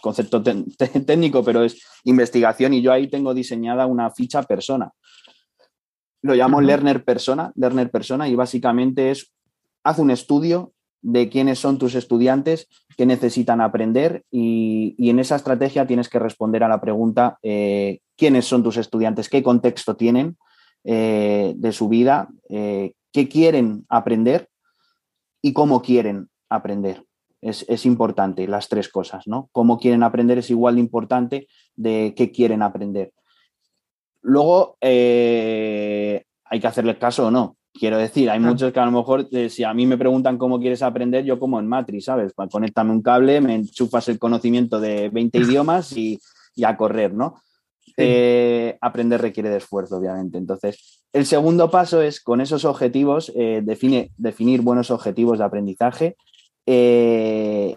concepto 0.00 0.42
técnico, 1.06 1.42
pero 1.42 1.64
es 1.64 1.80
investigación 2.04 2.74
y 2.74 2.82
yo 2.82 2.92
ahí 2.92 3.08
tengo 3.08 3.34
diseñada 3.34 3.86
una 3.86 4.10
ficha 4.10 4.42
persona. 4.42 4.92
Lo 6.24 6.34
llamo 6.34 6.62
learner 6.62 7.04
persona, 7.04 7.52
learner 7.54 7.90
persona 7.90 8.26
y 8.28 8.34
básicamente 8.34 9.10
es, 9.10 9.34
haz 9.82 9.98
un 9.98 10.10
estudio 10.10 10.72
de 11.02 11.28
quiénes 11.28 11.58
son 11.58 11.76
tus 11.76 11.94
estudiantes, 11.94 12.66
qué 12.96 13.04
necesitan 13.04 13.60
aprender 13.60 14.24
y, 14.30 14.96
en 14.98 15.18
esa 15.18 15.36
estrategia 15.36 15.86
tienes 15.86 16.08
que 16.08 16.18
responder 16.18 16.64
a 16.64 16.68
la 16.68 16.80
pregunta 16.80 17.38
eh, 17.42 17.98
quiénes 18.16 18.46
son 18.46 18.62
tus 18.62 18.78
estudiantes, 18.78 19.28
qué 19.28 19.42
contexto 19.42 19.96
tienen, 19.96 20.38
eh, 20.84 21.52
de 21.58 21.72
su 21.72 21.90
vida, 21.90 22.30
eh, 22.48 22.94
qué 23.12 23.28
quieren 23.28 23.84
aprender 23.90 24.48
y 25.42 25.52
cómo 25.52 25.82
quieren 25.82 26.30
aprender. 26.48 27.04
Es, 27.42 27.84
importante 27.84 28.48
las 28.48 28.70
tres 28.70 28.88
cosas, 28.88 29.26
¿no? 29.26 29.50
Cómo 29.52 29.78
quieren 29.78 30.02
aprender 30.02 30.38
es 30.38 30.48
igual 30.48 30.76
de 30.76 30.80
importante 30.80 31.48
de 31.76 32.14
qué 32.16 32.32
quieren 32.32 32.62
aprender. 32.62 33.12
Luego, 34.24 34.76
eh, 34.80 36.24
hay 36.44 36.60
que 36.60 36.66
hacerle 36.66 36.98
caso 36.98 37.26
o 37.26 37.30
no. 37.30 37.56
Quiero 37.72 37.98
decir, 37.98 38.30
hay 38.30 38.38
muchos 38.38 38.72
que 38.72 38.78
a 38.78 38.84
lo 38.84 38.92
mejor, 38.92 39.28
si 39.48 39.64
a 39.64 39.74
mí 39.74 39.84
me 39.84 39.98
preguntan 39.98 40.38
cómo 40.38 40.60
quieres 40.60 40.80
aprender, 40.82 41.24
yo 41.24 41.40
como 41.40 41.58
en 41.58 41.66
Matrix, 41.66 42.04
¿sabes? 42.04 42.32
Pues 42.34 42.48
conéctame 42.48 42.92
un 42.92 43.02
cable, 43.02 43.40
me 43.40 43.56
enchufas 43.56 44.08
el 44.08 44.18
conocimiento 44.18 44.78
de 44.78 45.08
20 45.08 45.38
idiomas 45.40 45.96
y, 45.96 46.20
y 46.54 46.64
a 46.64 46.76
correr, 46.76 47.12
¿no? 47.12 47.34
Eh, 47.96 48.76
aprender 48.80 49.20
requiere 49.20 49.50
de 49.50 49.58
esfuerzo, 49.58 49.96
obviamente. 49.96 50.38
Entonces, 50.38 51.04
el 51.12 51.26
segundo 51.26 51.70
paso 51.70 52.02
es 52.02 52.20
con 52.20 52.40
esos 52.40 52.64
objetivos, 52.64 53.32
eh, 53.36 53.62
define, 53.64 54.10
definir 54.16 54.62
buenos 54.62 54.90
objetivos 54.90 55.38
de 55.38 55.44
aprendizaje 55.44 56.16
eh, 56.66 57.76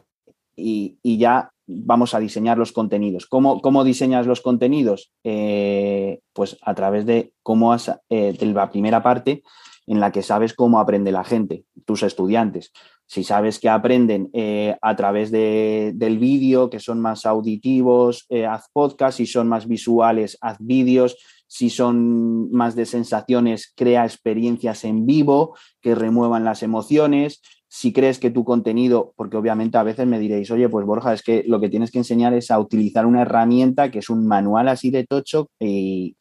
y, 0.55 0.97
ya 1.03 1.51
vamos 1.67 2.13
a 2.13 2.19
diseñar 2.19 2.58
los 2.58 2.71
contenidos. 2.71 3.27
¿Cómo, 3.27 3.62
cómo 3.62 3.84
diseñas 3.84 4.25
los 4.25 4.41
contenidos? 4.41 5.12
pues 5.23 6.58
a 6.62 6.73
través 6.75 7.06
de 7.06 7.34
cómo 7.43 7.73
has, 7.73 7.91
de 8.10 8.38
la 8.53 8.69
primera 8.69 9.03
parte 9.03 9.43
en 9.88 10.01
la 10.01 10.12
que 10.12 10.21
sabes 10.21 10.53
cómo 10.53 10.80
aprende 10.80 11.12
la 11.12 11.23
gente, 11.23 11.63
tus 11.86 12.03
estudiantes. 12.03 12.73
Si 13.06 13.23
sabes 13.23 13.58
que 13.58 13.69
aprenden 13.69 14.30
eh, 14.34 14.75
a 14.82 14.95
través 14.97 15.32
del 15.32 16.17
vídeo, 16.19 16.69
que 16.69 16.80
son 16.80 16.99
más 16.99 17.25
auditivos, 17.25 18.25
eh, 18.30 18.45
haz 18.45 18.65
podcast, 18.73 19.17
si 19.17 19.25
son 19.25 19.47
más 19.47 19.65
visuales, 19.65 20.38
haz 20.41 20.58
vídeos, 20.60 21.17
si 21.47 21.69
son 21.69 22.51
más 22.51 22.75
de 22.75 22.86
sensaciones, 22.86 23.71
crea 23.73 24.03
experiencias 24.03 24.84
en 24.84 25.06
vivo 25.06 25.56
que 25.82 25.95
remuevan 25.95 26.43
las 26.43 26.63
emociones. 26.63 27.41
Si 27.69 27.91
crees 27.91 28.19
que 28.19 28.32
tu 28.32 28.45
contenido, 28.45 29.13
porque 29.15 29.38
obviamente 29.38 29.77
a 29.77 29.84
veces 29.84 30.08
me 30.08 30.19
diréis, 30.19 30.49
oye, 30.51 30.69
pues 30.69 30.86
Borja, 30.86 31.13
es 31.13 31.21
que 31.21 31.43
lo 31.45 31.60
que 31.60 31.69
tienes 31.69 31.91
que 31.91 31.97
enseñar 31.97 32.34
es 32.34 32.49
a 32.49 32.60
utilizar 32.60 33.06
una 33.06 33.23
herramienta 33.23 33.91
que 33.91 33.99
es 33.99 34.10
un 34.10 34.25
manual 34.25 34.69
así 34.69 34.89
de 34.89 35.06
tocho 35.06 35.49
y 35.60 36.15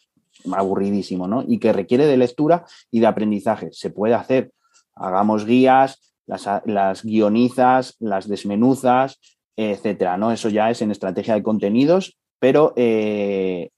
aburridísimo, 0.52 1.28
¿no? 1.28 1.44
Y 1.46 1.58
que 1.58 1.72
requiere 1.72 2.06
de 2.06 2.16
lectura 2.16 2.64
y 2.90 3.00
de 3.00 3.06
aprendizaje. 3.06 3.68
Se 3.72 3.90
puede 3.90 4.14
hacer. 4.14 4.50
Hagamos 4.94 5.44
guías, 5.44 6.14
las, 6.26 7.04
guionizas, 7.04 7.96
las 8.00 8.28
desmenuzas, 8.28 9.20
etcétera, 9.56 10.16
¿no? 10.16 10.32
Eso 10.32 10.48
ya 10.48 10.70
es 10.70 10.82
en 10.82 10.90
estrategia 10.90 11.34
de 11.34 11.42
contenidos, 11.42 12.18
pero 12.38 12.72
eh, 12.76 13.70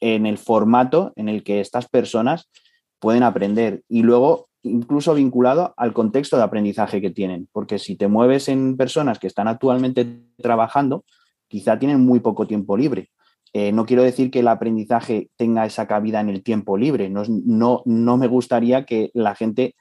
en 0.00 0.26
el 0.26 0.38
formato 0.38 1.12
en 1.16 1.28
el 1.28 1.42
que 1.42 1.60
estas 1.60 1.88
personas 1.88 2.48
pueden 2.98 3.22
aprender 3.22 3.82
y 3.88 4.02
luego 4.02 4.48
incluso 4.66 5.14
vinculado 5.14 5.74
al 5.76 5.92
contexto 5.92 6.36
de 6.36 6.42
aprendizaje 6.42 7.00
que 7.00 7.10
tienen, 7.10 7.48
porque 7.52 7.78
si 7.78 7.96
te 7.96 8.08
mueves 8.08 8.48
en 8.48 8.76
personas 8.76 9.18
que 9.18 9.26
están 9.26 9.48
actualmente 9.48 10.06
trabajando, 10.36 11.04
quizá 11.48 11.78
tienen 11.78 12.00
muy 12.00 12.20
poco 12.20 12.46
tiempo 12.46 12.76
libre. 12.76 13.10
Eh, 13.52 13.72
no 13.72 13.86
quiero 13.86 14.02
decir 14.02 14.30
que 14.30 14.40
el 14.40 14.48
aprendizaje 14.48 15.30
tenga 15.36 15.64
esa 15.64 15.86
cabida 15.86 16.20
en 16.20 16.28
el 16.28 16.42
tiempo 16.42 16.76
libre, 16.76 17.08
no, 17.08 17.22
no, 17.26 17.82
no 17.86 18.16
me 18.16 18.26
gustaría 18.26 18.84
que 18.84 19.10
la 19.14 19.34
gente 19.34 19.74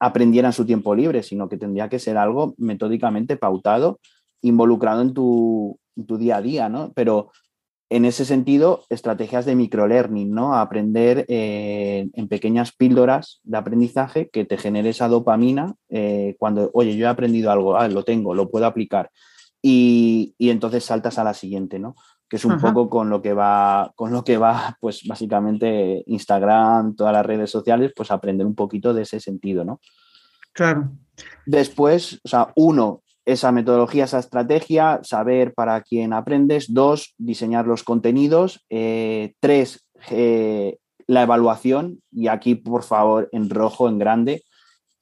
aprendiera 0.00 0.48
en 0.48 0.52
su 0.52 0.64
tiempo 0.64 0.94
libre, 0.94 1.22
sino 1.22 1.48
que 1.48 1.56
tendría 1.56 1.88
que 1.88 1.98
ser 1.98 2.16
algo 2.16 2.54
metódicamente 2.56 3.36
pautado, 3.36 4.00
involucrado 4.42 5.02
en 5.02 5.12
tu, 5.12 5.78
día 5.94 6.36
a 6.36 6.42
día, 6.42 6.68
¿no? 6.68 6.92
Pero 6.94 7.32
en 7.90 8.04
ese 8.04 8.24
sentido, 8.24 8.84
estrategias 8.90 9.46
de 9.46 9.54
microlearning, 9.54 10.30
¿no? 10.30 10.54
Aprender 10.54 11.24
eh, 11.28 12.08
en 12.12 12.28
pequeñas 12.28 12.72
píldoras 12.72 13.40
de 13.44 13.56
aprendizaje 13.56 14.28
que 14.28 14.44
te 14.44 14.58
genere 14.58 14.90
esa 14.90 15.08
dopamina 15.08 15.74
eh, 15.88 16.36
cuando, 16.38 16.70
oye, 16.74 16.96
yo 16.96 17.06
he 17.06 17.08
aprendido 17.08 17.50
algo, 17.50 17.76
ah, 17.76 17.88
lo 17.88 18.04
tengo, 18.04 18.34
lo 18.34 18.50
puedo 18.50 18.66
aplicar. 18.66 19.10
Y, 19.62 20.34
y, 20.38 20.50
entonces 20.50 20.84
saltas 20.84 21.18
a 21.18 21.24
la 21.24 21.34
siguiente, 21.34 21.78
¿no? 21.78 21.96
que 22.28 22.36
es 22.36 22.44
un 22.44 22.60
poco 22.60 22.90
con 22.90 23.08
lo 23.08 23.22
que 23.22 23.32
va, 23.32 23.92
con 23.96 24.12
lo 24.12 24.22
que 24.22 24.36
va, 24.36 24.76
pues 24.80 25.02
básicamente 25.06 26.02
Instagram, 26.06 26.94
todas 26.94 27.12
las 27.12 27.24
redes 27.24 27.50
sociales, 27.50 27.92
pues 27.96 28.10
aprender 28.10 28.46
un 28.46 28.54
poquito 28.54 28.92
de 28.92 29.02
ese 29.02 29.18
sentido, 29.18 29.64
¿no? 29.64 29.80
Claro. 30.52 30.90
Después, 31.46 32.20
o 32.22 32.28
sea, 32.28 32.52
uno, 32.56 33.02
esa 33.28 33.52
metodología, 33.52 34.04
esa 34.04 34.20
estrategia, 34.20 35.00
saber 35.02 35.52
para 35.52 35.82
quién 35.82 36.14
aprendes. 36.14 36.72
Dos, 36.72 37.14
diseñar 37.18 37.66
los 37.66 37.84
contenidos. 37.84 38.64
Eh, 38.70 39.34
tres, 39.38 39.86
eh, 40.10 40.78
la 41.06 41.24
evaluación. 41.24 42.00
Y 42.10 42.28
aquí, 42.28 42.54
por 42.54 42.84
favor, 42.84 43.28
en 43.32 43.50
rojo, 43.50 43.86
en 43.86 43.98
grande, 43.98 44.44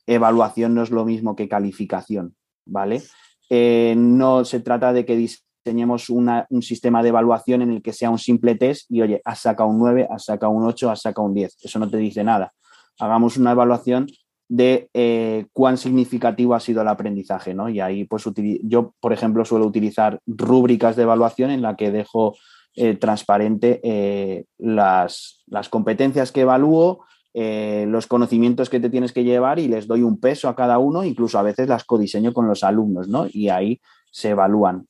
evaluación 0.09 0.75
no 0.75 0.83
es 0.83 0.91
lo 0.91 1.05
mismo 1.05 1.37
que 1.37 1.49
calificación, 1.49 2.35
¿vale? 2.65 3.05
Eh, 3.49 3.95
no 3.97 4.45
se 4.45 4.59
trata 4.59 4.93
de 4.93 5.07
que 5.07 5.31
tenemos 5.63 6.11
un 6.11 6.63
sistema 6.63 7.05
de 7.05 7.11
evaluación 7.11 7.63
en 7.63 7.71
el 7.71 7.81
que 7.81 7.93
sea 7.93 8.11
un 8.11 8.19
simple 8.19 8.57
test 8.57 8.91
y, 8.91 9.03
oye, 9.03 9.23
has 9.25 9.39
sacado 9.39 9.69
un 9.69 9.79
9, 9.79 10.09
has 10.11 10.25
sacado 10.25 10.51
un 10.51 10.65
8, 10.65 10.91
has 10.91 11.01
sacado 11.01 11.29
un 11.29 11.35
10. 11.35 11.59
Eso 11.63 11.79
no 11.79 11.89
te 11.89 11.99
dice 11.99 12.25
nada. 12.25 12.53
Hagamos 12.99 13.37
una 13.37 13.53
evaluación 13.53 14.09
de 14.49 14.89
eh, 14.95 15.47
cuán 15.53 15.77
significativo 15.77 16.55
ha 16.55 16.61
sido 16.61 16.83
el 16.83 16.89
aprendizaje, 16.89 17.55
¿no? 17.55 17.69
Y 17.69 17.81
ahí, 17.81 18.05
pues, 18.05 18.25
yo, 18.63 18.95
por 19.01 19.13
ejemplo, 19.13 19.45
suelo 19.45 19.67
utilizar 19.67 20.21
rúbricas 20.27 20.97
de 20.97 21.03
evaluación 21.03 21.51
en 21.51 21.63
la 21.63 21.77
que 21.77 21.91
dejo 21.91 22.37
eh, 22.75 22.95
transparente 22.95 23.81
eh, 23.83 24.45
las, 24.59 25.43
las, 25.47 25.69
competencias 25.69 26.33
que 26.33 26.43
evalúo, 26.43 27.05
los 27.35 28.07
conocimientos 28.07 28.71
que 28.71 28.81
te 28.81 28.89
tienes 28.89 29.13
que 29.13 29.23
llevar 29.23 29.59
y 29.59 29.69
les 29.69 29.87
doy 29.87 30.03
un 30.03 30.19
peso 30.19 30.49
a 30.49 30.57
cada 30.57 30.79
uno, 30.79 31.05
incluso 31.05 31.39
a 31.39 31.43
veces 31.43 31.69
las 31.69 31.85
codiseño 31.85 32.33
con 32.33 32.49
los 32.49 32.65
alumnos, 32.65 33.09
¿no? 33.09 33.27
Y 33.31 33.51
ahí 33.51 33.79
se 34.11 34.31
evalúan. 34.31 34.89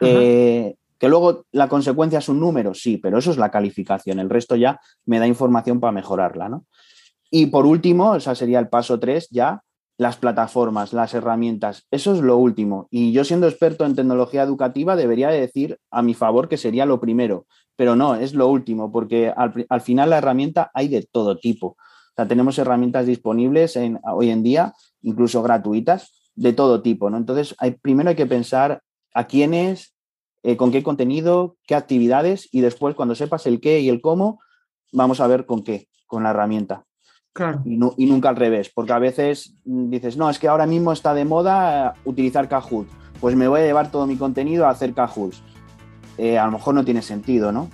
Que 0.00 1.08
luego 1.10 1.44
la 1.52 1.68
consecuencia 1.68 2.20
es 2.20 2.30
un 2.30 2.40
número, 2.40 2.72
sí, 2.72 2.96
pero 2.96 3.18
eso 3.18 3.30
es 3.30 3.36
la 3.36 3.50
calificación. 3.50 4.20
El 4.20 4.30
resto 4.30 4.56
ya 4.56 4.80
me 5.04 5.18
da 5.18 5.26
información 5.26 5.78
para 5.78 5.92
mejorarla, 5.92 6.48
¿no? 6.48 6.64
Y 7.36 7.46
por 7.46 7.66
último, 7.66 8.14
ese 8.14 8.32
sería 8.36 8.60
el 8.60 8.68
paso 8.68 9.00
tres, 9.00 9.28
ya 9.28 9.64
las 9.98 10.16
plataformas, 10.16 10.92
las 10.92 11.14
herramientas. 11.14 11.84
Eso 11.90 12.14
es 12.14 12.20
lo 12.20 12.36
último. 12.36 12.86
Y 12.92 13.10
yo 13.10 13.24
siendo 13.24 13.48
experto 13.48 13.84
en 13.84 13.96
tecnología 13.96 14.44
educativa 14.44 14.94
debería 14.94 15.30
decir 15.30 15.80
a 15.90 16.00
mi 16.00 16.14
favor 16.14 16.48
que 16.48 16.56
sería 16.56 16.86
lo 16.86 17.00
primero, 17.00 17.46
pero 17.74 17.96
no, 17.96 18.14
es 18.14 18.34
lo 18.34 18.46
último, 18.46 18.92
porque 18.92 19.34
al, 19.36 19.80
final 19.80 20.10
la 20.10 20.18
herramienta 20.18 20.70
hay 20.74 20.86
de 20.86 21.08
todo 21.10 21.36
tipo. 21.36 21.66
O 21.66 22.14
sea, 22.14 22.28
tenemos 22.28 22.56
herramientas 22.56 23.06
disponibles 23.06 23.74
en, 23.74 23.98
hoy 24.04 24.30
en 24.30 24.44
día, 24.44 24.72
incluso 25.02 25.42
gratuitas, 25.42 26.30
de 26.36 26.52
todo 26.52 26.82
tipo, 26.82 27.10
¿no? 27.10 27.16
Entonces, 27.16 27.56
hay, 27.58 27.72
primero 27.72 28.10
hay 28.10 28.16
que 28.16 28.26
pensar 28.26 28.80
a 29.12 29.26
quiénes, 29.26 29.96
eh, 30.44 30.56
con 30.56 30.70
qué 30.70 30.84
contenido, 30.84 31.56
qué 31.66 31.74
actividades 31.74 32.48
y 32.52 32.60
después 32.60 32.94
cuando 32.94 33.16
sepas 33.16 33.44
el 33.48 33.60
qué 33.60 33.80
y 33.80 33.88
el 33.88 34.00
cómo, 34.00 34.38
vamos 34.92 35.18
a 35.18 35.26
ver 35.26 35.46
con 35.46 35.64
qué, 35.64 35.88
con 36.06 36.22
la 36.22 36.30
herramienta. 36.30 36.84
Claro. 37.34 37.62
Y, 37.64 38.06
nunca 38.06 38.28
al 38.28 38.36
revés, 38.36 38.70
porque 38.72 38.92
a 38.92 39.00
veces 39.00 39.54
dices, 39.64 40.16
no, 40.16 40.30
es 40.30 40.38
que 40.38 40.46
ahora 40.46 40.66
mismo 40.66 40.92
está 40.92 41.14
de 41.14 41.24
moda 41.24 41.94
utilizar 42.04 42.48
Kahoot, 42.48 42.88
pues 43.20 43.34
me 43.34 43.48
voy 43.48 43.60
a 43.60 43.64
llevar 43.64 43.90
todo 43.90 44.06
mi 44.06 44.16
contenido 44.16 44.66
a 44.66 44.70
hacer 44.70 44.94
Kahoot. 44.94 45.34
Eh, 46.16 46.38
a 46.38 46.46
lo 46.46 46.52
mejor 46.52 46.76
no 46.76 46.84
tiene 46.84 47.02
sentido, 47.02 47.50
¿no? 47.50 47.68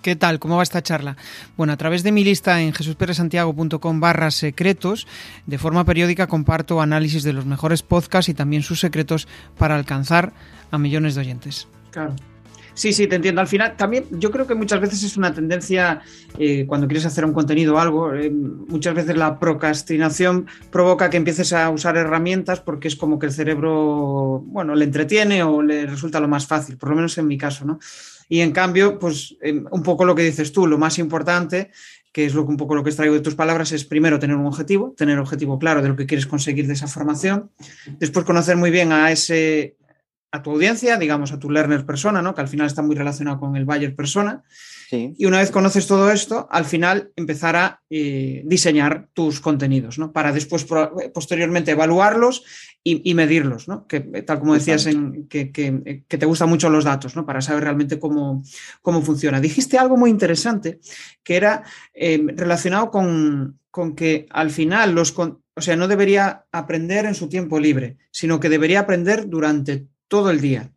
¿Qué 0.00 0.16
tal? 0.16 0.38
¿Cómo 0.38 0.56
va 0.56 0.62
esta 0.62 0.82
charla? 0.82 1.18
Bueno, 1.58 1.74
a 1.74 1.76
través 1.76 2.02
de 2.02 2.12
mi 2.12 2.24
lista 2.24 2.62
en 2.62 2.72
jesusperesantiago.com 2.72 4.00
barra 4.00 4.30
secretos, 4.30 5.06
de 5.44 5.58
forma 5.58 5.84
periódica 5.84 6.26
comparto 6.26 6.80
análisis 6.80 7.22
de 7.22 7.34
los 7.34 7.44
mejores 7.44 7.82
podcasts 7.82 8.30
y 8.30 8.34
también 8.34 8.62
sus 8.62 8.80
secretos 8.80 9.28
para 9.58 9.76
alcanzar 9.76 10.32
a 10.70 10.78
millones 10.78 11.14
de 11.14 11.20
oyentes. 11.20 11.68
Claro. 11.90 12.14
Sí, 12.74 12.92
sí, 12.92 13.06
te 13.06 13.16
entiendo. 13.16 13.40
Al 13.40 13.46
final, 13.46 13.76
también 13.76 14.04
yo 14.12 14.30
creo 14.30 14.46
que 14.46 14.54
muchas 14.54 14.80
veces 14.80 15.02
es 15.02 15.16
una 15.16 15.32
tendencia 15.34 16.00
eh, 16.38 16.64
cuando 16.66 16.86
quieres 16.86 17.06
hacer 17.06 17.24
un 17.24 17.32
contenido 17.32 17.74
o 17.74 17.78
algo, 17.78 18.14
eh, 18.14 18.30
muchas 18.30 18.94
veces 18.94 19.16
la 19.16 19.38
procrastinación 19.38 20.46
provoca 20.70 21.10
que 21.10 21.16
empieces 21.16 21.52
a 21.52 21.70
usar 21.70 21.96
herramientas 21.96 22.60
porque 22.60 22.88
es 22.88 22.96
como 22.96 23.18
que 23.18 23.26
el 23.26 23.32
cerebro, 23.32 24.42
bueno, 24.46 24.74
le 24.74 24.84
entretiene 24.84 25.42
o 25.42 25.62
le 25.62 25.86
resulta 25.86 26.20
lo 26.20 26.28
más 26.28 26.46
fácil, 26.46 26.76
por 26.76 26.90
lo 26.90 26.96
menos 26.96 27.16
en 27.18 27.26
mi 27.26 27.36
caso, 27.36 27.64
¿no? 27.64 27.78
Y 28.28 28.40
en 28.40 28.52
cambio, 28.52 28.98
pues 28.98 29.36
em, 29.42 29.64
un 29.70 29.82
poco 29.82 30.04
lo 30.04 30.14
que 30.14 30.22
dices 30.22 30.52
tú, 30.52 30.66
lo 30.66 30.78
más 30.78 30.98
importante 30.98 31.70
que 32.12 32.26
es 32.26 32.34
lo 32.34 32.44
que 32.44 32.50
un 32.50 32.56
poco 32.56 32.74
lo 32.74 32.82
que 32.82 32.90
extraigo 32.90 33.14
de 33.14 33.20
tus 33.20 33.34
palabras, 33.34 33.72
es 33.72 33.84
primero 33.84 34.18
tener 34.18 34.36
un 34.36 34.46
objetivo, 34.46 34.94
tener 34.96 35.18
objetivo 35.18 35.58
claro 35.58 35.80
de 35.80 35.88
lo 35.88 35.96
que 35.96 36.06
quieres 36.06 36.26
conseguir 36.26 36.66
de 36.66 36.72
esa 36.72 36.88
formación, 36.88 37.50
después 37.98 38.24
conocer 38.24 38.56
muy 38.56 38.70
bien 38.70 38.92
a 38.92 39.12
ese 39.12 39.76
a 40.32 40.42
tu 40.42 40.52
audiencia, 40.52 40.96
digamos, 40.96 41.32
a 41.32 41.38
tu 41.38 41.50
learner 41.50 41.84
persona, 41.84 42.22
¿no? 42.22 42.34
que 42.34 42.40
al 42.40 42.48
final 42.48 42.66
está 42.66 42.82
muy 42.82 42.94
relacionado 42.94 43.40
con 43.40 43.56
el 43.56 43.64
buyer 43.64 43.94
persona. 43.94 44.42
Y 44.92 45.24
una 45.24 45.38
vez 45.38 45.50
conoces 45.50 45.86
todo 45.86 46.10
esto, 46.10 46.48
al 46.50 46.64
final 46.64 47.12
empezar 47.14 47.54
a 47.54 47.80
eh, 47.90 48.42
diseñar 48.44 49.08
tus 49.12 49.40
contenidos, 49.40 49.98
¿no? 49.98 50.12
Para 50.12 50.32
después, 50.32 50.66
posteriormente, 51.14 51.70
evaluarlos 51.70 52.42
y, 52.82 53.14
medirlos, 53.14 53.68
¿no? 53.68 53.86
Que 53.86 54.00
tal 54.00 54.40
como 54.40 54.54
decías, 54.54 54.86
en, 54.86 55.28
que, 55.28 55.44
te 56.08 56.26
gustan 56.26 56.48
mucho 56.48 56.70
los 56.70 56.84
datos, 56.84 57.14
¿no? 57.14 57.24
Para 57.24 57.40
saber 57.40 57.64
realmente 57.64 58.00
cómo, 58.00 58.42
cómo 58.82 59.02
funciona. 59.02 59.40
Dijiste 59.40 59.78
algo 59.78 59.96
muy 59.96 60.10
interesante 60.10 60.80
que 61.22 61.36
era 61.36 61.62
eh, 61.94 62.20
relacionado 62.34 62.90
con, 62.90 63.60
con, 63.70 63.94
que 63.94 64.26
al 64.30 64.50
final 64.50 64.92
los... 64.92 65.16
O 65.16 65.62
sea, 65.62 65.76
no 65.76 65.88
debería 65.88 66.46
aprender 66.52 67.04
en 67.04 67.14
su 67.14 67.28
tiempo 67.28 67.60
libre, 67.60 67.98
sino 68.10 68.40
que 68.40 68.48
debería 68.48 68.80
aprender 68.80 69.28
durante 69.28 69.86
todo 70.10 70.28
el 70.28 70.42
día. 70.42 70.70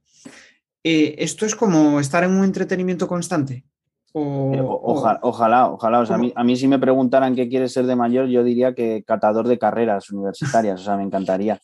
Eh, 0.84 1.16
¿Esto 1.18 1.46
es 1.46 1.56
como 1.56 2.00
estar 2.00 2.24
en 2.24 2.32
un 2.32 2.46
entretenimiento 2.46 3.08
constante? 3.08 3.66
Eh, 4.14 4.62
ojalá, 4.64 5.20
ojalá, 5.24 5.72
ojalá. 5.72 6.06
a, 6.36 6.44
mí, 6.44 6.56
si 6.56 6.68
me 6.68 6.78
preguntaran 6.78 7.36
qué 7.36 7.50
quieres 7.50 7.74
ser 7.74 7.88
de 7.88 7.96
mayor, 7.96 8.28
yo 8.28 8.44
diría 8.44 8.76
que 8.76 9.04
catador 9.06 9.48
de 9.48 9.58
carreras 9.58 10.12
universitarias, 10.12 10.80
o 10.80 10.84
sea, 10.84 10.96
me 10.96 11.04
encantaría. 11.04 11.60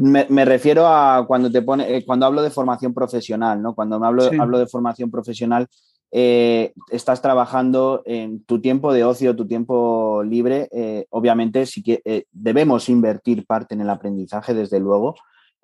Me, 0.00 0.44
refiero 0.44 0.86
a 0.86 1.24
cuando 1.26 1.50
te 1.50 1.62
pone, 1.62 1.96
eh, 1.96 2.04
cuando 2.04 2.26
hablo 2.26 2.42
de 2.42 2.50
formación 2.50 2.92
profesional, 2.92 3.62
¿no? 3.62 3.74
Cuando 3.74 3.98
me 3.98 4.06
hablo, 4.06 4.28
hablo 4.38 4.58
de 4.58 4.66
formación 4.66 5.10
profesional, 5.10 5.66
estás 6.10 7.22
trabajando 7.22 8.02
en 8.04 8.44
tu 8.44 8.60
tiempo 8.60 8.92
de 8.92 9.04
ocio, 9.04 9.34
tu 9.34 9.46
tiempo 9.46 10.22
libre. 10.24 10.68
obviamente, 11.10 11.66
sí 11.66 11.82
que 11.82 12.26
debemos 12.32 12.88
invertir 12.88 13.46
parte 13.46 13.74
en 13.74 13.80
el 13.80 13.90
aprendizaje, 13.90 14.54
desde 14.54 14.78
luego, 14.78 15.14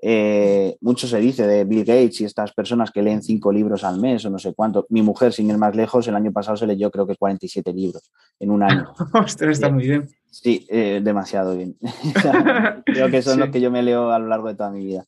eh, 0.01 0.77
mucho 0.81 1.09
se 1.09 1.19
dice 1.19 1.47
de 1.47 1.65
Bill 1.65 1.85
Gates 1.85 2.21
y 2.21 2.25
estas 2.25 2.53
personas 2.53 2.93
que 2.93 3.03
leen 3.03 3.23
cinco 3.23 3.51
libros 3.51 3.83
al 3.83 4.01
mes 4.01 4.25
o 4.25 4.31
no 4.31 4.39
sé 4.39 4.55
cuánto. 4.55 4.87
Mi 4.91 5.03
mujer, 5.03 5.33
sin 5.33 5.51
ir 5.51 5.59
más 5.59 5.75
lejos, 5.75 6.07
el 6.07 6.15
año 6.15 6.33
pasado 6.33 6.57
se 6.57 6.67
leyó 6.67 6.91
creo 6.91 7.07
que 7.07 7.17
47 7.17 7.73
libros 7.73 8.13
en 8.39 8.51
un 8.51 8.63
año. 8.63 8.93
Ostras, 9.15 9.53
está 9.53 9.71
muy 9.71 9.89
bien. 9.89 10.09
Sí, 10.31 10.67
eh, 10.69 11.01
demasiado 11.03 11.57
bien. 11.57 11.77
creo 12.85 13.11
que 13.11 13.23
son 13.23 13.41
los 13.41 13.51
que 13.51 13.61
yo 13.61 13.71
me 13.71 13.83
leo 13.83 14.11
a 14.11 14.19
lo 14.19 14.29
largo 14.29 14.49
de 14.49 14.55
toda 14.55 14.71
mi 14.71 14.85
vida. 14.85 15.05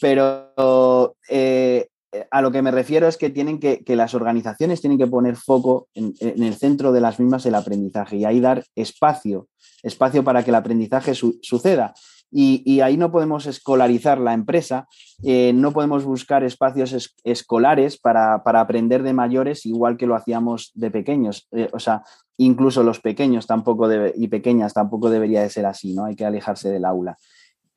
Pero 0.00 1.16
eh, 1.28 1.88
a 2.30 2.40
lo 2.40 2.52
que 2.52 2.62
me 2.62 2.70
refiero 2.70 3.08
es 3.08 3.16
que 3.16 3.30
tienen 3.30 3.58
que, 3.58 3.82
que 3.82 3.96
las 3.96 4.14
organizaciones 4.14 4.80
tienen 4.80 4.98
que 4.98 5.08
poner 5.08 5.34
foco 5.34 5.88
en, 5.94 6.14
en, 6.20 6.44
el 6.44 6.54
centro 6.54 6.92
de 6.92 7.00
las 7.00 7.18
mismas 7.18 7.44
el 7.46 7.56
aprendizaje 7.56 8.16
y 8.16 8.24
ahí 8.24 8.38
dar 8.38 8.64
espacio, 8.76 9.48
espacio 9.82 10.22
para 10.22 10.44
que 10.44 10.50
el 10.50 10.54
aprendizaje 10.54 11.14
suceda. 11.14 11.92
Y, 12.30 12.80
ahí 12.80 12.96
no 12.96 13.10
podemos 13.10 13.46
escolarizar 13.46 14.18
la 14.18 14.34
empresa, 14.34 14.86
eh, 15.22 15.52
no 15.54 15.72
podemos 15.72 16.04
buscar 16.04 16.44
espacios 16.44 17.14
escolares 17.24 17.98
para, 17.98 18.34
aprender 18.34 19.02
de 19.02 19.14
mayores 19.14 19.64
igual 19.64 19.96
que 19.96 20.06
lo 20.06 20.14
hacíamos 20.14 20.70
de 20.74 20.90
pequeños. 20.90 21.48
Eh, 21.52 21.70
o 21.72 21.78
sea, 21.78 22.02
incluso 22.36 22.82
los 22.82 23.00
pequeños 23.00 23.46
tampoco 23.46 23.88
y 24.14 24.28
pequeñas 24.28 24.74
tampoco 24.74 25.08
debería 25.08 25.42
de 25.42 25.50
ser 25.50 25.64
así, 25.64 25.94
¿no? 25.94 26.04
Hay 26.04 26.16
que 26.16 26.26
alejarse 26.26 26.68
del 26.70 26.84
aula. 26.84 27.16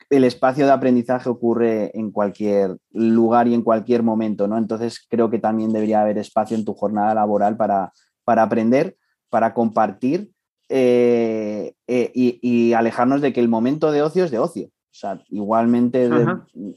El 0.09 0.25
espacio 0.25 0.65
de 0.65 0.73
aprendizaje 0.73 1.29
ocurre 1.29 1.97
en 1.97 2.11
cualquier 2.11 2.75
lugar 2.91 3.47
y 3.47 3.53
en 3.53 3.61
cualquier 3.61 4.03
momento, 4.03 4.49
¿no? 4.49 4.57
Entonces 4.57 5.05
creo 5.09 5.29
que 5.29 5.39
también 5.39 5.71
debería 5.71 6.01
haber 6.01 6.17
espacio 6.17 6.57
en 6.57 6.65
tu 6.65 6.73
jornada 6.73 7.15
laboral 7.15 7.55
para, 7.55 7.93
para 8.25 8.43
aprender, 8.43 8.97
para 9.29 9.53
compartir 9.53 10.29
eh, 10.73 11.73
eh, 11.87 12.11
y, 12.13 12.71
alejarnos 12.71 13.19
de 13.21 13.33
que 13.33 13.41
el 13.41 13.49
momento 13.49 13.91
de 13.91 14.01
ocio 14.01 14.23
es 14.23 14.31
de 14.31 14.39
ocio. 14.39 14.67
O 14.67 14.93
sea, 15.01 15.21
igualmente 15.29 16.09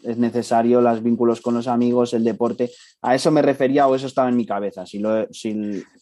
es 0.02 0.18
necesario 0.18 0.80
los 0.80 1.02
vínculos 1.02 1.40
con 1.40 1.54
los 1.54 1.68
amigos, 1.68 2.12
el 2.12 2.24
deporte. 2.24 2.70
A 3.02 3.14
eso 3.14 3.30
me 3.30 3.42
refería 3.42 3.86
o 3.86 3.94
eso 3.94 4.06
estaba 4.06 4.28
en 4.28 4.36
mi 4.36 4.46
cabeza. 4.46 4.84
Si 4.86 4.98
lo, 4.98 5.28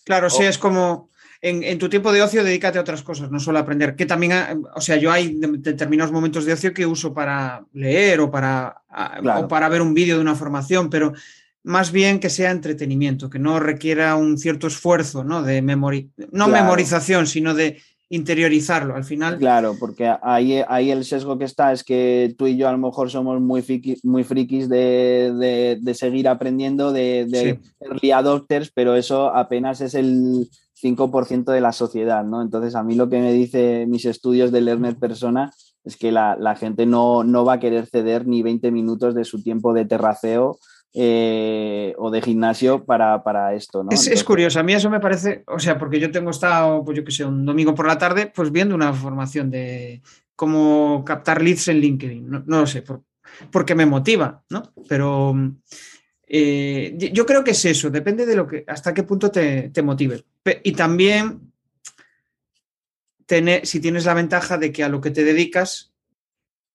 claro, 0.05 0.31
sí, 0.31 0.45
es 0.45 0.57
como 0.57 1.11
en, 1.43 1.79
tu 1.79 1.89
tiempo 1.89 2.13
de 2.13 2.23
ocio 2.23 2.45
dedícate 2.45 2.79
a 2.79 2.83
otras 2.83 3.03
cosas, 3.03 3.31
no 3.31 3.41
solo 3.41 3.59
aprender. 3.59 3.97
Que 3.97 4.07
también, 4.07 4.33
o 4.75 4.81
sea, 4.81 4.97
yo 4.97 5.11
hay 5.11 5.37
determinados 5.59 6.13
momentos 6.13 6.45
de 6.45 6.53
ocio 6.53 6.73
que 6.73 6.87
uso 6.87 7.13
para 7.13 7.65
leer 7.73 8.21
o 8.21 8.31
para, 8.31 8.83
o 9.43 9.49
para 9.49 9.69
ver 9.69 9.83
un 9.83 9.93
vídeo 9.93 10.17
de 10.17 10.23
una 10.23 10.37
formación, 10.37 10.89
pero 10.89 11.13
más 11.65 11.93
bien 11.93 12.19
que 12.19 12.31
sea 12.31 12.51
entretenimiento, 12.51 13.31
que 13.31 13.39
no 13.39 13.61
requiera 13.61 14.17
un 14.17 14.39
cierto 14.39 14.67
esfuerzo, 14.67 15.25
¿no? 15.25 15.43
De 15.43 15.63
memori 15.63 16.11
no 16.33 16.49
memorización, 16.49 17.27
sino 17.27 17.55
de 17.55 17.81
interiorizarlo 18.13 18.95
al 18.95 19.05
final. 19.05 19.39
Claro, 19.39 19.75
porque 19.81 20.13
ahí, 20.23 20.63
ahí 20.69 20.91
el 20.91 21.05
sesgo 21.05 21.39
que 21.39 21.47
está 21.47 21.73
es 21.73 21.83
que 21.83 22.35
tú 22.37 22.47
y 22.47 22.59
yo 22.59 22.69
a 22.69 22.73
lo 22.73 22.79
mejor 22.79 23.11
somos 23.11 23.41
muy, 23.41 23.65
muy 24.03 24.23
frikis 24.23 24.69
de, 24.69 25.95
seguir 25.95 26.29
aprendiendo, 26.29 26.93
de, 26.93 27.27
de 27.27 27.59
early 27.81 28.11
adopters, 28.11 28.71
pero 28.75 28.97
eso 28.97 29.35
apenas 29.35 29.81
es 29.81 29.95
el 29.95 30.51
5% 30.83 31.53
de 31.53 31.61
la 31.63 31.73
sociedad, 31.73 32.23
¿no? 32.23 32.43
Entonces 32.43 32.75
a 32.75 32.83
mí 32.83 32.97
lo 32.97 33.09
que 33.09 33.19
me 33.19 33.33
dice 33.33 33.87
mis 33.89 34.05
estudios 34.05 34.53
de 34.53 34.61
Learner 34.61 34.97
Persona 34.97 35.51
es 35.83 35.97
que 35.97 36.13
la, 36.13 36.37
la 36.37 36.55
gente 36.55 36.85
no, 36.85 37.25
no 37.25 37.47
va 37.47 37.55
a 37.55 37.61
querer 37.61 37.87
ceder 37.87 38.27
ni 38.27 38.43
20 38.43 38.71
minutos 38.73 39.15
de 39.15 39.25
su 39.25 39.43
tiempo 39.43 39.73
de 39.73 39.87
terraceo 39.87 40.59
eh, 40.95 41.95
o 41.97 42.11
de 42.11 42.21
gimnasio 42.21 42.85
para, 42.85 43.55
esto, 43.55 43.83
¿no? 43.83 43.91
Es, 43.91 44.25
curioso, 44.25 44.61
a 44.61 44.63
mí 44.63 44.75
eso 44.75 44.91
me 44.91 45.01
parece, 45.01 45.43
o 45.47 45.59
sea, 45.59 45.79
porque 45.79 45.99
yo 45.99 46.11
tengo 46.11 46.31
estado, 46.31 46.85
pues 46.85 46.97
yo 46.97 47.05
que 47.05 47.13
sé, 47.13 47.25
un 47.25 47.47
domingo 47.47 47.75
por 47.75 47.87
la 47.87 47.99
tarde, 47.99 48.31
pues 48.35 48.53
viendo 48.53 48.75
una 48.75 48.93
formación 48.93 49.51
de 49.51 50.03
cómo 50.37 51.03
captar 51.05 51.43
leads 51.43 51.69
en 51.69 51.81
LinkedIn, 51.81 52.31
no, 52.31 52.43
lo 52.47 52.67
sé, 52.67 52.85
porque 53.51 53.75
me 53.75 53.87
motiva, 53.87 54.43
¿no? 54.51 54.73
Pero 54.89 55.35
eh, 56.27 56.97
yo 57.13 57.25
creo 57.25 57.43
que 57.43 57.53
es 57.53 57.65
eso, 57.65 57.91
depende 57.91 58.27
de 58.27 58.37
lo 58.37 58.47
que, 58.47 58.65
hasta 58.67 58.93
qué 58.93 59.03
punto 59.03 59.31
te, 59.31 59.71
te 59.71 59.83
motive. 59.83 60.25
Y 60.63 60.73
también 60.73 61.53
tener, 63.27 63.67
si 63.67 63.81
tienes 63.81 64.05
la 64.05 64.13
ventaja 64.15 64.59
de 64.59 64.73
que 64.73 64.85
a 64.85 64.91
lo 64.91 65.01
que 65.01 65.11
te 65.11 65.25
dedicas 65.25 65.93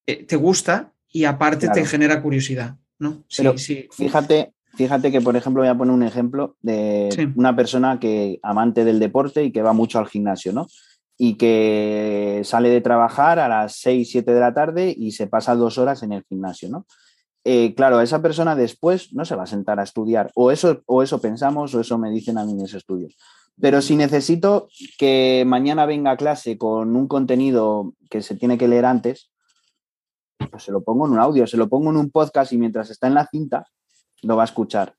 eh, 0.06 0.24
te 0.24 0.36
gusta 0.36 0.92
y 1.08 1.24
aparte 1.24 1.68
te 1.68 1.84
genera 1.84 2.22
curiosidad. 2.22 2.76
¿No? 2.98 3.24
Sí, 3.28 3.86
Fíjate, 3.90 4.54
fíjate 4.74 5.10
que, 5.10 5.20
por 5.20 5.36
ejemplo, 5.36 5.62
voy 5.62 5.68
a 5.68 5.76
poner 5.76 5.94
un 5.94 6.02
ejemplo 6.02 6.56
de 6.62 7.32
una 7.36 7.54
persona 7.54 7.98
que 7.98 8.38
amante 8.42 8.84
del 8.84 8.98
deporte 8.98 9.44
y 9.44 9.52
que 9.52 9.62
va 9.62 9.72
mucho 9.72 9.98
al 9.98 10.08
gimnasio, 10.08 10.52
¿no? 10.52 10.66
Y 11.16 11.34
que 11.34 12.42
sale 12.44 12.68
de 12.68 12.80
trabajar 12.80 13.38
a 13.38 13.48
las 13.48 13.76
6, 13.76 14.08
7 14.10 14.32
de 14.32 14.40
la 14.40 14.54
tarde 14.54 14.94
y 14.96 15.12
se 15.12 15.26
pasa 15.26 15.56
dos 15.56 15.78
horas 15.78 16.02
en 16.02 16.12
el 16.12 16.24
gimnasio, 16.28 16.68
¿no? 16.68 16.86
Eh, 17.44 17.74
claro, 17.74 18.00
esa 18.00 18.20
persona 18.20 18.54
después 18.54 19.14
no 19.14 19.24
se 19.24 19.34
va 19.34 19.44
a 19.44 19.46
sentar 19.46 19.80
a 19.80 19.84
estudiar, 19.84 20.30
o 20.34 20.50
eso, 20.50 20.82
o 20.86 21.02
eso 21.02 21.20
pensamos, 21.20 21.74
o 21.74 21.80
eso 21.80 21.96
me 21.96 22.10
dicen 22.10 22.36
a 22.36 22.44
mí 22.44 22.54
mis 22.54 22.74
estudios. 22.74 23.16
Pero 23.60 23.80
si 23.82 23.96
necesito 23.96 24.68
que 24.98 25.44
mañana 25.46 25.86
venga 25.86 26.12
a 26.12 26.16
clase 26.16 26.58
con 26.58 26.94
un 26.94 27.08
contenido 27.08 27.94
que 28.10 28.22
se 28.22 28.36
tiene 28.36 28.58
que 28.58 28.68
leer 28.68 28.84
antes, 28.84 29.30
pues 30.50 30.62
se 30.62 30.72
lo 30.72 30.82
pongo 30.82 31.06
en 31.06 31.12
un 31.12 31.18
audio, 31.18 31.46
se 31.46 31.56
lo 31.56 31.68
pongo 31.68 31.90
en 31.90 31.96
un 31.96 32.10
podcast 32.10 32.52
y 32.52 32.58
mientras 32.58 32.90
está 32.90 33.06
en 33.06 33.14
la 33.14 33.26
cinta, 33.26 33.66
lo 34.22 34.36
va 34.36 34.42
a 34.42 34.46
escuchar, 34.46 34.94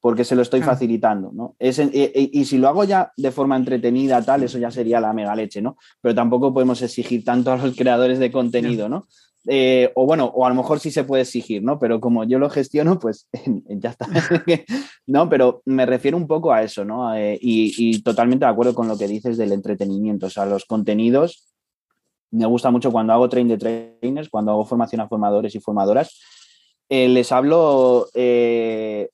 porque 0.00 0.24
se 0.24 0.36
lo 0.36 0.42
estoy 0.42 0.62
facilitando, 0.62 1.30
¿no? 1.32 1.56
y, 1.58 2.44
si 2.44 2.58
lo 2.58 2.68
hago 2.68 2.84
ya 2.84 3.12
de 3.16 3.30
forma 3.30 3.56
entretenida, 3.56 4.22
tal, 4.22 4.42
eso 4.42 4.58
ya 4.58 4.70
sería 4.70 5.00
la 5.00 5.12
mega 5.12 5.34
leche, 5.34 5.60
¿no? 5.60 5.76
Pero 6.00 6.14
tampoco 6.14 6.52
podemos 6.52 6.80
exigir 6.82 7.24
tanto 7.24 7.52
a 7.52 7.56
los 7.56 7.76
creadores 7.76 8.18
de 8.18 8.30
contenido, 8.30 8.88
¿no? 8.88 9.06
Eh, 9.50 9.92
o 9.94 10.04
bueno, 10.04 10.26
o 10.26 10.44
a 10.44 10.50
lo 10.50 10.54
mejor 10.54 10.78
sí 10.78 10.90
se 10.90 11.04
puede 11.04 11.22
exigir, 11.22 11.62
¿no? 11.62 11.78
Pero 11.78 12.00
como 12.00 12.24
yo 12.24 12.38
lo 12.38 12.50
gestiono, 12.50 12.98
pues 12.98 13.28
ya 13.68 13.90
está. 13.90 14.06
no, 15.06 15.28
pero 15.28 15.62
me 15.64 15.86
refiero 15.86 16.16
un 16.16 16.26
poco 16.26 16.52
a 16.52 16.62
eso, 16.62 16.84
¿no? 16.84 17.14
Eh, 17.14 17.38
y, 17.40 17.72
y, 17.78 18.02
totalmente 18.02 18.44
de 18.44 18.50
acuerdo 18.50 18.74
con 18.74 18.88
lo 18.88 18.98
que 18.98 19.08
dices 19.08 19.38
del 19.38 19.52
entretenimiento. 19.52 20.26
O 20.26 20.30
sea, 20.30 20.44
los 20.44 20.66
contenidos 20.66 21.48
me 22.30 22.46
gusta 22.46 22.70
mucho 22.70 22.92
cuando 22.92 23.12
hago 23.12 23.28
train 23.28 23.48
de 23.48 23.58
trainers, 23.58 24.28
cuando 24.28 24.52
hago 24.52 24.64
formación 24.64 25.00
a 25.00 25.08
formadores 25.08 25.54
y 25.54 25.60
formadoras, 25.60 26.20
eh, 26.88 27.08
les 27.08 27.32
hablo 27.32 28.08
eh, 28.14 29.08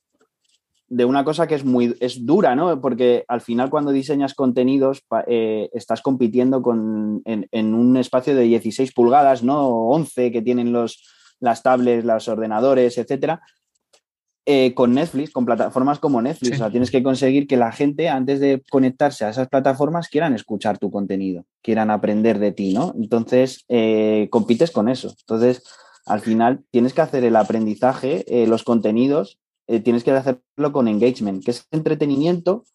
de 0.87 1.05
una 1.05 1.23
cosa 1.23 1.47
que 1.47 1.55
es 1.55 1.65
muy 1.65 1.95
es 1.99 2.25
dura, 2.25 2.55
¿no? 2.55 2.79
Porque 2.79 3.25
al 3.27 3.41
final 3.41 3.69
cuando 3.69 3.91
diseñas 3.91 4.33
contenidos 4.33 5.03
eh, 5.27 5.69
estás 5.73 6.01
compitiendo 6.01 6.61
con, 6.61 7.21
en, 7.25 7.73
un 7.73 7.97
espacio 7.97 8.35
de 8.35 8.43
16 8.43 8.93
pulgadas, 8.93 9.43
¿no? 9.43 9.67
11 9.87 10.31
que 10.31 10.41
tienen 10.41 10.71
los, 10.71 11.03
las 11.39 11.63
tablets, 11.63 12.05
los 12.05 12.27
ordenadores, 12.27 12.97
etcétera. 12.97 13.41
Eh, 14.47 14.75
con 14.75 14.93
Netflix, 14.93 15.31
con 15.31 15.45
plataformas 15.45 15.97
como 15.97 16.21
Netflix. 16.21 16.55
O 16.55 16.57
sea, 16.57 16.69
tienes 16.69 16.91
que 16.91 17.01
conseguir 17.01 17.47
que 17.47 17.57
la 17.57 17.71
gente, 17.71 18.09
antes 18.09 18.39
de 18.39 18.63
conectarse 18.69 19.25
a 19.25 19.29
esas 19.29 19.47
plataformas, 19.49 20.07
quieran 20.07 20.35
escuchar 20.35 20.77
tu 20.77 20.91
contenido, 20.91 21.45
quieran 21.63 21.89
aprender 21.89 22.37
de 22.37 22.51
ti, 22.51 22.73
¿no? 22.73 22.93
Entonces, 22.95 23.65
eh, 23.69 24.27
compites 24.29 24.69
con 24.69 24.87
eso. 24.87 25.15
Entonces, 25.21 25.63
al 26.05 26.21
final, 26.21 26.63
tienes 26.69 26.93
que 26.93 27.01
hacer 27.01 27.23
el 27.23 27.35
aprendizaje, 27.35 28.23
eh, 28.27 28.45
los 28.45 28.63
contenidos, 28.63 29.39
tienes 29.83 30.03
que 30.03 30.11
hacerlo 30.11 30.71
con 30.71 30.87
engagement, 30.87 31.43
que 31.43 31.49
es 31.49 31.65
entretenimiento 31.71 32.65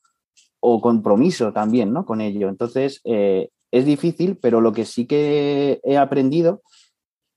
o 0.58 0.80
compromiso 0.80 1.52
también, 1.52 1.92
¿no? 1.92 2.04
Con 2.04 2.20
ello. 2.20 2.48
Entonces, 2.48 3.00
es 3.04 3.84
difícil, 3.84 4.36
pero 4.36 4.60
lo 4.60 4.72
que 4.72 4.84
sí 4.84 5.06
que 5.06 5.80
he 5.84 5.96
aprendido 5.96 6.62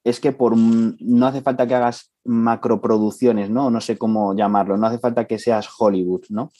es 0.03 0.19
que 0.19 0.31
por 0.31 0.57
no 0.57 1.25
hace 1.25 1.41
falta 1.41 1.67
que 1.67 1.75
hagas 1.75 2.11
macroproducciones, 2.25 3.49
¿no? 3.49 3.69
No 3.69 3.81
sé 3.81 3.97
cómo 3.97 4.35
llamarlo, 4.35 4.77
no 4.77 4.87
hace 4.87 4.99
falta 4.99 5.25
que 5.25 5.39
seas 5.39 5.69
Hollywood, 5.77 6.25
¿no? 6.29 6.51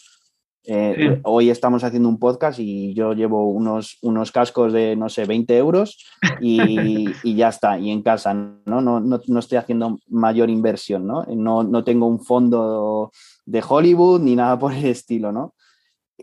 Eh, 0.65 1.19
hoy 1.23 1.49
estamos 1.49 1.83
haciendo 1.83 2.07
un 2.07 2.19
podcast 2.19 2.57
y 2.57 2.93
yo 2.93 3.11
llevo 3.13 3.49
unos, 3.49 3.97
unos 4.01 4.31
cascos 4.31 4.71
de, 4.71 4.95
no 4.95 5.09
sé, 5.09 5.25
20 5.25 5.57
euros 5.57 6.05
y, 6.41 7.35
ya 7.35 7.49
está, 7.49 7.77
y 7.77 7.91
en 7.91 8.01
casa, 8.01 8.33
¿no? 8.33 8.81
No, 8.81 9.01
no, 9.01 9.39
estoy 9.39 9.57
haciendo 9.57 9.99
mayor 10.07 10.49
inversión, 10.49 11.05
¿no? 11.05 11.25
¿no? 11.25 11.63
No 11.63 11.83
tengo 11.83 12.07
un 12.07 12.21
fondo 12.21 13.11
de 13.45 13.63
Hollywood 13.67 14.21
ni 14.21 14.37
nada 14.37 14.57
por 14.57 14.73
el 14.73 14.85
estilo, 14.85 15.33
¿no? 15.33 15.53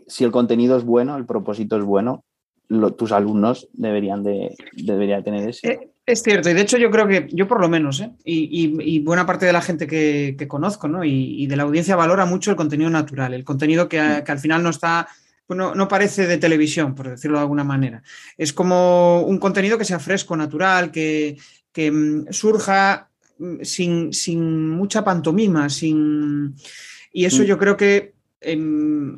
Si 0.07 0.23
el 0.23 0.31
contenido 0.31 0.75
es 0.75 0.85
bueno, 0.85 1.17
el 1.17 1.27
propósito 1.27 1.77
es 1.77 1.83
bueno, 1.83 2.23
tus 2.97 3.11
alumnos 3.11 3.67
deberían 3.73 4.23
de, 4.23 4.55
debería 4.73 5.21
tener 5.21 5.49
ese. 5.49 5.91
Es 6.11 6.23
cierto, 6.23 6.49
y 6.49 6.53
de 6.53 6.59
hecho 6.59 6.77
yo 6.77 6.91
creo 6.91 7.07
que, 7.07 7.29
yo 7.31 7.47
por 7.47 7.61
lo 7.61 7.69
menos, 7.69 8.01
¿eh? 8.01 8.11
y, 8.25 8.99
buena 8.99 9.25
parte 9.25 9.45
de 9.45 9.53
la 9.53 9.61
gente 9.61 9.87
que, 9.87 10.45
conozco 10.45 10.89
¿no? 10.89 11.05
y, 11.05 11.47
de 11.47 11.55
la 11.55 11.63
audiencia 11.63 11.95
valora 11.95 12.25
mucho 12.25 12.51
el 12.51 12.57
contenido 12.57 12.89
natural, 12.89 13.33
el 13.33 13.45
contenido 13.45 13.87
que, 13.87 14.01
mm. 14.01 14.29
al 14.29 14.39
final 14.39 14.61
no 14.61 14.71
está, 14.71 15.07
pues 15.47 15.57
no, 15.57 15.87
parece 15.87 16.27
de 16.27 16.37
televisión, 16.37 16.95
por 16.95 17.11
decirlo 17.11 17.37
de 17.37 17.43
alguna 17.43 17.63
manera. 17.63 18.03
Es 18.37 18.51
como 18.51 19.21
un 19.21 19.37
contenido 19.39 19.77
que 19.77 19.85
sea 19.85 19.99
fresco, 19.99 20.35
natural, 20.35 20.91
que, 20.91 21.37
mm, 21.73 22.29
surja 22.29 23.09
mm, 23.39 23.61
sin, 23.61 24.11
sin, 24.11 24.69
mucha 24.69 25.05
pantomima, 25.05 25.69
sin... 25.69 26.55
Y 27.13 27.23
eso 27.23 27.43
yo 27.43 27.57
creo 27.57 27.77
que... 27.77 28.15
Em, 28.41 29.17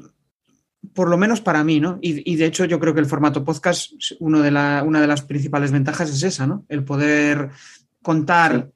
por 0.94 1.10
lo 1.10 1.18
menos 1.18 1.42
para 1.42 1.64
mí, 1.64 1.80
¿no? 1.80 1.98
Y, 2.02 2.36
de 2.36 2.46
hecho 2.46 2.66
yo 2.66 2.80
creo 2.80 2.94
que 2.94 3.00
el 3.00 3.06
formato 3.06 3.44
podcast, 3.44 3.94
uno 4.20 4.42
de 4.42 4.52
la, 4.52 4.84
una 4.86 5.00
de 5.00 5.08
las 5.08 5.22
principales 5.22 5.72
ventajas 5.72 6.10
es 6.10 6.24
esa, 6.24 6.46
¿no? 6.46 6.66
El 6.68 6.84
poder 6.84 7.50
contar 8.02 8.70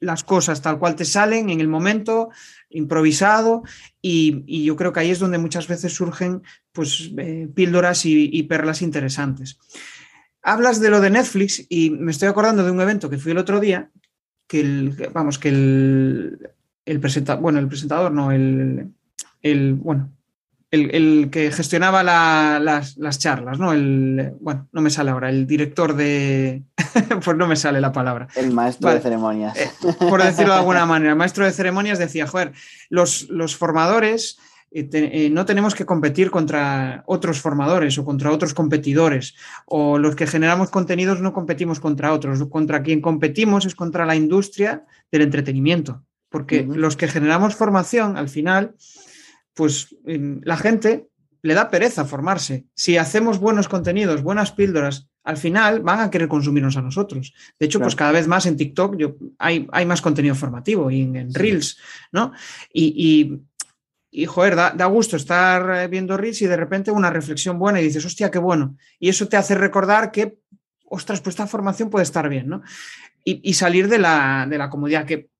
las 0.00 0.24
cosas 0.24 0.62
tal 0.62 0.78
cual 0.78 0.94
te 0.94 1.04
salen 1.04 1.50
en 1.50 1.60
el 1.60 1.68
momento, 1.68 2.30
improvisado, 2.70 3.62
y, 4.02 4.64
yo 4.64 4.76
creo 4.76 4.92
que 4.92 5.00
ahí 5.00 5.10
es 5.10 5.18
donde 5.18 5.38
muchas 5.38 5.68
veces 5.68 5.92
surgen 5.92 6.42
pues, 6.72 7.10
eh, 7.18 7.48
píldoras 7.54 8.04
y, 8.04 8.42
perlas 8.44 8.82
interesantes. 8.82 9.58
Hablas 10.42 10.80
de 10.80 10.90
lo 10.90 11.00
de 11.00 11.10
Netflix 11.10 11.66
y 11.68 11.90
me 11.90 12.10
estoy 12.10 12.28
acordando 12.28 12.64
de 12.64 12.70
un 12.70 12.80
evento 12.80 13.10
que 13.10 13.18
fui 13.18 13.32
el 13.32 13.38
otro 13.38 13.60
día, 13.60 13.90
que 14.46 14.60
el, 14.60 15.10
vamos, 15.12 15.38
que 15.38 15.48
el, 15.50 16.50
el 16.84 17.00
presentador, 17.00 17.42
bueno, 17.42 17.58
el 17.58 17.68
presentador, 17.68 18.12
no, 18.12 18.32
el, 18.32 18.88
el 19.42 19.74
bueno, 19.74 20.12
el, 20.70 21.30
que 21.30 21.50
gestionaba 21.50 22.02
las, 22.02 23.18
charlas, 23.18 23.58
¿no? 23.58 23.72
El, 23.72 24.34
bueno, 24.40 24.68
no 24.72 24.80
me 24.80 24.90
sale 24.90 25.10
ahora, 25.10 25.30
el 25.30 25.46
director 25.46 25.94
de... 25.94 26.62
pues 27.24 27.36
no 27.36 27.46
me 27.46 27.56
sale 27.56 27.80
la 27.80 27.92
palabra. 27.92 28.28
El 28.36 28.52
maestro 28.52 28.90
de 28.90 29.00
ceremonias. 29.00 29.56
Eh, 29.56 29.70
por 29.98 30.22
decirlo 30.22 30.52
de 30.52 30.58
alguna 30.60 30.86
manera, 30.86 31.12
el 31.12 31.18
maestro 31.18 31.44
de 31.44 31.52
ceremonias 31.52 31.98
decía, 31.98 32.26
joder, 32.26 32.52
los, 32.90 33.28
los 33.30 33.56
formadores 33.56 34.38
eh, 34.70 34.88
eh, 34.92 35.30
no 35.30 35.46
tenemos 35.46 35.74
que 35.74 35.86
competir 35.86 36.30
contra 36.30 37.02
otros 37.06 37.40
formadores 37.40 37.96
o 37.96 38.04
contra 38.04 38.30
otros 38.30 38.52
competidores, 38.52 39.34
o 39.64 39.98
los 39.98 40.14
que 40.14 40.26
generamos 40.26 40.70
contenidos 40.70 41.20
no 41.20 41.32
competimos 41.32 41.80
contra 41.80 42.12
otros, 42.12 42.44
contra 42.50 42.82
quien 42.82 43.00
competimos 43.00 43.64
es 43.64 43.74
contra 43.74 44.04
la 44.04 44.16
industria 44.16 44.84
del 45.10 45.22
entretenimiento, 45.22 46.04
porque 46.28 46.64
los 46.64 46.96
que 46.96 47.08
generamos 47.08 47.54
formación 47.54 48.18
al 48.18 48.28
final 48.28 48.74
pues 49.58 49.96
la 50.06 50.56
gente 50.56 51.08
le 51.42 51.54
da 51.54 51.68
pereza 51.68 52.04
formarse. 52.04 52.66
Si 52.74 52.96
hacemos 52.96 53.40
buenos 53.40 53.66
contenidos, 53.66 54.22
buenas 54.22 54.52
píldoras, 54.52 55.08
al 55.24 55.36
final 55.36 55.80
van 55.80 55.98
a 55.98 56.10
querer 56.12 56.28
consumirnos 56.28 56.76
a 56.76 56.82
nosotros. 56.82 57.34
De 57.58 57.66
hecho, 57.66 57.80
pues 57.80 57.96
cada 57.96 58.12
vez 58.12 58.28
más 58.28 58.46
en 58.46 58.56
TikTok 58.56 58.96
yo, 58.96 59.16
hay, 59.36 59.66
hay, 59.72 59.84
más 59.84 60.00
contenido 60.00 60.36
formativo 60.36 60.92
y 60.92 61.00
en, 61.00 61.34
Reels, 61.34 61.76
¿no? 62.12 62.32
Y, 62.72 63.40
y, 64.12 64.26
joder, 64.26 64.54
da, 64.54 64.86
gusto 64.86 65.16
estar 65.16 65.82
eh, 65.82 65.88
viendo 65.88 66.16
Reels 66.16 66.40
y 66.42 66.46
de 66.46 66.56
repente 66.56 66.92
una 66.92 67.10
reflexión 67.10 67.58
buena 67.58 67.80
y 67.80 67.84
dices, 67.84 68.04
hostia, 68.04 68.30
qué 68.30 68.38
bueno. 68.38 68.76
Y 69.00 69.08
eso 69.08 69.26
te 69.26 69.36
hace 69.36 69.56
recordar 69.56 70.12
que, 70.12 70.38
ostras, 70.84 71.20
pues 71.20 71.34
esta 71.34 71.48
formación 71.48 71.90
puede 71.90 72.04
estar 72.04 72.28
bien, 72.28 72.48
¿no? 72.48 72.62
Y, 73.24 73.54
salir 73.54 73.88
de 73.88 73.98
la, 73.98 74.46
de 74.48 74.56
la 74.56 74.70
comodidad 74.70 75.04
que 75.04 75.30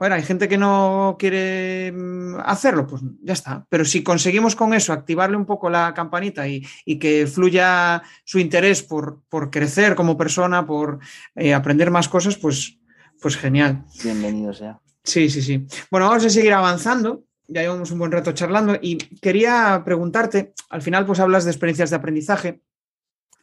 bueno, 0.00 0.14
hay 0.14 0.22
gente 0.22 0.48
que 0.48 0.56
no 0.56 1.16
quiere 1.18 1.92
mm, 1.92 2.36
hacerlo, 2.46 2.86
pues 2.86 3.02
ya 3.22 3.34
está. 3.34 3.66
Pero 3.68 3.84
si 3.84 4.02
conseguimos 4.02 4.56
con 4.56 4.72
eso 4.72 4.94
activarle 4.94 5.36
un 5.36 5.44
poco 5.44 5.68
la 5.68 5.92
campanita 5.92 6.48
y, 6.48 6.64
que 6.98 7.26
fluya 7.26 8.02
su 8.24 8.38
interés 8.38 8.82
por, 8.82 9.20
crecer 9.50 9.94
como 9.94 10.16
persona, 10.16 10.64
por 10.66 11.00
eh, 11.34 11.52
aprender 11.52 11.90
más 11.90 12.08
cosas, 12.08 12.38
pues, 12.38 12.78
pues 13.20 13.36
genial. 13.36 13.84
Bienvenido 14.02 14.54
sea. 14.54 14.80
Sí, 15.04 15.28
sí, 15.28 15.42
sí. 15.42 15.66
Bueno, 15.90 16.08
vamos 16.08 16.24
a 16.24 16.30
seguir 16.30 16.54
avanzando. 16.54 17.24
Ya 17.46 17.60
llevamos 17.60 17.90
un 17.90 17.98
buen 17.98 18.10
rato 18.10 18.32
charlando 18.32 18.78
y 18.80 18.96
quería 18.96 19.82
preguntarte, 19.84 20.54
al 20.70 20.80
final 20.80 21.04
pues 21.04 21.20
hablas 21.20 21.44
de 21.44 21.50
experiencias 21.50 21.90
de 21.90 21.96
aprendizaje 21.96 22.62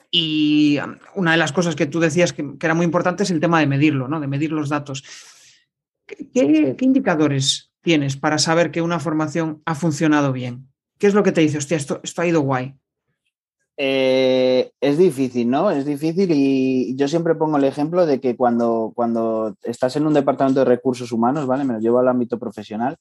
y 0.10 0.80
um, 0.80 0.96
una 1.14 1.34
de 1.34 1.38
las 1.38 1.52
cosas 1.52 1.76
que 1.76 1.86
tú 1.86 2.00
decías 2.00 2.34
que, 2.34 2.58
que 2.58 2.66
era 2.66 2.74
muy 2.74 2.86
importante 2.86 3.24
es 3.24 3.30
el 3.30 3.42
tema 3.42 3.60
de 3.60 3.68
medirlo, 3.68 4.08
¿no? 4.08 4.20
De 4.20 4.28
medir 4.28 4.52
los 4.52 4.70
datos. 4.70 5.04
¿Qué, 6.08 6.76
indicadores 6.80 7.72
tienes 7.82 8.16
para 8.16 8.38
saber 8.38 8.72
que 8.72 8.82
una 8.82 9.00
formación 9.00 9.62
ha 9.66 9.76
funcionado 9.76 10.32
bien? 10.32 10.70
¿Qué 10.98 11.08
es 11.08 11.14
lo 11.14 11.24
que 11.24 11.32
te 11.32 11.42
dice, 11.42 11.58
hostia, 11.58 11.78
esto, 11.78 12.00
esto 12.02 12.22
ha 12.22 12.28
ido 12.28 12.42
guay? 12.42 12.76
Eh, 13.80 14.72
es 14.82 14.98
difícil, 14.98 15.50
¿no? 15.50 15.70
Es 15.70 15.86
difícil 15.86 16.32
y 16.32 16.96
yo 16.96 17.08
siempre 17.08 17.36
pongo 17.36 17.58
el 17.58 17.66
ejemplo 17.66 18.08
de 18.08 18.20
que 18.20 18.36
cuando, 18.36 18.92
cuando 18.96 19.56
estás 19.62 19.96
en 19.98 20.08
un 20.08 20.14
departamento 20.16 20.62
de 20.62 20.66
recursos 20.66 21.12
humanos, 21.12 21.46
¿vale? 21.46 21.64
Me 21.64 21.74
lo 21.74 21.80
llevo 21.80 22.00
al 22.00 22.08
ámbito 22.08 22.40
profesional 22.40 22.98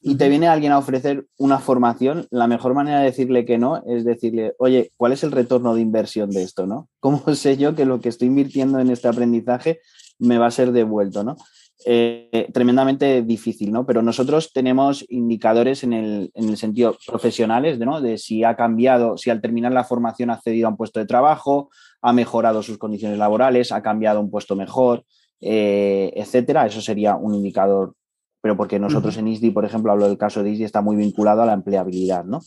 y 0.00 0.16
te 0.16 0.28
viene 0.28 0.48
alguien 0.48 0.72
a 0.72 0.78
ofrecer 0.78 1.26
una 1.38 1.58
formación, 1.58 2.26
la 2.30 2.46
mejor 2.48 2.74
manera 2.74 3.00
de 3.00 3.06
decirle 3.06 3.44
que 3.44 3.58
no 3.58 3.82
es 3.86 4.04
decirle, 4.04 4.54
oye, 4.58 4.90
¿cuál 4.96 5.12
es 5.12 5.22
el 5.22 5.32
retorno 5.32 5.74
de 5.74 5.80
inversión 5.80 6.30
de 6.30 6.42
esto, 6.42 6.66
no? 6.66 6.88
¿Cómo 7.00 7.22
sé 7.34 7.56
yo 7.56 7.74
que 7.74 7.84
lo 7.84 8.00
que 8.00 8.08
estoy 8.08 8.28
invirtiendo 8.28 8.80
en 8.80 8.90
este 8.90 9.08
aprendizaje 9.08 9.80
me 10.18 10.38
va 10.38 10.46
a 10.46 10.50
ser 10.50 10.72
devuelto, 10.72 11.22
no? 11.22 11.36
Eh, 11.84 12.48
tremendamente 12.54 13.22
difícil, 13.22 13.70
¿no? 13.70 13.84
Pero 13.84 14.00
nosotros 14.00 14.50
tenemos 14.52 15.04
indicadores 15.10 15.84
en 15.84 15.92
el, 15.92 16.56
sentido 16.56 16.96
profesionales, 17.06 17.78
¿no? 17.78 18.00
De 18.00 18.16
si 18.16 18.44
ha 18.44 18.56
cambiado, 18.56 19.18
si 19.18 19.28
al 19.28 19.42
terminar 19.42 19.72
la 19.72 19.84
formación 19.84 20.30
ha 20.30 20.34
accedido 20.34 20.66
a 20.66 20.70
un 20.70 20.78
puesto 20.78 21.00
de 21.00 21.06
trabajo, 21.06 21.68
ha 22.00 22.14
mejorado 22.14 22.62
sus 22.62 22.78
condiciones 22.78 23.18
laborales, 23.18 23.72
ha 23.72 23.82
cambiado 23.82 24.20
un 24.20 24.30
puesto 24.30 24.56
mejor, 24.56 25.04
eh, 25.40 26.12
etcétera. 26.16 26.66
Eso 26.66 26.80
sería 26.80 27.14
un 27.14 27.34
indicador, 27.34 27.94
pero 28.40 28.56
porque 28.56 28.78
nosotros 28.78 29.18
en 29.18 29.28
ISDI, 29.28 29.50
por 29.50 29.66
ejemplo, 29.66 29.92
hablo 29.92 30.08
del 30.08 30.18
caso 30.18 30.42
de 30.42 30.50
ISDI, 30.50 30.64
está 30.64 30.80
muy 30.80 30.96
vinculado 30.96 31.42
a 31.42 31.46
la 31.46 31.52
empleabilidad, 31.52 32.24
¿no? 32.24 32.40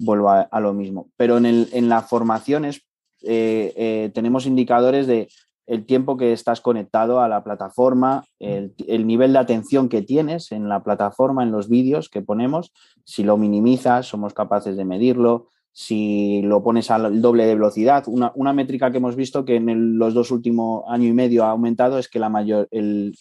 Vuelvo 0.00 0.30
a, 0.30 0.60
lo 0.60 0.74
mismo. 0.74 1.08
Pero 1.16 1.38
en, 1.38 1.46
el, 1.46 1.68
en 1.72 1.88
las 1.88 2.08
formaciones 2.08 2.82
eh, 3.22 4.10
tenemos 4.12 4.46
indicadores 4.46 5.06
de 5.06 5.28
el 5.72 5.86
tiempo 5.86 6.18
que 6.18 6.34
estás 6.34 6.60
conectado 6.60 7.20
a 7.20 7.28
la 7.28 7.42
plataforma, 7.42 8.26
el, 8.38 9.06
nivel 9.06 9.32
de 9.32 9.38
atención 9.38 9.88
que 9.88 10.02
tienes 10.02 10.52
en 10.52 10.68
la 10.68 10.82
plataforma, 10.82 11.42
en 11.42 11.50
los 11.50 11.70
vídeos 11.70 12.10
que 12.10 12.20
ponemos, 12.20 12.74
si 13.04 13.24
lo 13.24 13.38
minimizas, 13.38 14.06
somos 14.06 14.34
capaces 14.34 14.76
de 14.76 14.84
medirlo, 14.84 15.48
si 15.72 16.42
lo 16.42 16.62
pones 16.62 16.90
al 16.90 17.22
doble 17.22 17.46
de 17.46 17.54
velocidad. 17.54 18.04
Una, 18.06 18.52
métrica 18.52 18.90
que 18.90 18.98
hemos 18.98 19.16
visto 19.16 19.46
que 19.46 19.56
en 19.56 19.96
los 19.98 20.12
dos 20.12 20.30
últimos 20.30 20.84
años 20.88 21.08
y 21.08 21.14
medio 21.14 21.44
ha 21.44 21.52
aumentado 21.52 21.98
es 21.98 22.06
que 22.06 22.18
la 22.18 22.28
mayor, 22.28 22.68
el, 22.70 23.16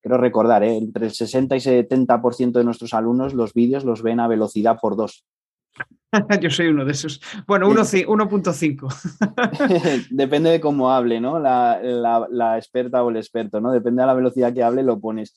quiero 0.00 0.16
recordar, 0.16 0.62
¿eh? 0.62 0.76
entre 0.76 1.06
el 1.06 1.12
60 1.12 1.56
y 1.56 1.58
70% 1.58 2.52
de 2.52 2.64
nuestros 2.64 2.94
alumnos 2.94 3.34
los 3.34 3.52
vídeos 3.52 3.82
los 3.82 4.02
ven 4.02 4.20
a 4.20 4.28
velocidad 4.28 4.78
por 4.80 4.94
dos. 4.94 5.24
Yo 6.40 6.50
soy 6.50 6.68
uno 6.68 6.84
de 6.84 6.92
esos. 6.92 7.20
Bueno, 7.46 7.68
1.5. 7.68 10.08
Depende 10.10 10.50
de 10.50 10.60
cómo 10.60 10.90
hable, 10.90 11.20
¿no? 11.20 11.38
La, 11.38 12.56
experta 12.56 13.02
o 13.02 13.10
el 13.10 13.16
experto, 13.16 13.60
¿no? 13.60 13.72
Depende 13.72 14.02
de 14.02 14.06
la 14.06 14.14
velocidad 14.14 14.52
que 14.52 14.62
hable, 14.62 14.82
lo 14.82 15.00
pones. 15.00 15.34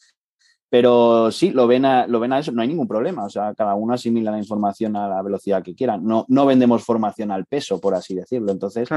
Pero 0.69 1.31
sí, 1.31 1.51
lo 1.51 1.67
ven, 1.67 1.83
a, 1.83 2.07
lo 2.07 2.21
ven 2.21 2.31
a 2.31 2.39
eso, 2.39 2.53
no 2.53 2.61
hay 2.61 2.69
ningún 2.69 2.87
problema. 2.87 3.25
O 3.25 3.29
sea, 3.29 3.53
cada 3.53 3.75
uno 3.75 3.93
asimila 3.93 4.31
la 4.31 4.37
información 4.37 4.95
a 4.95 5.09
la 5.09 5.21
velocidad 5.21 5.61
que 5.61 5.75
quiera. 5.75 5.97
No, 5.97 6.25
no 6.29 6.45
vendemos 6.45 6.83
formación 6.83 7.31
al 7.31 7.45
peso, 7.45 7.81
por 7.81 7.93
así 7.93 8.15
decirlo. 8.15 8.53
Entonces, 8.53 8.87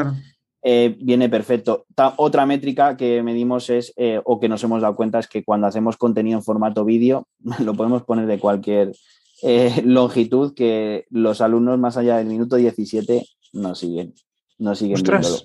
eh, 0.63 0.97
viene 1.01 1.29
perfecto. 1.29 1.87
otra 2.17 2.47
métrica 2.47 2.97
que 2.97 3.25
medimos 3.25 3.71
es, 3.71 3.93
eh, 3.97 4.21
o 4.25 4.39
que 4.39 4.49
nos 4.49 4.63
hemos 4.63 4.83
dado 4.83 4.95
cuenta, 4.95 5.19
es 5.19 5.27
que 5.27 5.43
cuando 5.43 5.67
hacemos 5.67 5.97
contenido 5.97 6.39
en 6.39 6.45
formato 6.45 6.85
vídeo, 6.85 7.27
lo 7.59 7.75
podemos 7.75 8.05
poner 8.05 8.27
de 8.27 8.39
cualquier 8.39 8.93
eh, 9.45 9.83
longitud, 9.85 10.55
que 10.55 11.07
los 11.11 11.41
alumnos 11.41 11.79
más 11.79 11.97
allá 11.97 12.17
del 12.17 12.27
minuto 12.27 12.57
17 12.57 13.25
no 13.53 13.75
siguen, 13.75 14.15
no 14.59 14.75
siguen 14.75 15.03
viéndolo. 15.03 15.37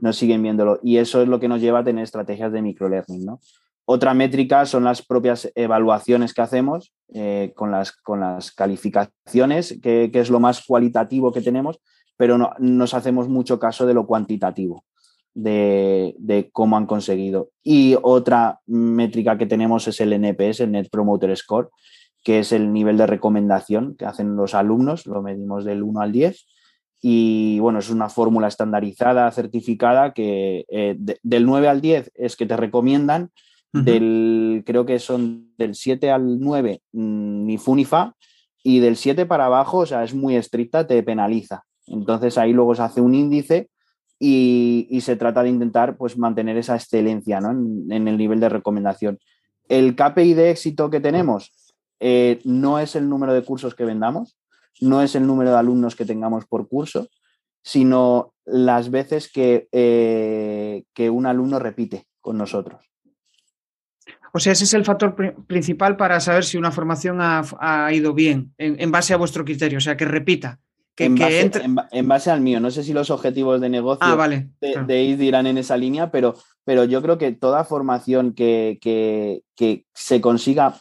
No 0.00 0.12
siguen 0.12 0.42
viéndolo. 0.42 0.80
Y 0.82 0.98
eso 0.98 1.22
es 1.22 1.28
lo 1.28 1.40
que 1.40 1.48
nos 1.48 1.60
lleva 1.60 1.80
a 1.80 1.84
tener 1.84 2.04
estrategias 2.04 2.52
de 2.52 2.62
microlearning, 2.62 3.24
¿no? 3.24 3.40
Otra 3.86 4.14
métrica 4.14 4.64
son 4.64 4.84
las 4.84 5.02
propias 5.02 5.50
evaluaciones 5.54 6.32
que 6.32 6.40
hacemos 6.40 6.94
con, 7.54 7.70
las, 7.70 7.92
con 7.92 8.20
las 8.20 8.50
calificaciones, 8.50 9.78
que, 9.82 10.10
que, 10.10 10.20
es 10.20 10.30
lo 10.30 10.40
más 10.40 10.64
cualitativo 10.64 11.32
que 11.32 11.42
tenemos, 11.42 11.80
pero 12.16 12.38
no, 12.38 12.52
nos 12.58 12.94
hacemos 12.94 13.28
mucho 13.28 13.58
caso 13.58 13.86
de 13.86 13.94
lo 13.94 14.06
cuantitativo, 14.06 14.84
de, 15.34 16.48
cómo 16.52 16.76
han 16.76 16.86
conseguido. 16.86 17.50
Y 17.62 17.96
otra 18.02 18.60
métrica 18.66 19.36
que 19.36 19.46
tenemos 19.46 19.88
es 19.88 20.00
el 20.00 20.12
NPS, 20.12 20.60
el 20.60 20.72
Net 20.72 20.88
Promoter 20.90 21.36
Score, 21.36 21.70
que 22.24 22.40
es 22.40 22.52
el 22.52 22.72
nivel 22.72 22.96
de 22.96 23.06
recomendación 23.06 23.94
que 23.96 24.06
hacen 24.06 24.34
los 24.34 24.54
alumnos, 24.54 25.06
lo 25.06 25.22
medimos 25.22 25.64
del 25.64 25.82
1 25.82 26.00
al 26.00 26.10
10. 26.10 26.46
Y 27.02 27.58
bueno, 27.60 27.80
es 27.80 27.90
una 27.90 28.08
fórmula 28.08 28.48
estandarizada, 28.48 29.30
certificada, 29.30 30.14
que 30.14 30.64
eh, 30.68 30.96
del 30.98 31.44
9 31.44 31.68
al 31.68 31.82
10 31.82 32.12
es 32.14 32.34
que 32.34 32.46
te 32.46 32.56
recomiendan, 32.56 33.30
del, 33.72 34.62
creo 34.64 34.86
que 34.86 35.00
son 35.00 35.52
del 35.58 35.74
7 35.74 36.10
al 36.12 36.38
9 36.38 36.80
mm, 36.92 37.44
ni 37.44 37.58
fu 37.58 37.74
ni 37.74 37.84
fa, 37.84 38.14
y 38.62 38.78
del 38.78 38.96
7 38.96 39.26
para 39.26 39.46
abajo, 39.46 39.78
o 39.78 39.86
sea, 39.86 40.02
es 40.04 40.14
muy 40.14 40.36
estricta, 40.36 40.86
te 40.86 41.02
penaliza. 41.02 41.64
Entonces 41.86 42.38
ahí 42.38 42.52
luego 42.52 42.74
se 42.74 42.82
hace 42.82 43.00
un 43.02 43.14
índice 43.14 43.68
y, 44.18 45.00
se 45.02 45.16
trata 45.16 45.42
de 45.42 45.50
intentar 45.50 45.98
pues, 45.98 46.16
mantener 46.16 46.56
esa 46.56 46.76
excelencia 46.76 47.38
en, 47.38 48.08
el 48.08 48.16
nivel 48.16 48.40
de 48.40 48.48
recomendación. 48.48 49.18
El 49.68 49.94
KPI 49.94 50.32
de 50.34 50.50
éxito 50.50 50.88
que 50.88 51.00
tenemos 51.00 51.52
eh, 52.06 52.38
no 52.44 52.78
es 52.78 52.96
el 52.96 53.08
número 53.08 53.32
de 53.32 53.42
cursos 53.42 53.74
que 53.74 53.86
vendamos, 53.86 54.36
no 54.78 55.00
es 55.00 55.14
el 55.14 55.26
número 55.26 55.52
de 55.52 55.56
alumnos 55.56 55.96
que 55.96 56.04
tengamos 56.04 56.44
por 56.44 56.68
curso, 56.68 57.08
sino 57.62 58.34
las 58.44 58.90
veces 58.90 59.32
que, 59.32 59.68
eh, 59.72 60.84
que 60.92 61.08
un 61.08 61.24
alumno 61.24 61.58
repite 61.58 62.06
con 62.20 62.36
nosotros. 62.36 62.84
O 64.34 64.38
sea, 64.38 64.52
ese 64.52 64.64
es 64.64 64.74
el 64.74 64.84
factor 64.84 65.16
principal 65.46 65.96
para 65.96 66.20
saber 66.20 66.44
si 66.44 66.58
una 66.58 66.72
formación 66.72 67.20
ha, 67.20 67.90
ido 67.94 68.12
bien, 68.12 68.52
en, 68.58 68.92
base 68.92 69.14
a 69.14 69.16
vuestro 69.16 69.42
criterio, 69.42 69.78
o 69.78 69.80
sea, 69.80 69.96
que 69.96 70.04
repita 70.04 70.60
en, 70.96 72.08
base, 72.08 72.30
al 72.30 72.40
mío, 72.40 72.60
no 72.60 72.70
sé 72.70 72.84
si 72.84 72.92
los 72.92 73.10
objetivos 73.10 73.60
de 73.60 73.68
negocio 73.68 74.00
ah, 74.02 74.28
de, 74.28 75.02
irán 75.02 75.46
en 75.46 75.58
esa 75.58 75.76
línea, 75.76 76.10
pero, 76.10 76.36
pero 76.64 76.84
yo 76.84 77.02
creo 77.02 77.18
que 77.18 77.32
toda 77.32 77.64
formación 77.64 78.34
que, 78.34 78.78
que, 78.80 79.84
se 79.94 80.20
consiga 80.20 80.78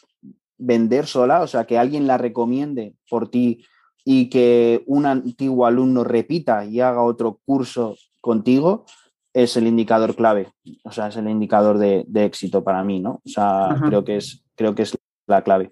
vender 0.63 1.05
sola, 1.05 1.41
o 1.41 1.47
sea, 1.47 1.65
que 1.65 1.77
alguien 1.77 2.07
la 2.07 2.17
recomiende 2.17 2.95
por 3.09 3.29
ti 3.29 3.65
y 4.05 4.29
que 4.29 4.83
un 4.85 5.05
antiguo 5.05 5.65
alumno 5.65 6.03
repita 6.03 6.65
y 6.65 6.79
haga 6.79 7.03
otro 7.03 7.39
curso 7.45 7.95
contigo, 8.21 8.85
es 9.33 9.57
el 9.57 9.67
indicador 9.67 10.15
clave, 10.15 10.53
o 10.83 10.91
sea, 10.91 11.07
es 11.07 11.17
el 11.17 11.27
indicador 11.27 11.77
de, 11.79 12.05
éxito 12.13 12.63
para 12.63 12.83
mí, 12.83 12.99
¿no? 12.99 13.21
O 13.25 13.29
sea, 13.29 13.75
creo 13.87 14.03
que, 14.03 14.17
es, 14.17 14.43
creo 14.55 14.75
que 14.75 14.83
es 14.83 14.97
la 15.27 15.41
clave. 15.41 15.71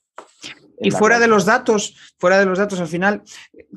Y 0.84 0.90
fuera 0.90 1.20
de 1.20 1.28
los 1.28 1.46
datos, 1.46 1.96
fuera 2.18 2.40
de 2.40 2.46
los 2.46 2.58
datos 2.58 2.80
al 2.80 2.88
final, 2.88 3.22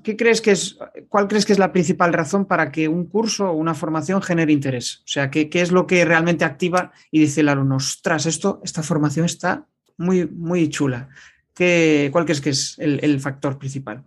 ¿qué 0.03 0.17
crees 0.17 0.41
que 0.41 0.53
es, 0.53 0.79
¿cuál 1.11 1.29
crees 1.29 1.45
que 1.45 1.53
es 1.53 1.59
la 1.59 1.71
principal 1.71 2.15
razón 2.15 2.47
para 2.47 2.73
que 2.73 2.89
un 2.89 3.05
curso 3.07 3.51
o 3.51 3.53
una 3.53 3.75
formación 3.75 4.23
genere 4.23 4.55
interés? 4.55 5.01
O 5.01 5.09
sea, 5.09 5.31
¿qué, 5.31 5.51
es 5.53 5.71
lo 5.71 5.87
que 5.87 6.03
realmente 6.07 6.47
activa 6.47 6.93
y 7.11 7.21
dice 7.21 7.43
el 7.43 7.51
alumno, 7.51 7.77
ostras, 7.77 8.25
esto, 8.25 8.61
esta 8.65 8.83
formación 8.83 9.27
está 9.27 9.67
muy, 9.97 10.27
muy 10.27 10.69
chula? 10.69 11.09
¿Qué, 11.55 12.09
¿Cuál 12.13 12.25
crees 12.25 12.41
que 12.41 12.51
es 12.51 12.79
el, 12.79 13.21
factor 13.21 13.59
principal? 13.59 14.05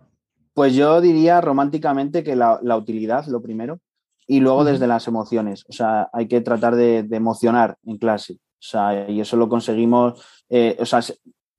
Pues 0.52 0.74
yo 0.74 1.00
diría 1.00 1.40
románticamente 1.40 2.22
que 2.22 2.36
la, 2.36 2.76
utilidad, 2.76 3.26
lo 3.26 3.40
primero, 3.40 3.80
y 4.26 4.40
luego 4.40 4.64
desde 4.64 4.86
las 4.86 5.08
emociones. 5.08 5.64
O 5.68 5.72
sea, 5.72 6.10
hay 6.12 6.28
que 6.28 6.40
tratar 6.40 6.76
de, 6.76 7.06
emocionar 7.10 7.76
en 7.84 7.96
clase. 7.96 8.34
O 8.34 8.62
sea, 8.62 9.08
y 9.08 9.20
eso 9.20 9.36
lo 9.36 9.48
conseguimos, 9.48 10.22
eh, 10.50 10.76
o 10.80 10.84
sea, 10.84 11.00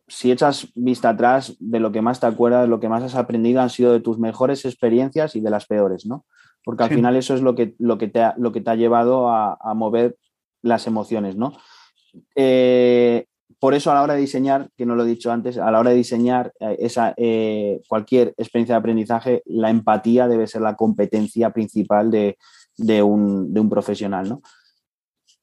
si 0.10 0.32
echas 0.32 0.68
vista 0.76 1.10
atrás 1.10 1.56
de 1.60 1.80
lo 1.80 1.92
que 1.92 2.02
más 2.02 2.20
te 2.20 2.26
acuerdas, 2.26 2.68
lo 2.68 2.80
que 2.80 2.90
más 2.90 3.04
has 3.04 3.16
aprendido 3.16 3.62
han 3.62 3.70
sido 3.70 3.94
de 3.94 4.00
tus 4.00 4.20
mejores 4.20 4.66
experiencias 4.66 5.36
y 5.36 5.40
de 5.40 5.50
las 5.50 5.66
peores, 5.66 6.06
¿no? 6.06 6.26
Porque 6.64 6.84
al 6.84 6.90
final 6.90 7.16
eso 7.16 7.36
es 7.36 7.42
lo 7.42 7.56
que, 7.56 7.76
lo 7.80 7.98
que, 7.98 8.08
te, 8.08 8.22
ha, 8.22 8.36
lo 8.38 8.52
que 8.52 8.62
te 8.62 8.70
ha 8.70 8.76
llevado 8.76 9.30
a, 9.30 9.58
mover 9.76 10.18
las 10.62 10.88
emociones, 10.88 11.36
¿no? 11.36 11.54
Eh, 12.36 13.26
por 13.60 13.74
eso 13.74 13.92
a 13.92 13.94
la 13.94 14.04
hora 14.04 14.14
de 14.16 14.22
diseñar, 14.22 14.70
que 14.78 14.86
no 14.86 14.96
lo 14.96 15.04
he 15.04 15.08
dicho 15.08 15.32
antes, 15.32 15.58
a 15.58 15.70
la 15.72 15.80
hora 15.80 15.92
de 15.92 15.98
diseñar 15.98 16.54
eh, 16.60 16.78
esa, 16.80 17.14
eh, 17.18 17.82
cualquier 17.88 18.34
experiencia 18.38 18.76
de 18.76 18.80
aprendizaje, 18.80 19.44
la 19.46 19.70
empatía 19.70 20.28
debe 20.28 20.48
ser 20.48 20.62
la 20.62 20.76
competencia 20.76 21.52
principal 21.52 22.10
de, 22.10 22.38
un, 23.04 23.70
profesional, 23.70 24.30
¿no? 24.30 24.42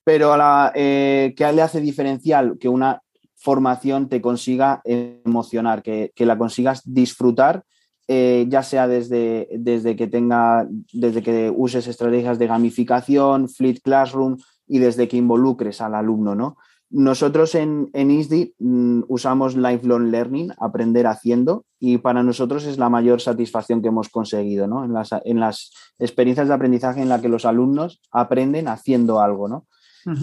Pero 0.03 0.33
a 0.33 0.37
la, 0.37 0.73
¿qué 0.75 1.53
le 1.53 1.63
hace 1.63 1.81
diferencial 1.81 2.57
que 2.59 2.69
una 2.69 3.03
formación 3.37 4.09
te 4.09 4.21
consiga 4.21 4.81
emocionar, 4.85 5.83
que, 5.83 6.13
la 6.19 6.39
consigas 6.39 6.83
disfrutar, 6.85 7.65
eh, 8.09 8.47
ya 8.49 8.63
sea 8.63 8.89
desde, 8.89 9.49
desde, 9.53 9.95
que 9.95 10.07
tenga, 10.07 10.67
desde 10.93 11.23
que 11.23 11.53
uses 11.55 11.87
estrategias 11.87 12.39
de 12.39 12.47
gamificación, 12.47 13.49
Fleet 13.49 13.81
Classroom 13.83 14.37
y 14.67 14.79
desde 14.79 15.07
que 15.07 15.17
involucres 15.17 15.81
al 15.81 15.95
alumno, 15.95 16.35
¿no? 16.35 16.57
Nosotros 16.89 17.55
en, 17.57 17.91
en 17.95 18.11
ISDI 18.11 18.55
mm, 18.59 19.03
usamos 19.09 19.57
Lifelong 19.57 20.11
Learning, 20.11 20.53
aprender 20.59 21.07
haciendo, 21.07 21.65
y 21.81 21.99
para 21.99 22.23
nosotros 22.23 22.65
es 22.65 22.79
la 22.79 22.89
mayor 22.89 23.21
satisfacción 23.21 23.83
que 23.83 23.89
hemos 23.89 24.09
conseguido, 24.09 24.67
¿no? 24.67 24.85
En 24.85 24.93
las, 24.93 25.11
en 25.25 25.41
las 25.41 25.73
experiencias 25.99 26.49
de 26.49 26.55
aprendizaje 26.55 27.03
en 27.03 27.09
las 27.09 27.21
que 27.21 27.29
los 27.29 27.45
alumnos 27.45 28.01
aprenden 28.13 28.69
haciendo 28.69 29.21
algo, 29.21 29.49
¿no? 29.49 29.67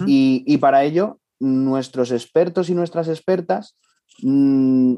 y, 0.06 0.42
y, 0.46 0.56
para 0.56 0.82
ello 0.82 1.18
nuestros 1.38 2.10
expertos 2.10 2.70
y 2.70 2.74
nuestras 2.74 3.06
expertas, 3.08 3.76
mm, 4.22 4.94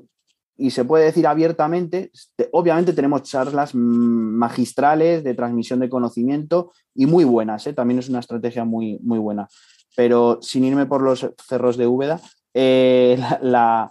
y 0.59 0.71
se 0.71 0.85
puede 0.85 1.05
decir 1.05 1.27
abiertamente, 1.27 2.11
obviamente 2.53 2.93
tenemos 2.93 3.25
charlas 3.25 3.75
magistrales 3.75 5.23
de 5.23 5.35
transmisión 5.35 5.81
de 5.81 5.91
conocimiento 5.91 6.73
y 6.95 7.07
muy 7.07 7.25
buenas, 7.25 7.67
¿eh? 7.67 7.73
también 7.73 7.99
es 7.99 8.09
una 8.09 8.21
estrategia 8.21 8.65
muy, 8.65 8.99
muy 9.03 9.19
buena. 9.19 9.49
Pero 9.97 10.39
sin 10.43 10.65
irme 10.65 10.87
por 10.87 11.03
los 11.03 11.29
cerros 11.49 11.77
de 11.77 11.87
Úbeda, 11.87 12.21
eh, 12.55 13.19
la, 13.43 13.91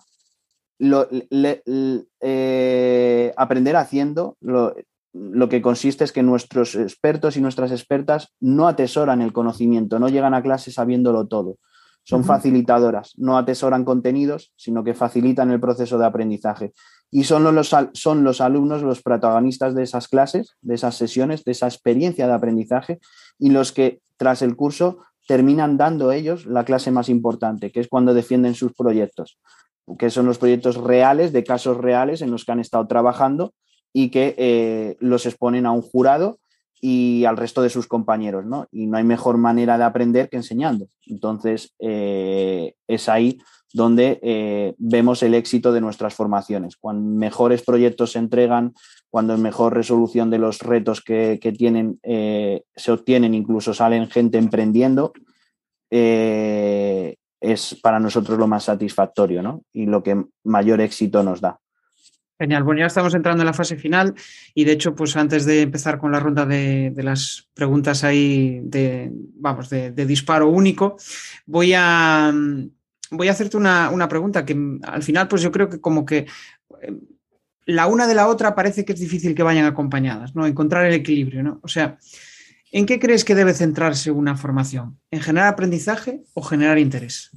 eh, 2.21 3.33
aprender 3.35 3.75
haciendo 3.75 4.37
lo, 4.39 4.73
lo 5.13 5.49
que 5.49 5.61
consiste 5.61 6.03
es 6.03 6.11
que 6.11 6.23
nuestros 6.23 6.75
expertos 6.75 7.35
y 7.35 7.41
nuestras 7.41 7.71
expertas 7.71 8.33
no 8.39 8.67
atesoran 8.67 9.21
el 9.21 9.33
conocimiento, 9.33 9.99
no 9.99 10.09
llegan 10.09 10.33
a 10.33 10.41
clase 10.41 10.71
sabiéndolo 10.71 11.27
todo 11.27 11.57
son 12.05 12.23
facilitadoras, 12.23 13.13
no 13.17 13.35
atesoran 13.35 13.83
contenidos, 13.83 14.53
sino 14.55 14.83
que 14.83 14.93
facilitan 14.93 15.49
el 15.49 15.59
proceso 15.59 15.97
de 15.97 16.05
aprendizaje. 16.05 16.71
Y 17.09 17.23
son 17.23 17.43
los, 17.43 17.75
son 17.93 18.23
los 18.23 18.41
alumnos 18.41 18.83
los 18.83 19.01
protagonistas 19.01 19.73
de 19.73 19.81
esas 19.81 20.07
clases, 20.07 20.55
de 20.61 20.75
esas 20.75 20.95
sesiones, 20.95 21.43
de 21.43 21.53
esa 21.53 21.65
experiencia 21.65 22.27
de 22.27 22.33
aprendizaje, 22.33 22.99
y 23.39 23.49
los 23.49 23.71
que 23.71 24.01
tras 24.17 24.43
el 24.43 24.55
curso 24.55 24.99
terminan 25.27 25.77
dando 25.77 26.11
ellos 26.11 26.45
la 26.45 26.65
clase 26.65 26.91
más 26.91 27.09
importante, 27.09 27.71
que 27.71 27.79
es 27.79 27.87
cuando 27.87 28.13
defienden 28.13 28.55
sus 28.55 28.73
proyectos, 28.73 29.39
que 29.97 30.09
son 30.09 30.25
los 30.25 30.37
proyectos 30.37 30.77
reales, 30.77 31.33
de 31.33 31.43
casos 31.43 31.77
reales 31.77 32.21
en 32.21 32.31
los 32.31 32.45
que 32.45 32.51
han 32.51 32.59
estado 32.59 32.87
trabajando 32.87 33.53
y 33.93 34.09
que 34.09 34.35
eh, 34.37 34.97
los 34.99 35.25
exponen 35.25 35.65
a 35.65 35.71
un 35.71 35.81
jurado 35.81 36.39
y 36.81 37.25
al 37.25 37.37
resto 37.37 37.61
de 37.61 37.69
sus 37.69 37.87
compañeros, 37.87 38.45
¿no? 38.45 38.67
Y 38.71 38.87
no 38.87 38.97
hay 38.97 39.03
mejor 39.03 39.37
manera 39.37 39.77
de 39.77 39.85
aprender 39.85 40.29
que 40.29 40.37
enseñando. 40.37 40.87
Entonces, 41.05 41.73
eh, 41.79 42.73
es 42.87 43.09
ahí 43.09 43.39
donde 43.73 44.19
eh, 44.21 44.75
vemos 44.77 45.23
el 45.23 45.33
éxito 45.33 45.71
de 45.71 45.81
nuestras 45.81 46.13
formaciones. 46.13 46.75
Cuando 46.77 47.09
mejores 47.17 47.63
proyectos 47.63 48.13
se 48.13 48.19
entregan, 48.19 48.73
cuando 49.15 49.37
mejor 49.37 49.73
resolución 49.73 50.29
de 50.29 50.39
los 50.39 50.59
retos 50.59 50.99
que, 50.99 51.39
tienen 51.57 52.01
eh, 52.03 52.63
se 52.75 52.91
obtienen, 52.91 53.33
incluso 53.33 53.73
salen 53.73 54.09
gente 54.09 54.37
emprendiendo, 54.37 55.13
es 55.89 57.79
para 57.81 57.97
nosotros 57.97 58.37
lo 58.37 58.45
más 58.45 58.65
satisfactorio 58.65 59.41
¿no? 59.41 59.63
y 59.71 59.85
lo 59.85 60.03
que 60.03 60.21
mayor 60.43 60.81
éxito 60.81 61.23
nos 61.23 61.39
da. 61.39 61.61
Genial, 62.37 62.63
bueno, 62.63 62.81
ya 62.81 62.87
estamos 62.87 63.15
entrando 63.15 63.43
en 63.43 63.47
la 63.47 63.53
fase 63.53 63.77
final 63.77 64.13
y 64.53 64.65
de 64.65 64.73
hecho, 64.73 64.93
pues 64.93 65.15
antes 65.15 65.45
de 65.45 65.61
empezar 65.61 65.97
con 65.97 66.11
la 66.11 66.19
ronda 66.19 66.45
de, 66.45 66.93
las 66.97 67.49
preguntas 67.53 68.03
ahí 68.03 68.59
de, 68.63 69.09
vamos, 69.35 69.69
de, 69.69 69.91
disparo 69.93 70.49
único, 70.49 70.97
voy 71.45 71.71
a, 71.73 72.33
voy 73.11 73.27
a 73.29 73.31
hacerte 73.31 73.55
una, 73.55 74.09
pregunta 74.09 74.43
que 74.43 74.57
al 74.83 75.03
final, 75.03 75.29
pues 75.29 75.41
yo 75.41 75.51
creo 75.53 75.69
que 75.69 75.79
como 75.79 76.05
que 76.05 76.25
eh, 76.81 76.93
la 77.65 77.87
una 77.87 78.07
de 78.07 78.15
la 78.15 78.27
otra 78.27 78.55
parece 78.55 78.85
que 78.85 78.93
es 78.93 78.99
difícil 78.99 79.35
que 79.35 79.43
vayan 79.43 79.65
acompañadas, 79.65 80.35
¿no? 80.35 80.45
Encontrar 80.45 80.85
el 80.85 80.93
equilibrio, 80.93 81.43
¿no? 81.43 81.59
O 81.63 81.67
sea, 81.67 81.97
¿En 82.75 82.85
qué 82.85 82.99
crees 82.99 83.23
que 83.23 83.35
debe 83.35 83.53
centrarse 83.53 84.11
una 84.11 84.35
formación? 84.35 84.99
¿En 85.09 85.21
generar 85.21 85.47
aprendizaje 85.47 86.25
o 86.33 86.41
generar 86.41 86.77
interés? 86.77 87.31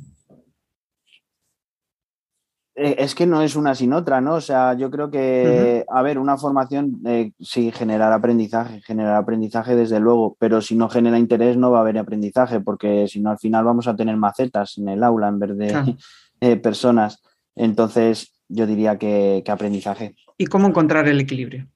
Eh, 2.75 2.97
es 2.99 3.15
que 3.15 3.25
no 3.25 3.41
es 3.43 3.55
una 3.55 3.77
sin 3.77 3.93
otra, 3.93 4.21
¿no? 4.21 4.35
O 4.35 4.41
sea, 4.41 4.75
yo 4.75 4.91
creo 4.91 5.13
que, 5.13 5.85
a 5.89 6.03
ver, 6.03 6.19
una 6.19 6.39
formación 6.39 7.01
eh, 7.07 7.31
sí 7.39 7.71
generar 7.71 8.13
aprendizaje, 8.13 8.81
generar 8.81 9.15
aprendizaje 9.15 9.77
desde 9.77 10.01
luego, 10.01 10.37
pero 10.41 10.61
si 10.61 10.75
no 10.75 10.89
genera 10.89 11.21
interés 11.21 11.57
no 11.57 11.71
va 11.71 11.79
a 11.79 11.81
haber 11.83 11.99
aprendizaje, 11.99 12.59
porque 12.59 13.07
si 13.07 13.21
no 13.21 13.31
al 13.31 13.39
final 13.39 13.65
vamos 13.65 13.87
a 13.87 13.95
tener 13.95 14.17
macetas 14.17 14.77
en 14.79 14.89
el 14.89 15.05
aula 15.05 15.29
en 15.29 15.39
vez 15.39 15.57
de 15.57 15.97
eh, 16.41 16.57
personas. 16.57 17.23
Entonces, 17.55 18.38
yo 18.49 18.67
diría 18.67 18.99
que 18.99 19.43
aprendizaje. 19.47 20.15
¿Y 20.37 20.47
cómo 20.47 20.69
encontrar 20.69 21.09
el 21.09 21.21
equilibrio? 21.21 21.67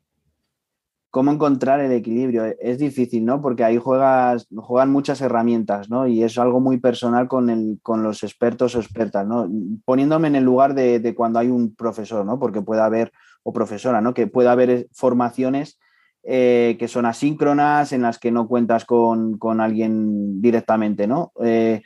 cómo 1.13 1.31
encontrar 1.31 1.79
el 1.81 1.93
equilibrio. 1.93 2.47
Es 2.59 2.79
difícil, 2.79 3.27
¿no? 3.27 3.43
Porque 3.43 3.65
ahí 3.65 3.77
juegas, 3.77 4.49
juegan 4.57 4.91
muchas 4.91 5.21
herramientas, 5.21 5.91
¿no? 5.91 6.07
Y 6.07 6.23
es 6.23 6.39
algo 6.39 6.59
muy 6.59 6.79
personal 6.79 7.29
con, 7.29 7.51
el, 7.51 7.79
con 7.83 8.03
los 8.03 8.23
expertos 8.23 8.75
o 8.75 8.81
expertas, 8.81 9.27
¿no? 9.27 9.47
Poniéndome 9.85 10.29
en 10.29 10.37
el 10.37 10.45
lugar 10.45 10.75
de, 10.75 11.15
cuando 11.15 11.39
hay 11.39 11.49
un 11.49 11.77
profesor, 11.77 12.25
¿no? 12.25 12.39
Porque 12.39 12.63
puede 12.63 12.81
haber, 12.81 13.13
o 13.43 13.53
profesora, 13.53 14.01
¿no? 14.01 14.15
Que 14.15 14.27
puede 14.27 14.49
haber 14.49 14.89
formaciones 14.91 15.79
eh, 16.23 16.77
que 16.79 16.89
son 16.89 17.05
asíncronas, 17.05 17.93
en 17.93 18.01
las 18.01 18.19
que 18.19 18.31
no 18.31 18.49
cuentas 18.49 18.87
con, 18.87 19.39
alguien 19.61 20.41
directamente, 20.41 21.07
¿no? 21.07 21.33
Eh, 21.45 21.83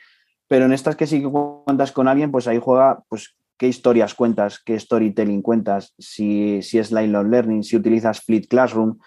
pero 0.47 0.63
en 0.63 0.71
estas 0.71 0.95
que 0.95 1.05
sí 1.05 1.21
que 1.21 1.29
cuentas 1.29 1.91
con 1.91 2.07
alguien, 2.07 2.31
pues 2.31 2.47
ahí 2.47 2.61
juega, 2.63 3.03
pues, 3.09 3.35
qué 3.57 3.67
historias 3.67 4.13
cuentas, 4.13 4.61
qué 4.63 4.79
storytelling 4.79 5.41
cuentas, 5.41 5.93
si, 5.97 6.61
si 6.61 6.77
es 6.77 6.91
Line 6.91 7.23
Learning, 7.23 7.63
si 7.63 7.75
utilizas 7.75 8.21
Fleet 8.21 8.47
Classroom, 8.47 8.97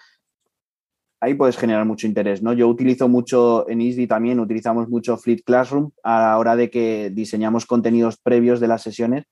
ahí 1.21 1.35
puedes 1.35 1.57
generar 1.57 1.85
mucho 1.85 2.07
interés, 2.07 2.41
¿no? 2.41 2.53
Yo 2.53 2.67
utilizo 2.67 3.07
mucho 3.07 3.69
en 3.69 3.81
ISDI 3.81 4.07
también, 4.07 4.39
utilizamos 4.39 4.89
mucho 4.89 5.17
Fleet 5.17 5.43
Classroom 5.45 5.91
a 6.03 6.21
la 6.21 6.37
hora 6.37 6.55
de 6.55 6.69
que 6.69 7.11
diseñamos 7.13 7.65
contenidos 7.65 8.17
previos 8.17 8.59
de 8.59 8.67
las 8.67 8.81
sesiones 8.81 9.25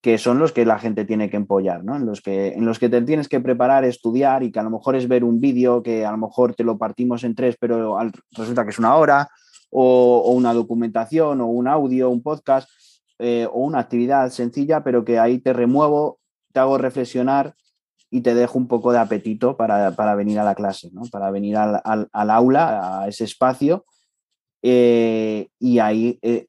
que 0.00 0.16
son 0.16 0.38
los 0.38 0.52
que 0.52 0.64
la 0.64 0.78
gente 0.78 1.04
tiene 1.04 1.28
que 1.28 1.36
empollar, 1.36 1.84
¿no? 1.84 1.96
En 1.96 2.06
los 2.06 2.22
que, 2.22 2.48
en 2.48 2.64
los 2.64 2.78
que 2.78 2.88
te 2.88 3.02
tienes 3.02 3.28
que 3.28 3.40
preparar, 3.40 3.84
estudiar 3.84 4.42
y 4.42 4.50
que 4.50 4.58
a 4.58 4.62
lo 4.62 4.70
mejor 4.70 4.96
es 4.96 5.06
ver 5.06 5.24
un 5.24 5.40
vídeo 5.40 5.82
que 5.82 6.06
a 6.06 6.10
lo 6.10 6.16
mejor 6.16 6.54
te 6.54 6.64
lo 6.64 6.78
partimos 6.78 7.22
en 7.22 7.34
tres, 7.34 7.56
pero 7.60 7.98
resulta 8.32 8.64
que 8.64 8.70
es 8.70 8.78
una 8.78 8.96
hora, 8.96 9.28
o, 9.70 10.32
una 10.32 10.54
documentación, 10.54 11.40
o 11.42 11.46
un 11.46 11.68
audio, 11.68 12.08
un 12.08 12.22
podcast, 12.22 12.68
eh, 13.20 13.46
o 13.46 13.60
una 13.60 13.80
actividad 13.80 14.30
sencilla, 14.30 14.82
pero 14.82 15.04
que 15.04 15.18
ahí 15.18 15.38
te 15.38 15.52
remuevo, 15.52 16.18
te 16.52 16.60
hago 16.60 16.78
reflexionar 16.78 17.54
y 18.10 18.22
te 18.22 18.34
dejo 18.34 18.58
un 18.58 18.66
poco 18.66 18.92
de 18.92 18.98
apetito 18.98 19.56
para, 19.56 20.14
venir 20.14 20.38
a 20.38 20.44
la 20.44 20.54
clase, 20.54 20.90
¿no? 20.92 21.02
para 21.12 21.30
venir 21.30 21.56
al, 21.56 22.08
aula, 22.12 23.02
a 23.02 23.08
ese 23.08 23.24
espacio, 23.24 23.84
eh, 24.62 25.48
y 25.58 25.78
ahí 25.78 26.18
eh, 26.22 26.46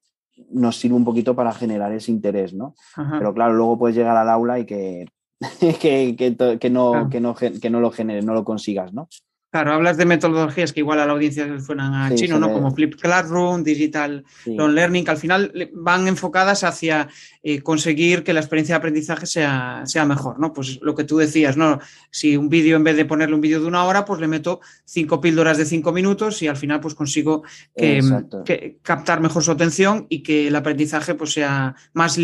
nos 0.50 0.78
sirve 0.78 0.96
un 0.96 1.06
poquito 1.06 1.36
para 1.36 1.54
generar 1.54 1.92
ese 1.92 2.12
interés, 2.12 2.54
¿no? 2.54 2.74
Pero 2.96 3.34
claro, 3.34 3.54
luego 3.54 3.78
puedes 3.78 3.96
llegar 3.96 4.18
al 4.18 4.30
aula 4.30 4.60
y 4.60 4.66
que, 4.66 5.06
que, 5.60 6.70
no, 6.70 7.10
que, 7.10 7.20
no, 7.20 7.36
que 7.36 7.70
no 7.70 7.80
lo 7.80 7.92
generes, 7.92 8.26
no 8.26 8.34
lo 8.34 8.44
consigas, 8.44 8.94
¿no? 8.94 9.08
Claro, 9.52 9.74
hablas 9.74 9.98
de 9.98 10.06
metodologías 10.06 10.72
que 10.72 10.80
igual 10.80 11.02
a 11.02 11.06
la 11.06 11.12
audiencia 11.12 11.46
les 11.46 11.66
suenan 11.66 11.94
a 11.94 12.16
chino, 12.16 12.40
¿no? 12.40 12.54
Como 12.54 12.74
Flip 12.74 12.96
Classroom, 12.96 13.64
Digital 13.64 14.24
Learning, 14.46 15.04
que 15.04 15.12
al 15.12 15.18
final 15.18 15.70
van 15.74 16.08
enfocadas 16.08 16.64
hacia 16.64 17.10
eh, 17.44 17.62
conseguir 17.62 18.24
que 18.24 18.32
la 18.32 18.40
experiencia 18.40 18.76
de 18.76 18.78
aprendizaje 18.78 19.26
sea, 19.26 19.82
sea 19.86 20.06
mejor, 20.06 20.40
¿no? 20.40 20.54
Pues 20.54 20.80
lo 20.82 20.96
que 20.96 21.04
tú 21.04 21.18
decías, 21.18 21.58
¿no? 21.58 21.80
Si 22.12 22.38
un 22.38 22.48
vídeo, 22.48 22.78
en 22.78 22.86
vez 22.86 22.96
de 22.96 23.04
ponerle 23.04 23.36
un 23.36 23.42
vídeo 23.42 23.60
de 23.60 23.68
una 23.68 23.84
hora, 23.84 24.06
pues 24.06 24.22
le 24.22 24.30
meto 24.30 24.62
cinco 24.86 25.20
píldoras 25.20 25.58
de 25.58 25.66
cinco 25.66 25.92
minutos 25.92 26.42
y 26.42 26.48
al 26.48 26.56
final 26.56 26.80
pues 26.80 26.96
consigo 26.96 27.44
que, 27.76 28.78
captar 28.82 29.20
mejor 29.20 29.44
su 29.44 29.52
atención 29.52 30.06
y 30.08 30.24
que 30.24 30.48
el 30.48 30.56
aprendizaje 30.56 31.14
pues 31.14 31.34
sea 31.34 31.76
más... 31.92 32.18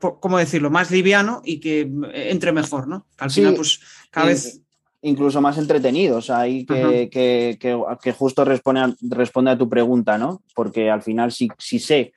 ¿cómo 0.00 0.38
decirlo? 0.38 0.70
Más 0.70 0.90
liviano 0.90 1.40
y 1.44 1.60
que 1.60 1.88
entre 2.14 2.50
mejor, 2.50 2.88
¿no? 2.88 3.06
al 3.18 3.30
final, 3.30 3.54
pues 3.54 3.80
cada 4.10 4.26
vez 4.26 4.62
incluso 5.02 5.40
más 5.40 5.58
entretenidos, 5.58 6.30
ahí 6.30 6.66
que, 6.66 7.08
que, 7.10 7.58
que, 7.60 8.12
justo 8.12 8.44
responde 8.44 8.80
a, 8.80 8.94
responde 9.02 9.50
a 9.50 9.58
tu 9.58 9.68
pregunta, 9.68 10.18
¿no? 10.18 10.42
Porque 10.54 10.90
al 10.90 11.02
final 11.02 11.32
si, 11.32 11.48
si 11.58 11.78
sé 11.78 12.12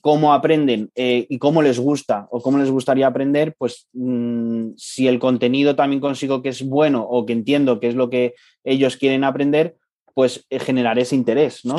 cómo 0.00 0.32
aprenden 0.32 0.90
eh, 0.94 1.26
y 1.28 1.38
cómo 1.38 1.62
les 1.62 1.78
gusta 1.78 2.26
o 2.30 2.40
cómo 2.40 2.58
les 2.58 2.70
gustaría 2.70 3.06
aprender, 3.06 3.54
pues 3.56 3.88
mm, 3.92 4.70
si 4.76 5.08
el 5.08 5.18
contenido 5.18 5.76
también 5.76 6.00
consigo 6.00 6.42
que 6.42 6.50
es 6.50 6.62
bueno 6.62 7.02
o 7.02 7.26
que 7.26 7.32
entiendo 7.32 7.80
que 7.80 7.88
es 7.88 7.94
lo 7.94 8.10
que 8.10 8.34
ellos 8.64 8.96
quieren 8.96 9.24
aprender, 9.24 9.76
pues 10.14 10.46
eh, 10.50 10.58
generaré 10.58 11.02
ese 11.02 11.16
interés, 11.16 11.64
¿no? 11.64 11.76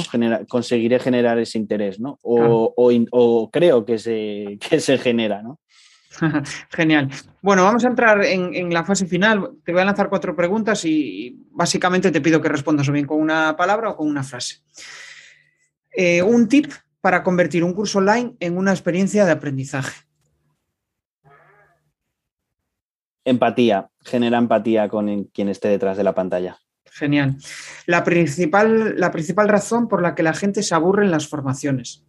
conseguiré 0.50 1.00
generar 1.00 1.38
ese 1.38 1.60
interés, 1.60 2.00
¿no? 2.00 2.18
O, 2.24 2.74
o, 2.76 2.92
o 3.12 3.52
creo 3.52 3.86
que 3.86 4.00
se, 4.00 4.58
que 4.70 4.80
se 4.80 4.98
genera, 4.98 5.42
¿no? 5.42 5.60
Genial. 6.70 7.10
Bueno, 7.42 7.64
vamos 7.64 7.84
a 7.86 7.88
entrar 7.88 8.24
en, 8.24 8.74
la 8.74 8.84
fase 8.84 9.06
final. 9.06 9.52
Te 9.64 9.72
voy 9.72 9.82
a 9.82 9.86
lanzar 9.86 10.10
cuatro 10.10 10.36
preguntas 10.36 10.86
y, 10.86 11.48
básicamente 11.52 12.12
te 12.12 12.22
pido 12.22 12.42
que 12.42 12.50
respondas 12.50 12.88
o 12.90 12.92
bien 12.92 13.06
con 13.06 13.20
una 13.20 13.56
palabra 13.56 13.92
o 13.92 13.98
con 13.98 14.08
una 14.08 14.24
frase. 14.24 14.62
Eh, 15.96 16.22
un 16.22 16.48
tip 16.48 16.72
para 17.02 17.24
convertir 17.24 17.64
un 17.64 17.74
curso 17.74 18.00
online 18.00 18.36
en 18.40 18.58
una 18.58 18.72
experiencia 18.72 19.26
de 19.26 19.32
aprendizaje. 19.32 20.02
Empatía, 23.26 23.90
genera 24.02 24.38
empatía 24.38 24.90
con 24.90 25.26
quien 25.26 25.50
esté 25.50 25.70
detrás 25.70 25.98
de 25.98 26.04
la 26.04 26.14
pantalla. 26.14 26.58
Genial. 26.92 27.38
La 27.86 28.04
principal, 28.04 29.00
la 29.00 29.12
principal 29.12 29.48
razón 29.48 29.88
por 29.88 30.02
la 30.02 30.14
que 30.14 30.24
la 30.24 30.34
gente 30.34 30.62
se 30.62 30.76
aburre 30.76 31.06
en 31.06 31.12
las 31.12 31.28
formaciones 31.28 32.06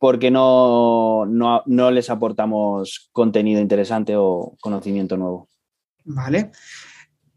porque 0.00 0.30
no, 0.30 1.26
no, 1.26 1.90
les 1.90 2.08
aportamos 2.08 3.10
contenido 3.12 3.60
interesante 3.60 4.14
o 4.16 4.56
conocimiento 4.58 5.18
nuevo. 5.18 5.50
Vale. 6.04 6.52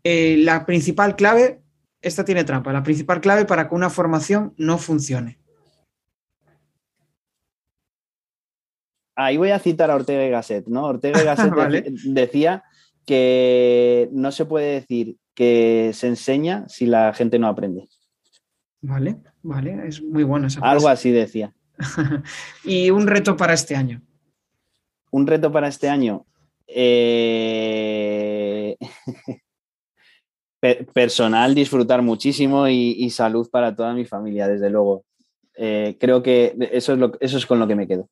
Eh, 0.01 0.37
la 0.39 0.65
principal 0.65 1.17
clave, 1.17 1.61
esta 2.01 2.23
tiene 2.23 2.45
trampa, 2.45 2.71
la 2.71 2.81
principal 2.81 3.19
clave 3.19 3.43
para 3.43 3.67
que 3.67 3.75
una 3.75 3.89
formación 3.89 4.53
no 4.55 4.77
funcione. 4.77 5.41
Ahí 9.13 9.35
voy 9.35 9.51
a 9.51 9.59
citar 9.59 9.91
a 9.91 9.95
Ortega 9.95 10.25
y 10.25 10.29
Gasset, 10.29 10.65
¿no? 10.67 10.85
Ortega 10.85 11.21
y 11.21 11.25
Gasset 11.25 11.51
decía 12.05 12.63
que 13.05 14.07
no 14.13 14.31
se 14.31 14.45
puede 14.45 14.75
decir 14.75 15.17
que 15.33 15.91
se 15.93 16.07
enseña 16.07 16.65
si 16.69 16.85
la 16.85 17.13
gente 17.13 17.39
no 17.39 17.49
aprende. 17.49 17.89
Vale, 18.79 19.17
vale, 19.41 19.85
es 19.85 20.01
muy 20.01 20.23
bueno 20.23 20.47
esa 20.47 20.61
Algo 20.61 20.87
así 20.87 21.11
decía. 21.11 21.53
y 22.63 22.89
un 22.89 23.07
reto 23.07 23.37
para 23.37 23.53
este 23.53 23.75
año. 23.75 24.01
Un 25.11 25.27
reto 25.27 25.51
para 25.51 25.67
este 25.67 25.89
año. 25.89 26.25
Eh, 26.67 28.77
personal, 30.93 31.53
disfrutar 31.53 32.01
muchísimo 32.01 32.67
y, 32.67 33.09
salud 33.09 33.49
para 33.49 33.75
toda 33.75 33.93
mi 33.93 34.05
familia, 34.05 34.47
desde 34.47 34.69
luego. 34.69 35.03
Eh, 35.55 35.97
creo 35.99 36.23
que 36.23 36.55
eso 36.71 36.93
es, 36.93 36.99
lo, 36.99 37.11
eso 37.19 37.37
es 37.37 37.45
con 37.45 37.59
lo 37.59 37.67
que 37.67 37.75
me 37.75 37.87
quedo. 37.87 38.09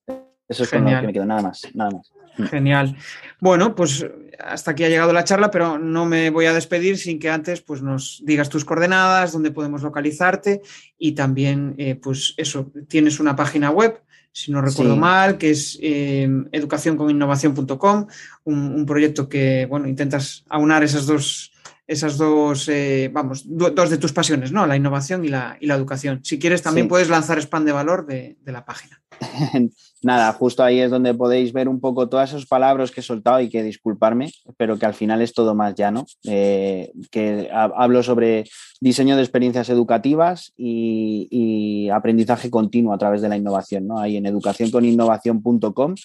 Eso 0.52 0.64
es 0.64 0.70
con 0.70 0.84
lo 0.84 0.90
que 1.00 1.08
me 1.08 1.14
quedo, 1.14 1.26
nada 1.26 1.42
más, 1.42 1.62
nada 1.74 1.92
más. 1.92 2.12
Mm. 2.38 2.44
Genial. 2.44 2.98
Bueno, 3.40 3.74
pues 3.74 4.06
hasta 4.38 4.72
aquí 4.72 4.84
ha 4.84 4.90
llegado 4.90 5.14
la 5.14 5.24
charla, 5.24 5.50
pero 5.50 5.80
no 5.80 6.06
me 6.06 6.30
voy 6.30 6.46
a 6.46 6.54
despedir 6.54 6.98
sin 6.98 7.20
que 7.20 7.30
antes 7.30 7.62
pues, 7.62 7.82
nos 7.82 8.22
digas 8.26 8.50
tus 8.50 8.66
coordenadas, 8.66 9.32
dónde 9.32 9.52
podemos 9.52 9.82
localizarte 9.82 10.62
y 10.98 11.14
también, 11.14 11.76
eh, 11.78 11.96
pues 11.96 12.34
eso, 12.36 12.70
tienes 12.90 13.22
una 13.22 13.36
página 13.36 13.70
web, 13.70 14.02
si 14.34 14.52
no 14.52 14.62
recuerdo 14.62 14.98
mal, 14.98 15.38
que 15.38 15.52
es 15.52 15.80
eh, 15.82 16.28
educacionconinnovación.com, 16.52 18.08
un, 18.44 18.76
un, 18.76 18.86
proyecto 18.86 19.30
que, 19.30 19.66
bueno, 19.70 19.88
intentas 19.88 20.44
aunar 20.50 20.84
esas 20.84 21.06
dos, 21.06 21.54
esas 21.88 22.18
dos, 22.18 22.68
eh, 22.68 23.10
vamos, 23.14 23.44
dos 23.46 23.90
de 23.90 23.98
tus 23.98 24.12
pasiones, 24.12 24.52
¿no? 24.52 24.66
La 24.66 24.76
innovación 24.76 25.24
y 25.24 25.30
la, 25.30 25.58
y 25.62 25.68
la 25.68 25.76
educación. 25.76 26.20
Si 26.24 26.40
quieres, 26.40 26.62
también 26.62 26.90
puedes 26.90 27.10
lanzar 27.10 27.40
spam 27.40 27.64
de 27.64 27.72
valor 27.72 28.06
de, 28.06 28.38
de 28.42 28.52
la 28.52 28.66
página. 28.66 29.02
nada, 30.04 30.32
justo 30.34 30.64
ahí 30.64 30.80
es 30.80 30.92
donde 30.92 31.14
podéis 31.14 31.54
ver 31.54 31.70
un 31.70 31.80
poco 31.80 32.10
todas 32.10 32.30
esas 32.30 32.46
palabras 32.46 32.92
que 32.92 33.00
he 33.02 33.04
soltado 33.04 33.40
y 33.42 33.50
que 33.50 33.64
disculparme, 33.64 34.32
pero 34.58 34.78
que 34.78 34.86
al 34.86 34.94
final 34.94 35.22
es 35.22 35.34
todo 35.34 35.56
más 35.56 35.76
llano, 35.76 36.06
eh, 36.24 36.92
que 37.12 37.50
hablo 37.52 38.04
sobre 38.04 38.46
diseño 38.80 39.16
de 39.16 39.22
experiencias 39.22 39.70
educativas 39.70 40.54
y, 40.58 41.90
aprendizaje 41.92 42.50
continuo 42.50 42.94
a 42.94 42.98
través 42.98 43.22
de 43.22 43.30
la 43.30 43.38
innovación, 43.38 43.88
¿no? 43.88 44.00
Ahí 44.00 44.18
en 44.18 44.26
educacionconinnovación.com 44.26 45.96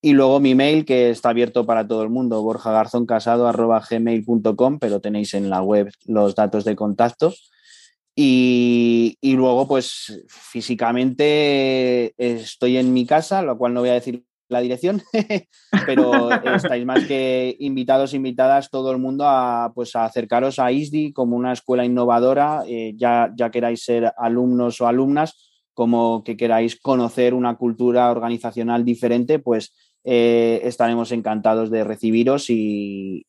y 0.00 0.12
luego 0.12 0.40
mi 0.40 0.54
mail 0.54 0.84
que 0.84 1.10
está 1.10 1.30
abierto 1.30 1.66
para 1.66 1.88
todo 1.88 2.04
el 2.04 2.10
mundo, 2.10 2.40
borjagarzóncasado.gmail.com, 2.42 4.78
pero 4.78 5.00
tenéis 5.00 5.34
en 5.34 5.50
la 5.50 5.62
web 5.62 5.90
los 6.04 6.36
datos 6.36 6.64
de 6.64 6.76
contacto. 6.76 7.34
Y, 8.18 9.18
luego, 9.22 9.68
pues 9.68 10.24
físicamente 10.26 12.14
estoy 12.16 12.78
en 12.78 12.94
mi 12.94 13.04
casa, 13.04 13.42
lo 13.42 13.58
cual 13.58 13.74
no 13.74 13.80
voy 13.80 13.90
a 13.90 13.94
decir 13.94 14.24
la 14.48 14.60
dirección, 14.60 15.02
pero 15.86 16.30
estáis 16.54 16.86
más 16.86 17.04
que 17.04 17.56
invitados, 17.58 18.14
invitadas, 18.14 18.70
todo 18.70 18.90
el 18.90 18.98
mundo 18.98 19.24
a, 19.26 19.70
pues, 19.74 19.94
acercaros 19.96 20.58
a 20.58 20.72
ISDI 20.72 21.12
como 21.12 21.36
una 21.36 21.52
escuela 21.52 21.84
innovadora, 21.84 22.62
eh, 22.66 22.94
ya, 22.96 23.32
ya 23.36 23.50
queráis 23.50 23.84
ser 23.84 24.10
alumnos 24.16 24.80
o 24.80 24.86
alumnas, 24.86 25.46
como 25.74 26.24
que 26.24 26.38
queráis 26.38 26.80
conocer 26.80 27.34
una 27.34 27.56
cultura 27.56 28.10
organizacional 28.10 28.82
diferente, 28.82 29.40
pues 29.40 29.74
eh, 30.04 30.60
estaremos 30.62 31.10
encantados 31.10 31.68
de 31.68 31.82
recibiros 31.82 32.46
y, 32.48 33.26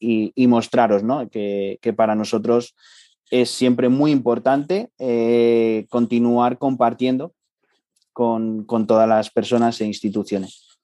mostraros 0.47 1.03
¿no? 1.03 1.27
que, 1.27 1.93
para 1.97 2.13
nosotros 2.13 2.75
es 3.29 3.49
siempre 3.49 3.89
muy 3.89 4.11
importante 4.11 4.89
eh, 4.99 5.85
continuar 5.89 6.57
compartiendo 6.57 7.33
con, 8.13 8.63
con 8.63 8.87
todas 8.87 9.07
las 9.07 9.29
personas 9.29 9.79
e 9.81 9.85
instituciones. 9.85 10.79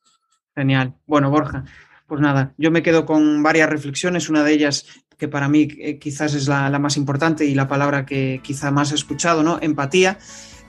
Genial. 0.55 0.93
Bueno, 1.07 1.31
Borja, 1.31 1.65
pues 2.05 2.21
nada, 2.21 2.53
yo 2.57 2.69
me 2.69 2.83
quedo 2.83 3.05
con 3.05 3.41
varias 3.41 3.69
reflexiones. 3.69 4.29
Una 4.29 4.43
de 4.43 4.53
ellas 4.53 4.85
que 5.17 5.27
para 5.27 5.47
mí 5.47 5.67
eh, 5.79 5.97
quizás 5.99 6.33
es 6.33 6.47
la, 6.47 6.69
la, 6.69 6.79
más 6.79 6.97
importante 6.97 7.45
y 7.45 7.55
la 7.55 7.67
palabra 7.67 8.05
que 8.05 8.41
quizá 8.43 8.71
más 8.71 8.91
he 8.91 8.95
escuchado, 8.95 9.41
¿no? 9.41 9.57
Empatía. 9.61 10.19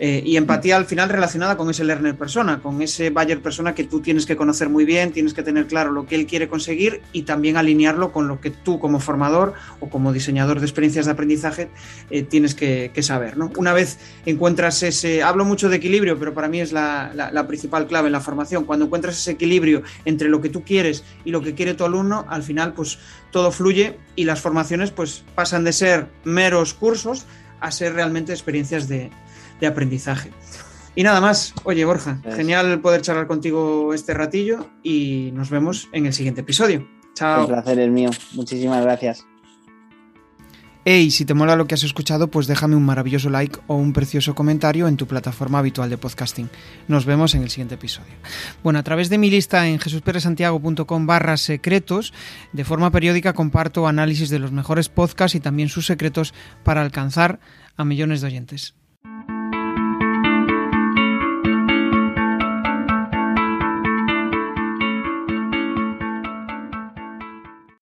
Eh, 0.00 0.22
y 0.24 0.36
empatía 0.36 0.76
al 0.76 0.86
final 0.86 1.08
relacionada 1.08 1.56
con 1.56 1.70
ese 1.70 1.84
learner 1.84 2.16
persona, 2.16 2.60
con 2.60 2.82
ese 2.82 3.10
buyer 3.10 3.40
persona 3.40 3.74
que 3.74 3.84
tú 3.84 4.00
tienes 4.00 4.26
que 4.26 4.34
conocer 4.34 4.68
muy 4.68 4.84
bien, 4.84 5.12
tienes 5.12 5.34
que 5.34 5.42
tener 5.44 5.68
claro 5.68 5.92
lo 5.92 6.04
que 6.04 6.16
él 6.16 6.26
quiere 6.26 6.48
conseguir 6.48 7.00
y 7.12 7.22
también 7.22 7.56
alinearlo 7.56 8.10
con 8.10 8.26
lo 8.26 8.40
que 8.40 8.50
tú 8.50 8.80
como 8.80 8.98
formador 8.98 9.54
o 9.78 9.88
como 9.88 10.12
diseñador 10.12 10.58
de 10.58 10.66
experiencias 10.66 11.06
de 11.06 11.12
aprendizaje 11.12 11.68
eh, 12.10 12.22
tienes 12.22 12.54
que, 12.54 12.90
saber. 13.02 13.36
¿no? 13.36 13.52
Una 13.56 13.72
vez 13.72 13.98
encuentras 14.24 14.82
ese, 14.82 15.22
hablo 15.22 15.44
mucho 15.44 15.68
de 15.68 15.76
equilibrio, 15.76 16.18
pero 16.18 16.32
para 16.32 16.48
mí 16.48 16.60
es 16.60 16.72
la, 16.72 17.12
la 17.14 17.46
principal 17.46 17.86
clave 17.86 18.06
en 18.06 18.12
la 18.12 18.20
formación, 18.20 18.64
cuando 18.64 18.86
encuentras 18.86 19.18
ese 19.18 19.32
equilibrio 19.32 19.82
entre 20.06 20.28
lo 20.28 20.40
que 20.40 20.48
tú 20.48 20.64
quieres 20.64 21.04
y 21.24 21.30
lo 21.30 21.42
que 21.42 21.54
quiere 21.54 21.74
tu 21.74 21.84
alumno, 21.84 22.24
al 22.28 22.42
final 22.42 22.72
pues 22.72 22.98
todo 23.30 23.52
fluye 23.52 23.98
y 24.16 24.24
las 24.24 24.40
formaciones 24.40 24.90
pues 24.90 25.22
pasan 25.34 25.64
de 25.64 25.72
ser 25.72 26.08
meros 26.24 26.72
cursos 26.72 27.26
a 27.60 27.70
ser 27.70 27.94
realmente 27.94 28.32
experiencias 28.32 28.88
de, 28.88 29.10
de 29.64 29.72
aprendizaje. 29.72 30.30
Y 30.94 31.02
nada 31.02 31.20
más, 31.20 31.54
oye 31.64 31.84
Borja, 31.84 32.20
genial 32.36 32.80
poder 32.80 33.02
charlar 33.02 33.26
contigo 33.26 33.92
este 33.94 34.14
ratillo 34.14 34.70
y 34.82 35.30
nos 35.32 35.50
vemos 35.50 35.88
en 35.92 36.06
el 36.06 36.12
siguiente 36.12 36.42
episodio. 36.42 36.86
Chao. 37.14 37.42
Un 37.42 37.48
placer 37.48 37.78
el 37.78 37.90
mío, 37.90 38.10
muchísimas 38.34 38.82
gracias. 38.82 39.26
Hey, 40.86 41.10
si 41.10 41.24
te 41.24 41.32
mola 41.32 41.56
lo 41.56 41.66
que 41.66 41.74
has 41.74 41.82
escuchado, 41.82 42.28
pues 42.28 42.46
déjame 42.46 42.76
un 42.76 42.84
maravilloso 42.84 43.30
like 43.30 43.58
o 43.68 43.76
un 43.76 43.94
precioso 43.94 44.34
comentario 44.34 44.86
en 44.86 44.98
tu 44.98 45.06
plataforma 45.06 45.58
habitual 45.58 45.88
de 45.88 45.96
podcasting. 45.96 46.50
Nos 46.88 47.06
vemos 47.06 47.34
en 47.34 47.42
el 47.42 47.48
siguiente 47.48 47.76
episodio. 47.76 48.12
Bueno, 48.62 48.78
a 48.78 48.82
través 48.82 49.08
de 49.08 49.16
mi 49.16 49.30
lista 49.30 49.66
en 49.66 49.78
jesusperesantiago.com 49.78 51.06
barra 51.06 51.38
secretos, 51.38 52.12
de 52.52 52.64
forma 52.64 52.90
periódica 52.90 53.32
comparto 53.32 53.88
análisis 53.88 54.28
de 54.28 54.38
los 54.38 54.52
mejores 54.52 54.90
podcasts 54.90 55.34
y 55.34 55.40
también 55.40 55.70
sus 55.70 55.86
secretos 55.86 56.34
para 56.64 56.82
alcanzar 56.82 57.40
a 57.78 57.84
millones 57.86 58.20
de 58.20 58.26
oyentes. 58.26 58.74